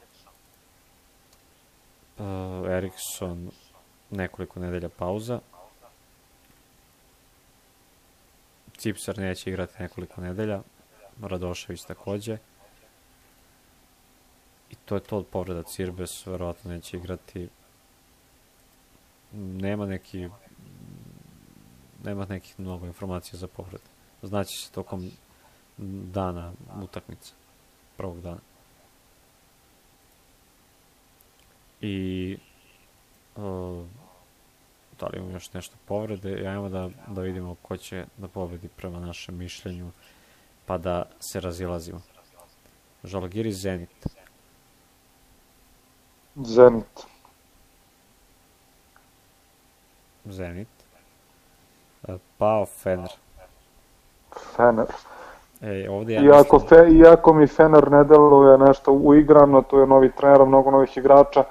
uh, 2.19 2.71
Erikson 2.71 3.51
nekoliko 4.11 4.61
nedelja 4.61 4.89
pauza. 4.89 5.41
Cipsar 8.77 9.19
neće 9.19 9.51
igrati 9.51 9.83
nekoliko 9.83 10.21
nedelja. 10.21 10.63
Radošević 11.23 11.83
takođe. 11.83 12.39
I 14.71 14.75
to 14.85 14.95
je 14.95 15.01
to 15.01 15.19
od 15.19 15.27
povreda 15.27 15.63
Cirbes, 15.63 16.27
verovatno 16.27 16.71
neće 16.71 16.97
igrati. 16.97 17.49
Nema 19.33 19.87
neki 19.87 20.29
nema 22.05 22.27
nekih 22.27 22.61
mnogo 22.61 22.87
informacija 22.87 23.39
za 23.39 23.47
povrede. 23.47 23.85
Znači 24.23 24.57
se 24.59 24.73
tokom 24.73 25.11
dana 26.13 26.53
utakmice, 26.83 27.33
prvog 27.97 28.21
dana. 28.21 28.41
I 31.81 32.39
uh, 33.37 33.87
da 35.01 35.07
li 35.07 35.19
imamo 35.19 35.33
još 35.33 35.53
nešto 35.53 35.77
povrede, 35.85 36.47
ajmo 36.47 36.69
da, 36.69 36.91
da 37.07 37.21
vidimo 37.21 37.57
ko 37.63 37.77
će 37.77 38.07
da 38.17 38.29
pobedi 38.29 38.69
prema 38.77 39.01
našem 39.01 39.37
mišljenju, 39.37 39.91
pa 40.67 40.79
da 40.79 41.11
se 41.21 41.41
razilazimo. 41.41 42.03
Žalgiri 43.05 43.53
Zenit. 43.53 44.18
Zenit. 46.43 47.07
Zenit. 50.25 50.69
Pao 52.39 52.67
Fener. 52.67 53.11
Fener. 54.57 54.87
E, 55.61 55.89
ovde 55.91 56.15
ja 56.15 56.23
iako, 56.23 56.59
fe, 56.59 56.89
iako 56.91 57.33
mi 57.33 57.47
Fener 57.47 57.91
ne 57.91 58.05
deluje 58.05 58.59
nešto 58.59 58.93
uigrano, 58.93 59.63
tu 59.63 59.79
je 59.79 59.87
novi 59.87 60.11
trener, 60.17 60.47
mnogo 60.47 60.71
novih 60.71 60.97
igrača, 60.97 61.45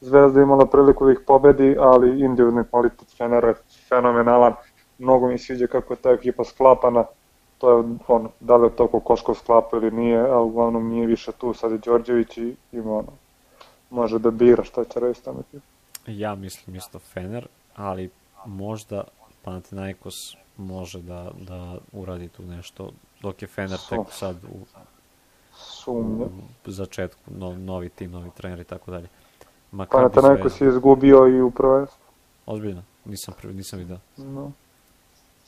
Zvezda 0.00 0.42
imala 0.42 0.66
priliku 0.66 1.06
da 1.06 1.12
ih 1.12 1.20
pobedi, 1.26 1.76
ali 1.80 2.08
individualni 2.08 2.64
kvalitet 2.70 3.16
Fenera 3.18 3.48
je 3.48 3.54
fenomenalan. 3.88 4.52
Mnogo 4.98 5.28
mi 5.28 5.38
sviđa 5.38 5.66
kako 5.66 5.92
je 5.92 5.96
ta 5.96 6.10
ekipa 6.10 6.44
sklapana, 6.44 7.04
to 7.58 7.70
je 7.78 7.84
on, 8.08 8.28
da 8.40 8.56
li 8.56 8.66
je 8.66 8.76
to 8.76 8.86
Kokoškov 8.86 9.34
sklapa 9.34 9.76
ili 9.76 9.90
nije, 9.90 10.20
ali 10.20 10.44
uglavnom 10.44 10.88
nije 10.88 11.06
više 11.06 11.32
tu, 11.32 11.54
sad 11.54 11.72
je 11.72 11.78
Đorđević 11.78 12.38
i 12.38 12.56
ima 12.72 12.92
ono, 12.92 13.12
može 13.94 14.18
da 14.18 14.30
bira 14.30 14.64
šta 14.64 14.84
će 14.84 15.00
reći 15.00 15.24
tamo 15.24 15.40
ekipa. 15.40 15.66
Ja 16.06 16.34
mislim 16.34 16.76
isto 16.76 16.98
Fener, 16.98 17.46
ali 17.76 18.10
možda 18.46 19.04
Panathinaikos 19.42 20.14
može 20.56 21.02
da, 21.02 21.30
da 21.40 21.78
uradi 21.92 22.28
tu 22.28 22.42
nešto, 22.42 22.90
dok 23.20 23.42
je 23.42 23.48
Fener 23.48 23.78
tek 23.88 24.00
sad 24.10 24.36
u, 24.44 24.66
Sumnja. 25.54 26.26
u 26.66 26.70
začetku, 26.70 27.30
no, 27.30 27.56
novi 27.56 27.88
tim, 27.88 28.10
novi 28.10 28.30
trener 28.36 28.60
i 28.60 28.64
tako 28.64 28.90
dalje. 28.90 29.08
Panathinaikos 29.90 30.60
je 30.60 30.68
izgubio 30.68 31.26
i 31.26 31.40
u 31.40 31.50
prvenstvu. 31.50 32.04
Ozbiljno, 32.46 32.82
nisam, 33.04 33.34
nisam 33.44 33.78
vidio. 33.78 33.98
No. 34.16 34.52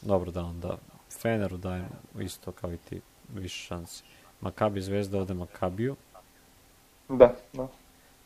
Dobro 0.02 0.30
da 0.30 0.44
onda 0.44 0.76
Feneru 1.22 1.56
dajem 1.56 1.86
isto 2.18 2.52
kao 2.52 2.72
i 2.72 2.76
ti 2.76 3.00
više 3.34 3.66
šanse. 3.66 4.04
Makabi 4.40 4.80
Zvezda 4.80 5.18
ode 5.18 5.34
Makabiju. 5.34 5.96
Da, 7.08 7.34
da 7.52 7.68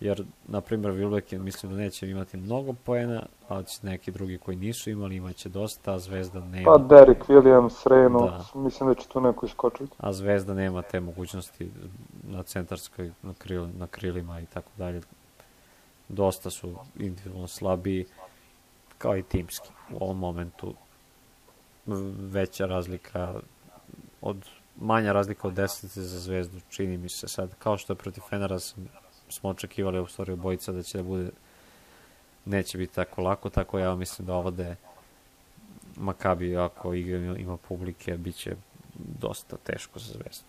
jer, 0.01 0.25
na 0.49 0.61
primjer, 0.61 0.93
Wilbeck 0.93 1.39
mislim 1.39 1.73
da 1.73 1.79
neće 1.79 2.11
imati 2.11 2.37
mnogo 2.37 2.73
poena, 2.73 3.23
ali 3.49 3.65
će 3.65 3.79
neki 3.83 4.11
drugi 4.11 4.39
koji 4.39 4.57
nisu 4.57 4.91
imali 4.91 5.17
imaće 5.17 5.49
dosta, 5.49 5.95
a 5.95 5.99
Zvezda 5.99 6.41
nema. 6.41 6.73
Pa 6.73 6.79
Derek 6.79 7.25
Williams, 7.29 7.89
Reno, 7.89 8.21
da. 8.21 8.61
mislim 8.61 8.89
da 8.89 8.95
će 8.95 9.09
tu 9.09 9.21
neko 9.21 9.47
iskočiti. 9.47 9.93
A 9.99 10.13
Zvezda 10.13 10.55
nema 10.55 10.83
te 10.83 11.01
mogućnosti 11.01 11.71
na 12.23 12.43
centarskoj, 12.43 13.13
na, 13.23 13.35
kril, 13.39 13.67
na 13.79 13.87
krilima 13.87 14.41
i 14.41 14.47
tako 14.47 14.71
dalje. 14.77 15.01
Dosta 16.09 16.51
su 16.51 16.75
individualno 16.99 17.49
slabiji, 17.49 18.07
kao 18.99 19.17
i 19.17 19.23
timski. 19.23 19.69
U 19.93 20.05
ovom 20.05 20.19
momentu 20.19 20.75
veća 22.17 22.67
razlika 22.67 23.35
od 24.21 24.47
manja 24.81 25.13
razlika 25.13 25.49
od 25.49 25.55
10 25.55 25.87
za 25.87 26.19
Zvezdu, 26.19 26.61
čini 26.69 26.97
mi 26.97 27.09
se 27.09 27.29
sad, 27.29 27.55
kao 27.59 27.77
što 27.77 27.93
je 27.93 27.97
protiv 27.97 28.23
Fenera 28.31 28.59
sam 28.59 28.89
smo 29.31 29.51
očekivali 29.51 30.01
u 30.01 30.07
stvari 30.07 30.33
obojica 30.33 30.72
da 30.72 30.83
će 30.83 30.99
da 30.99 31.05
bude 31.05 31.31
neće 32.45 32.78
biti 32.78 32.95
tako 32.95 33.22
lako, 33.22 33.51
tako 33.51 33.78
ja 33.78 33.95
mislim 33.95 34.26
da 34.26 34.35
ovde 34.35 34.76
Makabi 35.97 36.57
ako 36.57 36.95
igra 36.95 37.18
ima 37.18 37.57
publike, 37.57 38.16
bit 38.16 38.37
će 38.37 38.57
dosta 38.95 39.57
teško 39.57 39.99
za 39.99 40.12
zvezdu. 40.12 40.45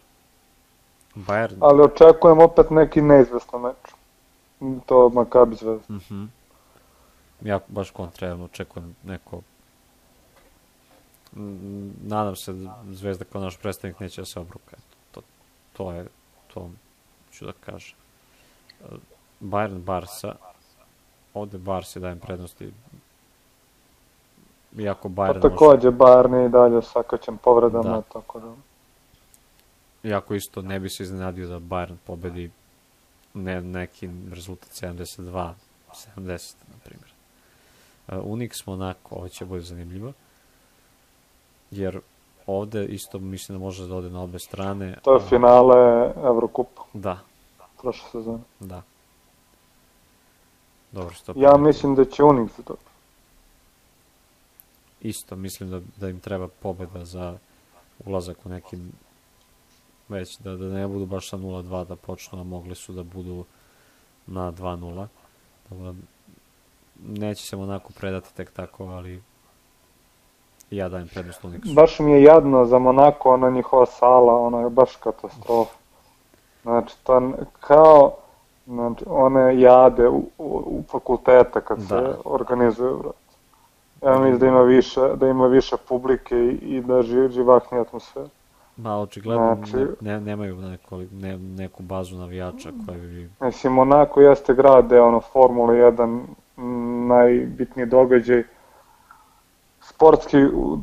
Bayern... 1.15 1.57
Ali 1.59 1.81
očekujem 1.81 2.39
opet 2.39 2.69
neki 2.69 3.01
neizvestan 3.01 3.61
meč. 3.61 3.93
To 4.85 5.09
Makabi 5.09 5.55
zvezda. 5.55 5.93
Mm 5.93 5.99
-hmm. 6.09 6.27
Ja 7.41 7.59
baš 7.67 7.91
kontrarno 7.91 8.45
očekujem 8.45 8.95
neko 9.03 9.41
nadam 12.03 12.35
se 12.35 12.53
da 12.53 12.83
Zvezda 12.91 13.25
kao 13.25 13.41
naš 13.41 13.57
predstavnik 13.57 13.99
neće 13.99 14.21
da 14.21 14.25
se 14.25 14.39
obruka. 14.39 14.77
To, 15.11 15.21
to 15.73 15.91
je, 15.91 16.07
to 16.53 16.69
ću 17.31 17.45
da 17.45 17.51
kažem. 17.51 18.00
Bayern 19.39 19.79
Barsa, 19.83 20.35
ovde 21.33 21.57
Barsi 21.57 21.99
dajem 21.99 22.19
prednosti 22.19 22.71
iako 24.77 25.09
Bayern 25.09 25.41
pa 25.41 25.49
takođe 25.49 25.89
može... 25.89 25.97
Bayern 25.97 26.45
i 26.45 26.49
dalje 26.49 26.81
sakaćem 26.81 27.37
povredama, 27.37 27.89
da. 27.89 28.01
tako 28.01 28.39
da... 28.39 28.53
Iako 30.09 30.33
isto 30.33 30.61
ne 30.61 30.79
bi 30.79 30.89
se 30.89 31.03
iznenadio 31.03 31.47
da 31.47 31.59
Bayern 31.59 31.95
pobedi 32.05 32.51
ne, 33.33 33.61
neki 33.61 34.09
rezultat 34.29 34.69
72 34.69 35.51
70 36.17 36.53
na 36.67 36.75
primjer. 36.83 37.11
Uh, 38.07 38.17
Unix 38.17 38.67
Monaco, 38.67 39.15
ovo 39.15 39.27
će 39.27 39.45
bude 39.45 39.61
zanimljivo. 39.61 40.13
Jer 41.71 41.99
ovde 42.47 42.85
isto 42.85 43.19
mislim 43.19 43.57
da 43.57 43.63
može 43.63 43.87
da 43.87 43.95
ode 43.95 44.09
na 44.09 44.21
obe 44.21 44.39
strane. 44.39 44.97
To 45.03 45.13
je 45.13 45.19
finale 45.19 46.11
Evrokupa. 46.25 46.81
Da, 46.93 47.19
prošle 47.81 48.09
sezone. 48.11 48.43
Da. 48.59 48.81
Dobro, 50.91 51.13
što 51.13 51.33
Ja 51.35 51.57
mislim 51.57 51.95
da 51.95 52.05
će 52.05 52.23
Unix 52.23 52.47
da 52.57 52.63
dobro. 52.63 52.91
Isto, 55.01 55.35
mislim 55.35 55.69
da, 55.69 55.81
da 55.97 56.09
im 56.09 56.19
treba 56.19 56.47
pobeda 56.47 57.05
za 57.05 57.37
ulazak 58.05 58.37
u 58.45 58.49
nekim 58.49 58.91
već 60.09 60.37
da, 60.37 60.55
da 60.55 60.65
ne 60.65 60.87
budu 60.87 61.05
baš 61.05 61.29
sa 61.29 61.37
0-2 61.37 61.85
da 61.87 61.95
počnu, 61.95 62.39
a 62.39 62.43
mogli 62.43 62.75
su 62.75 62.93
da 62.93 63.03
budu 63.03 63.45
na 64.27 64.51
2-0. 64.51 65.07
Tako 65.69 65.81
da 65.81 65.93
neće 67.07 67.43
se 67.43 67.55
onako 67.55 67.93
predati 67.93 68.35
tek 68.35 68.51
tako, 68.51 68.85
ali 68.85 69.23
ja 70.71 70.89
dajem 70.89 71.07
prednost 71.07 71.43
Unixu. 71.43 71.73
Baš 71.73 71.99
mi 71.99 72.11
je 72.11 72.23
jadno 72.23 72.65
za 72.65 72.79
Monako, 72.79 73.33
ona 73.33 73.49
njihova 73.49 73.85
sala, 73.85 74.35
ona 74.35 74.59
je 74.59 74.69
baš 74.69 74.95
katastrofa. 74.95 75.80
Znači, 76.63 76.95
to 77.03 77.31
kao 77.59 78.11
znači, 78.67 79.05
one 79.07 79.59
jade 79.59 80.07
u, 80.09 80.17
u, 80.17 80.45
u 80.67 80.83
fakulteta 80.91 81.61
kad 81.61 81.77
Da. 81.77 81.85
se 81.85 82.15
organizuju, 82.25 82.97
brate. 82.97 83.17
Ja 84.01 84.19
mislim 84.19 84.39
da 84.39 84.45
ima 84.47 84.61
više, 84.61 84.99
da 85.15 85.27
ima 85.27 85.47
više 85.47 85.75
publike 85.89 86.35
i, 86.37 86.49
i 86.49 86.81
da 86.81 87.01
ži, 87.01 87.29
živahnija 87.29 87.81
atmosfera. 87.81 88.27
Ma, 88.77 88.99
očigledno 88.99 89.55
Znači- 89.55 89.75
ne, 90.01 90.11
ne, 90.13 90.19
nemaju 90.21 90.55
neko, 90.55 90.97
ne, 91.11 91.37
neku 91.37 91.83
bazu 91.83 92.17
navijača 92.17 92.69
koja 92.85 92.97
bi... 92.97 93.29
Mislim, 93.41 93.73
Monako 93.73 94.21
jeste 94.21 94.53
grad 94.53 94.85
gde 94.85 94.95
je 94.95 95.01
ono 95.01 95.21
Formula 95.21 95.73
1 95.73 96.21
m, 96.57 97.07
najbitniji 97.07 97.85
događaj 97.85 98.43
sportski 99.93 100.37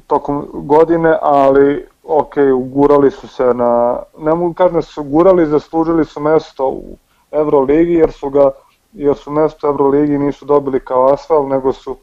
tokom 0.07 0.47
godine, 0.53 1.19
ali 1.23 1.87
ok, 2.05 2.35
ugurali 2.57 3.11
su 3.11 3.29
se 3.29 3.45
na, 3.45 3.99
ne 4.19 4.35
mogu 4.35 4.55
kažem 4.55 4.75
da 4.75 4.83
su 4.83 5.01
ugurali, 5.01 5.47
zaslužili 5.47 6.05
su 6.05 6.21
mesto 6.21 6.69
u 6.69 6.97
Euroligi, 7.31 7.95
jer 7.95 8.13
su 8.13 8.31
ga, 8.31 8.51
jer 8.93 9.17
su 9.17 9.31
mesto 9.31 9.67
u 9.67 9.71
Euroligi 9.71 10.19
nisu 10.19 10.45
dobili 10.45 10.81
kao 10.81 11.13
asfal, 11.13 11.49
nego 11.49 11.73
su 11.73 11.97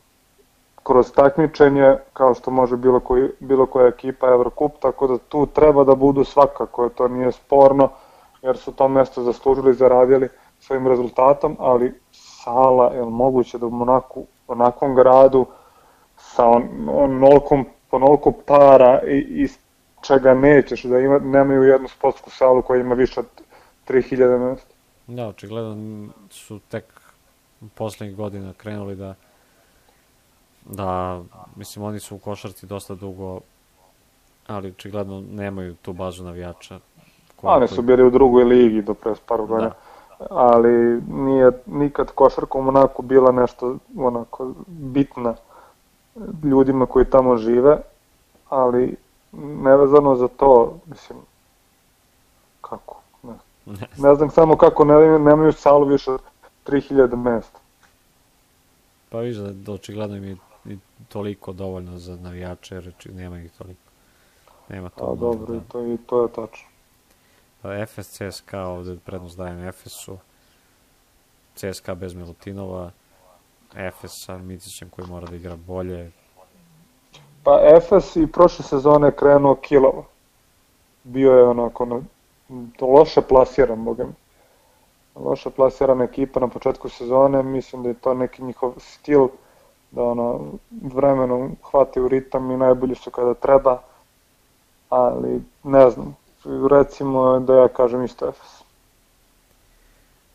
kroz 0.83 1.11
takmičenje, 1.11 1.97
kao 2.13 2.33
što 2.33 2.51
može 2.51 2.77
bilo, 2.77 2.99
koji, 2.99 3.29
bilo 3.39 3.65
koja 3.65 3.87
ekipa 3.87 4.27
Eurocup, 4.27 4.71
tako 4.79 5.07
da 5.07 5.17
tu 5.17 5.45
treba 5.45 5.83
da 5.83 5.95
budu 5.95 6.23
svakako, 6.23 6.89
to 6.89 7.07
nije 7.07 7.31
sporno, 7.31 7.89
jer 8.41 8.57
su 8.57 8.71
to 8.71 8.87
mesto 8.87 9.23
zaslužili, 9.23 9.73
zaradili 9.73 10.29
svojim 10.59 10.87
rezultatom, 10.87 11.57
ali 11.59 11.93
sala, 12.11 12.91
je 12.93 13.03
moguće 13.03 13.57
da 13.57 13.65
u 13.65 14.25
onakvom 14.47 14.95
gradu, 14.95 15.45
sa 16.35 16.45
on, 16.45 16.63
onolkom, 16.89 17.65
onolko 17.91 18.31
para 18.31 19.01
i, 19.03 19.19
iz 19.19 19.57
čega 20.01 20.33
nećeš, 20.33 20.83
da 20.83 20.99
ima, 20.99 21.19
nemaju 21.19 21.63
jednu 21.63 21.87
sportsku 21.87 22.29
salu 22.29 22.61
koja 22.61 22.81
ima 22.81 22.95
više 22.95 23.19
od 23.19 23.25
3000 23.87 24.49
mesta. 24.49 24.73
Da, 25.07 25.27
očigledno 25.27 25.75
su 26.29 26.59
tek 26.61 26.83
poslednjih 27.75 28.17
godina 28.17 28.53
krenuli 28.53 28.95
da 28.95 29.15
da, 30.65 31.21
mislim, 31.55 31.85
oni 31.85 31.99
su 31.99 32.15
u 32.15 32.19
košarci 32.19 32.65
dosta 32.65 32.95
dugo, 32.95 33.39
ali 34.47 34.69
očigledno 34.69 35.23
nemaju 35.31 35.75
tu 35.75 35.93
bazu 35.93 36.23
navijača. 36.23 36.79
koja- 37.35 37.55
Oni 37.55 37.67
su 37.67 37.81
bili 37.81 38.03
u 38.03 38.09
drugoj 38.09 38.43
ligi 38.43 38.81
do 38.81 38.93
pre 38.93 39.13
par 39.25 39.41
godina. 39.41 39.71
Ali 40.29 41.01
nije 41.03 41.51
nikad 41.65 42.11
košarka 42.11 42.57
u 42.57 42.61
Monaku 42.61 43.01
bila 43.01 43.31
nešto 43.31 43.77
onako 43.97 44.53
bitna 44.67 45.35
ljudima 46.43 46.85
koji 46.85 47.05
tamo 47.05 47.37
žive, 47.37 47.77
ali 48.49 48.95
nevezano 49.31 50.15
za 50.15 50.27
to, 50.27 50.77
mislim, 50.85 51.19
kako, 52.61 53.01
ne, 53.23 53.33
Ne, 53.97 54.15
znam 54.15 54.29
samo 54.29 54.57
kako 54.57 54.85
ne, 54.85 55.19
nemaju 55.19 55.51
salu 55.51 55.85
više 55.85 56.11
od 56.11 56.21
3000 56.67 57.15
mesta. 57.15 57.59
pa 59.09 59.19
viš 59.19 59.35
da, 59.35 59.53
da 59.53 59.71
očigledno 59.71 60.15
je 60.15 60.37
i 60.65 60.77
toliko 61.09 61.53
dovoljno 61.53 61.99
za 61.99 62.15
navijače, 62.15 62.75
jer 62.75 62.93
nema 63.13 63.39
ih 63.39 63.51
toliko. 63.51 63.79
Nema 64.69 64.89
to. 64.89 65.03
A 65.03 65.07
mnogo, 65.07 65.21
dobro, 65.21 65.53
da. 65.53 65.57
i 65.57 65.61
to, 65.67 65.93
i 65.93 65.97
to 65.97 66.23
je 66.23 66.29
tačno. 66.29 66.67
Pa 67.61 67.85
FS 67.85 68.09
CSKA 68.09 68.61
ovde 68.67 68.97
prednost 69.05 69.37
dajem 69.37 69.71
FS-u, 69.71 70.17
CSKA 71.55 71.95
bez 71.95 72.13
Milutinova, 72.13 72.91
FS 73.75 74.25
sa 74.25 74.37
Micićem 74.37 74.89
koji 74.89 75.07
mora 75.07 75.27
da 75.27 75.35
igra 75.35 75.55
bolje, 75.55 76.11
Pa 77.45 77.59
Efes 77.77 78.15
i 78.15 78.27
prošle 78.27 78.65
sezone 78.65 79.11
krenuo 79.11 79.55
kilavo. 79.55 80.05
Bio 81.03 81.31
je 81.31 81.43
onako 81.43 81.85
na, 81.85 82.01
to 82.77 82.85
loše 82.85 83.21
plasiran, 83.21 83.83
boga 83.83 84.03
mi. 84.03 84.13
Loše 85.15 85.49
plasirana 85.49 86.03
ekipa 86.03 86.39
na 86.39 86.47
početku 86.47 86.89
sezone, 86.89 87.43
mislim 87.43 87.83
da 87.83 87.89
je 87.89 87.93
to 88.01 88.13
neki 88.13 88.43
njihov 88.43 88.73
stil, 88.77 89.27
da 89.91 90.03
ono, 90.03 90.41
vremenom 90.93 91.55
hvataju 91.71 92.07
ritam 92.07 92.51
i 92.51 92.57
najbolji 92.57 92.95
su 92.95 93.11
kada 93.11 93.33
treba, 93.33 93.81
ali 94.89 95.41
ne 95.63 95.89
znam, 95.89 96.15
recimo 96.69 97.39
da 97.39 97.55
ja 97.55 97.67
kažem 97.67 98.03
isto 98.03 98.27
Efes. 98.27 98.63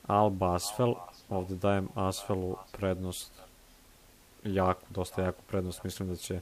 Alba 0.06 0.54
Asfel, 0.54 0.94
ovde 1.30 1.54
dajem 1.54 1.88
Asfelu 1.94 2.56
prednost, 2.72 3.32
jako, 4.44 4.82
dosta 4.90 5.22
jaku 5.22 5.42
prednost, 5.46 5.84
mislim 5.84 6.08
da 6.08 6.16
će 6.16 6.34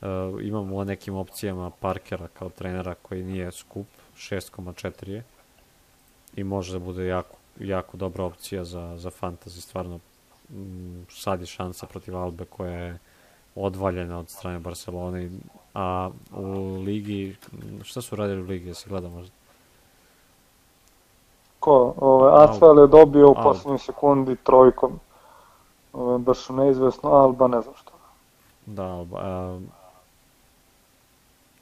uh, 0.00 0.08
imamo 0.42 0.76
o 0.76 0.84
nekim 0.84 1.14
opcijama 1.14 1.70
Parkera 1.70 2.28
kao 2.28 2.48
trenera 2.48 2.94
koji 2.94 3.22
nije 3.22 3.52
skup, 3.52 3.86
6,4 4.16 5.08
je 5.08 5.24
i 6.36 6.44
može 6.44 6.72
da 6.72 6.78
bude 6.78 7.06
jako, 7.06 7.36
jako 7.60 7.96
dobra 7.96 8.24
opcija 8.24 8.64
za, 8.64 8.98
za 8.98 9.10
fantasy, 9.10 9.60
stvarno 9.60 10.00
m, 10.50 11.06
sad 11.10 11.40
je 11.40 11.46
šansa 11.46 11.86
protiv 11.86 12.16
Albe 12.16 12.44
koja 12.44 12.72
je 12.72 12.98
odvaljena 13.54 14.18
od 14.18 14.28
strane 14.30 14.58
Barcelone, 14.58 15.30
a 15.74 16.10
u 16.32 16.76
ligi, 16.76 17.36
šta 17.82 18.02
su 18.02 18.16
radili 18.16 18.42
u 18.42 18.46
ligi, 18.46 18.68
da 18.68 18.74
se 18.74 18.90
možda? 18.90 19.43
Ko? 21.64 21.94
Ove, 21.96 22.44
Asfel 22.44 22.78
je 22.78 22.86
dobio 22.86 23.30
u 23.30 23.34
poslednjoj 23.34 23.78
sekundi 23.78 24.36
trojkom. 24.36 25.00
Ove, 25.92 26.18
baš 26.18 26.48
neizvesno, 26.48 27.10
Alba 27.10 27.48
ne 27.48 27.60
znam 27.60 27.74
što. 27.74 27.92
Da, 28.66 28.84
Alba, 28.84 29.18
a, 29.22 29.60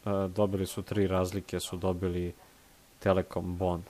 a, 0.05 0.27
dobili 0.27 0.67
su 0.67 0.83
tri 0.83 1.07
razlike, 1.07 1.61
su 1.61 1.77
dobili 1.77 2.35
Telekom 2.99 3.57
Bon. 3.57 3.83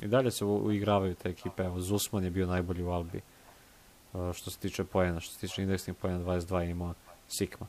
I 0.00 0.06
dalje 0.06 0.30
se 0.30 0.44
uigravaju 0.44 1.14
te 1.14 1.28
ekipe, 1.28 1.62
evo 1.62 1.80
Zusman 1.80 2.24
je 2.24 2.30
bio 2.30 2.46
najbolji 2.46 2.82
u 2.82 2.90
Albi. 2.90 3.20
A, 4.14 4.32
što 4.34 4.50
se 4.50 4.58
tiče 4.58 4.84
poena, 4.84 5.20
što 5.20 5.34
se 5.34 5.40
tiče 5.40 5.62
indeksnih 5.62 5.96
poena 5.96 6.18
22 6.18 6.58
je 6.58 6.70
imao 6.70 6.94
Sikma. 7.28 7.66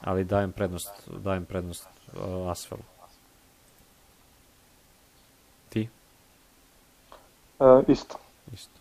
Ali 0.00 0.24
dajem 0.24 0.52
prednost, 0.52 0.90
dajem 1.06 1.44
prednost 1.44 1.88
Asfelu. 2.50 2.82
Ti? 5.74 5.88
E, 7.60 7.92
isto. 7.92 8.16
Isto. 8.52 8.80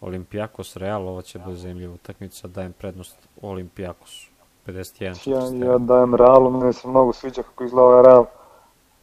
Olimpijakos 0.00 0.76
Real, 0.76 1.08
ovo 1.08 1.22
će 1.22 1.38
biti 1.38 1.56
zanimljiva 1.56 1.94
utakmica, 1.94 2.48
dajem 2.48 2.72
prednost 2.72 3.16
Olimpijakosu. 3.42 4.28
51 4.66 5.30
Ja, 5.30 5.40
41. 5.40 5.64
ja 5.64 5.78
dajem 5.78 6.14
Realu, 6.14 6.50
mene 6.50 6.72
se 6.72 6.88
mnogo 6.88 7.12
sviđa 7.12 7.42
kako 7.42 7.64
izgleda 7.64 7.86
ovaj 7.86 8.02
Real. 8.02 8.24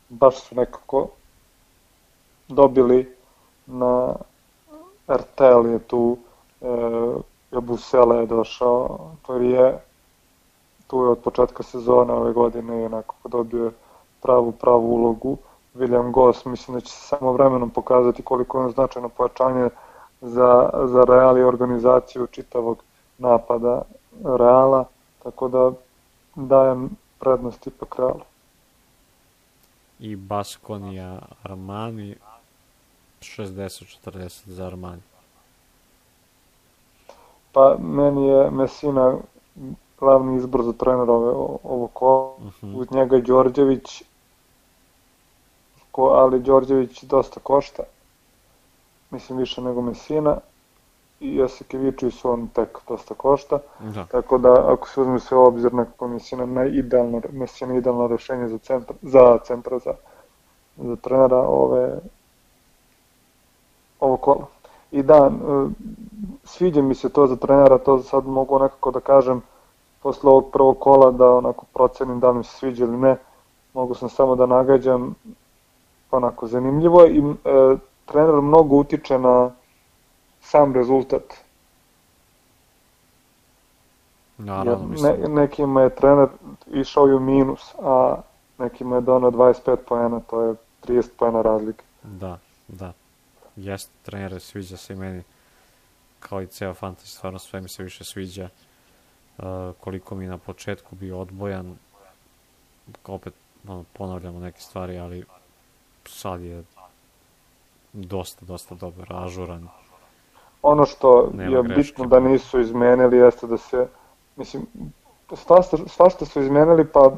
Baš 0.10 0.39
su 0.39 0.56
nekako 0.56 1.08
dobili 2.47 3.16
na 3.66 4.16
RTL 5.08 5.68
je 5.72 5.80
tu, 5.80 6.18
e, 6.62 6.66
Jabusele 7.52 8.18
je 8.18 8.26
došao, 8.26 9.12
to 9.26 9.36
je 9.36 9.80
tu 10.89 11.04
je 11.04 11.10
od 11.10 11.20
početka 11.20 11.64
sezone 11.64 12.14
ove 12.14 12.34
godine 12.34 12.82
i 12.82 12.86
onako 12.86 13.16
dobio 13.30 13.72
pravu, 14.22 14.52
pravu 14.52 14.95
ulogu. 14.95 15.38
William 15.80 16.12
Goss, 16.12 16.46
mislim 16.46 16.76
da 16.76 16.82
će 16.82 16.92
se 16.92 17.08
samo 17.08 17.32
vremenom 17.32 17.70
pokazati 17.70 18.24
koliko 18.24 18.58
je 18.60 18.66
on 18.66 18.72
značajno 18.72 19.10
pojačanje 19.10 19.70
za, 20.22 20.70
za 20.86 21.04
Real 21.08 21.38
i 21.38 21.44
organizaciju 21.44 22.28
čitavog 22.28 22.84
napada 23.18 23.82
Reala, 24.24 24.86
tako 25.24 25.48
da 25.48 25.72
dajem 26.36 26.90
prednost 27.20 27.68
ipak 27.68 27.96
Realu. 27.98 28.22
i 30.00 30.16
Baskonija 30.16 31.20
Armani 31.44 32.16
60-40 33.22 34.50
za 34.50 34.66
Armani. 34.66 35.02
Pa 37.52 37.76
meni 37.80 38.28
je 38.28 38.52
Mesina 38.52 39.18
glavni 40.00 40.38
izbor 40.38 40.64
za 40.64 40.74
trenera 40.74 41.14
ove, 41.14 41.32
ovo 41.64 41.88
kola. 41.88 42.34
Mhm. 42.40 42.76
Uz 42.76 42.92
njega 42.92 43.16
je 43.16 43.22
Đorđević, 43.22 44.04
ko, 46.00 46.06
ali 46.06 46.39
Đorđević 46.39 47.04
dosta 47.04 47.39
košta. 47.39 47.84
Mislim 49.12 49.38
više 49.38 49.62
nego 49.62 49.82
Mesina. 49.82 50.38
I 51.20 51.36
Jasikevičius 51.36 52.26
on 52.26 52.47
tek 52.47 52.78
dosta 52.88 53.14
košta. 53.14 53.60
Da. 53.80 54.06
Tako 54.06 54.38
da 54.38 54.74
ako 54.74 54.88
se 54.88 55.02
uzme 55.02 55.20
sve 55.20 55.38
obzir 55.38 55.74
nekako 55.74 56.08
Mesina 56.08 56.45
najidealno, 56.45 57.22
Mesina 57.32 57.76
idealno 57.76 58.08
rešenje 58.08 58.47
za 58.47 58.58
centra, 58.58 58.95
za 59.02 59.38
centra 59.43 59.80
za, 59.80 59.93
za 60.78 60.95
trenera 60.95 61.38
ove 61.38 62.00
ovo 64.00 64.18
kola. 64.18 64.45
I 64.91 65.04
da, 65.04 65.16
e, 65.16 65.68
sviđa 66.43 66.82
mi 66.82 66.95
se 66.95 67.10
to 67.10 67.28
za 67.28 67.36
trenera, 67.36 67.78
to 67.78 68.00
sad 68.00 68.28
mogu 68.28 68.60
nekako 68.60 68.91
da 68.91 69.00
kažem 69.00 69.41
posle 70.04 70.30
ovog 70.32 70.52
prvog 70.52 70.80
kola 70.80 71.12
da 71.12 71.32
onako 71.32 71.66
procenim 71.74 72.20
da 72.20 72.30
li 72.32 72.38
mi 72.38 72.43
se 72.43 72.58
sviđa 72.58 72.86
ili 72.86 72.97
ne. 72.97 73.18
Mogu 73.74 73.95
sam 73.95 74.10
samo 74.10 74.36
da 74.36 74.45
nagađam 74.45 75.16
onako 76.12 76.47
zanimljivo 76.47 77.05
i 77.05 77.20
e, 77.20 77.78
trener 78.05 78.41
mnogo 78.41 78.76
utiče 78.76 79.20
na 79.20 79.51
sam 80.41 80.74
rezultat. 80.74 81.24
Naravno, 84.38 84.88
mislim. 84.88 85.14
ne, 85.22 85.28
nekima 85.28 85.82
je 85.82 85.95
trener 85.95 86.28
išao 86.68 87.07
i 87.07 87.14
u 87.14 87.20
minus, 87.20 87.76
a 87.82 88.22
nekima 88.57 88.95
je 88.95 89.01
donao 89.01 89.32
25 89.32 89.76
poena, 89.88 90.20
to 90.20 90.41
je 90.41 90.55
30 90.88 91.10
pojena 91.18 91.41
razlike. 91.41 91.84
Da, 92.03 92.39
da. 92.68 92.93
Jeste, 93.55 93.91
trenere, 94.03 94.39
sviđa 94.39 94.78
se 94.78 94.93
i 94.93 94.95
meni. 94.95 95.24
Kao 96.20 96.41
i 96.41 96.47
ceo 96.47 96.74
fantasy, 96.74 97.05
stvarno 97.05 97.39
sve 97.39 97.62
mi 97.62 97.70
se 97.70 97.84
više 97.84 98.03
sviđa. 98.03 98.49
Uh, 99.38 99.45
koliko 99.80 100.16
mi 100.16 100.28
na 100.28 100.38
početku 100.38 100.95
bio 100.95 101.20
odbojan, 101.20 101.78
opet 103.05 103.34
ono, 103.68 103.84
ponavljamo 103.93 104.39
neke 104.39 104.62
stvari, 104.62 104.97
ali 104.97 105.26
sad 106.10 106.41
je 106.41 106.64
dosta, 107.93 108.45
dosta 108.45 108.76
dobar, 108.76 109.07
ažuran. 109.14 109.68
Ono 110.62 110.86
što 110.86 111.30
Nema 111.34 111.57
je 111.57 111.64
greške. 111.64 111.82
bitno 111.82 112.05
da 112.05 112.20
nisu 112.20 112.60
izmenili 112.60 113.18
jeste 113.18 113.47
da 113.47 113.57
se, 113.57 113.88
mislim, 114.36 114.66
svašta, 115.36 115.78
svašta 115.88 116.26
su 116.26 116.41
izmenili 116.41 116.88
pa 116.88 117.12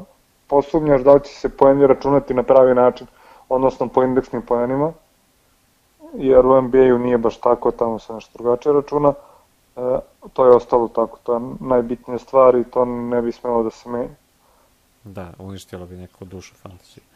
posumnjaš 0.46 1.02
da 1.02 1.12
li 1.12 1.24
će 1.24 1.34
se 1.34 1.48
poeni 1.48 1.86
računati 1.86 2.34
na 2.34 2.42
pravi 2.42 2.74
način, 2.74 3.06
odnosno 3.48 3.88
po 3.88 4.02
indeksnim 4.02 4.42
poenima, 4.42 4.92
jer 6.14 6.46
u 6.46 6.62
NBA-u 6.62 6.98
nije 6.98 7.18
baš 7.18 7.40
tako, 7.40 7.70
tamo 7.70 7.98
se 7.98 8.12
nešto 8.12 8.38
drugačije 8.38 8.72
računa, 8.72 9.14
e, 9.76 9.98
to 10.32 10.44
je 10.44 10.56
ostalo 10.56 10.88
tako, 10.88 11.18
to 11.22 11.34
je 11.34 11.40
najbitnija 11.60 12.18
stvar 12.18 12.54
i 12.54 12.64
to 12.64 12.84
ne 12.84 13.22
bi 13.22 13.32
smelo 13.32 13.62
da 13.62 13.70
se 13.70 13.88
menja. 13.88 14.14
Da, 15.04 15.32
uništilo 15.38 15.86
bi 15.86 15.96
neku 15.96 16.24
dušu 16.24 16.54
fantasy. 16.64 17.11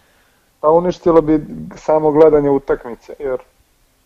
Pa 0.67 0.71
uništilo 0.73 1.21
bi 1.21 1.47
samo 1.77 2.11
gledanje 2.11 2.51
utakmice, 2.51 3.15
jer 3.19 3.39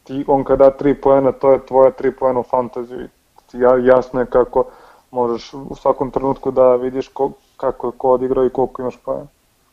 ti, 0.05 0.25
on 0.29 0.45
kada 0.45 0.65
da 0.65 0.77
tri 0.77 0.95
poena, 0.95 1.33
to 1.33 1.53
je 1.53 1.67
tvoja 1.67 1.91
tri 1.91 2.13
poena 2.13 2.41
u 2.41 2.43
fantaziju 2.43 3.09
ja, 3.53 3.77
jasno 3.95 4.21
je 4.21 4.27
kako 4.27 4.65
možeš 5.11 5.55
u 5.55 5.75
svakom 5.75 6.11
trenutku 6.11 6.51
da 6.51 6.77
vidiš 6.77 7.09
ko, 7.09 7.33
kako 7.57 7.87
je 7.87 7.93
ko 7.97 8.11
odigrao 8.11 8.47
i 8.47 8.51
koliko 8.51 8.83
imaš 8.83 8.97
poena. 9.05 9.27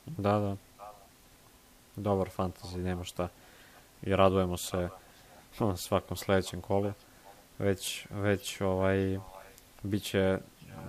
Da, 0.06 0.40
da. 0.40 0.56
Dobar 1.96 2.30
fantasy, 2.38 2.78
nema 2.78 3.04
šta. 3.04 3.28
I 4.02 4.16
radujemo 4.16 4.58
se 4.58 4.90
svakom 5.76 6.18
sledećem 6.18 6.62
kolu. 6.62 6.92
Već, 7.60 8.08
već 8.10 8.62
ovaj, 8.62 9.20
bit 9.84 10.04
će 10.04 10.38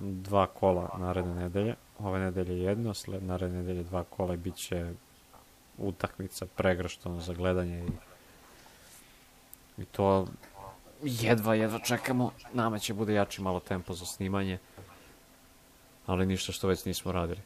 dva 0.01 0.47
kola 0.47 0.89
naredne 0.99 1.35
nedelje. 1.35 1.75
Ove 1.99 2.19
nedelje 2.19 2.63
jedno, 2.63 2.95
sled, 2.95 3.23
naredne 3.23 3.59
nedelje 3.59 3.83
dva 3.83 4.05
kola 4.17 4.35
i 4.35 4.37
bit 4.37 4.57
će 4.57 4.93
utakmica 5.79 6.47
pregrštona 6.47 7.21
za 7.21 7.35
gledanje 7.35 7.87
i, 7.87 7.91
i 9.83 9.85
to 9.85 10.27
jedva, 11.03 11.55
jedva 11.55 11.79
čekamo. 11.79 12.33
Nama 12.53 12.79
će 12.79 12.95
bude 12.95 13.15
jači 13.15 13.43
malo 13.43 13.61
tempo 13.61 13.95
za 13.95 14.07
snimanje, 14.07 14.59
ali 16.07 16.27
ništa 16.27 16.53
što 16.53 16.69
već 16.69 16.85
nismo 16.85 17.13
radili. 17.13 17.41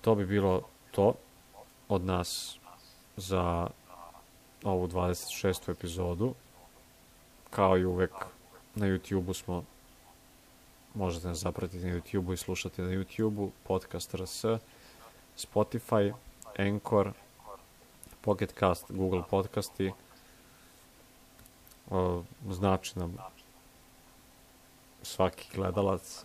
To 0.00 0.14
bi 0.14 0.26
bilo 0.26 0.62
to 0.90 1.14
od 1.88 2.04
nas 2.04 2.58
za 3.16 3.66
ovu 4.64 4.88
26. 4.88 5.70
epizodu. 5.70 6.34
Kao 7.50 7.78
i 7.78 7.84
uvek 7.84 8.12
na 8.74 8.86
YouTube-u 8.86 9.34
smo 9.34 9.64
možete 10.94 11.28
nas 11.28 11.38
zapratiti 11.38 11.86
na 11.86 11.96
YouTube-u 11.96 12.32
i 12.32 12.36
slušati 12.36 12.82
na 12.82 12.88
YouTube-u, 12.88 13.50
podcast 13.62 14.14
RS, 14.14 14.44
Spotify, 15.36 16.12
Anchor, 16.58 17.12
Pocket 18.20 18.54
Cast, 18.58 18.84
Google 18.88 19.22
podcasti. 19.30 19.92
Znači 22.50 22.98
nam 22.98 23.16
svaki 25.02 25.48
gledalac. 25.54 26.24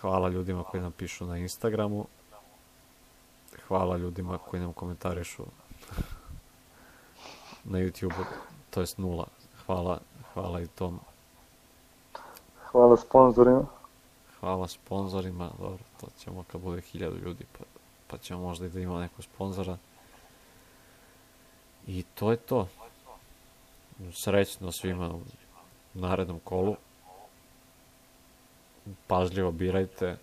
Hvala 0.00 0.28
ljudima 0.28 0.64
koji 0.64 0.82
nam 0.82 0.92
pišu 0.92 1.26
na 1.26 1.38
Instagramu. 1.38 2.06
Hvala 3.68 3.96
ljudima 3.96 4.38
koji 4.38 4.62
nam 4.62 4.72
komentarišu 4.72 5.42
na 7.64 7.78
YouTube-u, 7.78 8.24
to 8.70 8.80
jest 8.80 8.98
nula. 8.98 9.26
Hvala, 9.66 10.00
hvala 10.34 10.60
i 10.60 10.66
tom. 10.66 11.00
Hvala 12.64 12.96
sponsorima. 12.96 13.66
Hvala 14.40 14.68
sponzorima, 14.68 15.50
dobro, 15.58 15.84
to 16.00 16.06
ćemo 16.18 16.44
kad 16.52 16.60
bude 16.60 16.80
hiljadu 16.80 17.16
ljudi, 17.16 17.44
pa, 17.58 17.64
pa 18.10 18.18
ćemo 18.18 18.40
možda 18.42 18.66
i 18.66 18.68
da 18.68 18.80
imamo 18.80 19.00
nekog 19.00 19.24
sponzora. 19.24 19.76
I 21.86 22.02
to 22.14 22.30
je 22.30 22.36
to. 22.36 22.68
Srećno 24.12 24.72
svima 24.72 25.14
u 25.14 25.20
narednom 25.94 26.40
kolu. 26.44 26.76
Pažljivo 29.06 29.52
birajte. 29.52 30.16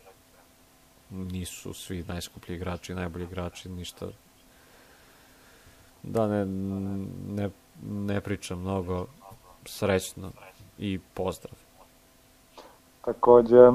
Nisu 1.09 1.73
svi 1.73 2.03
najskuplji 2.07 2.55
igrači, 2.55 2.95
najbolji 2.95 3.23
igrači, 3.23 3.69
ništa. 3.69 4.07
Da 6.03 6.27
ne, 6.27 6.45
ne, 7.27 7.49
ne 7.83 8.21
pričam 8.21 8.59
mnogo. 8.59 9.05
Srećno 9.65 10.31
i 10.77 10.99
pozdrav. 11.13 11.55
Takođe, 13.05 13.71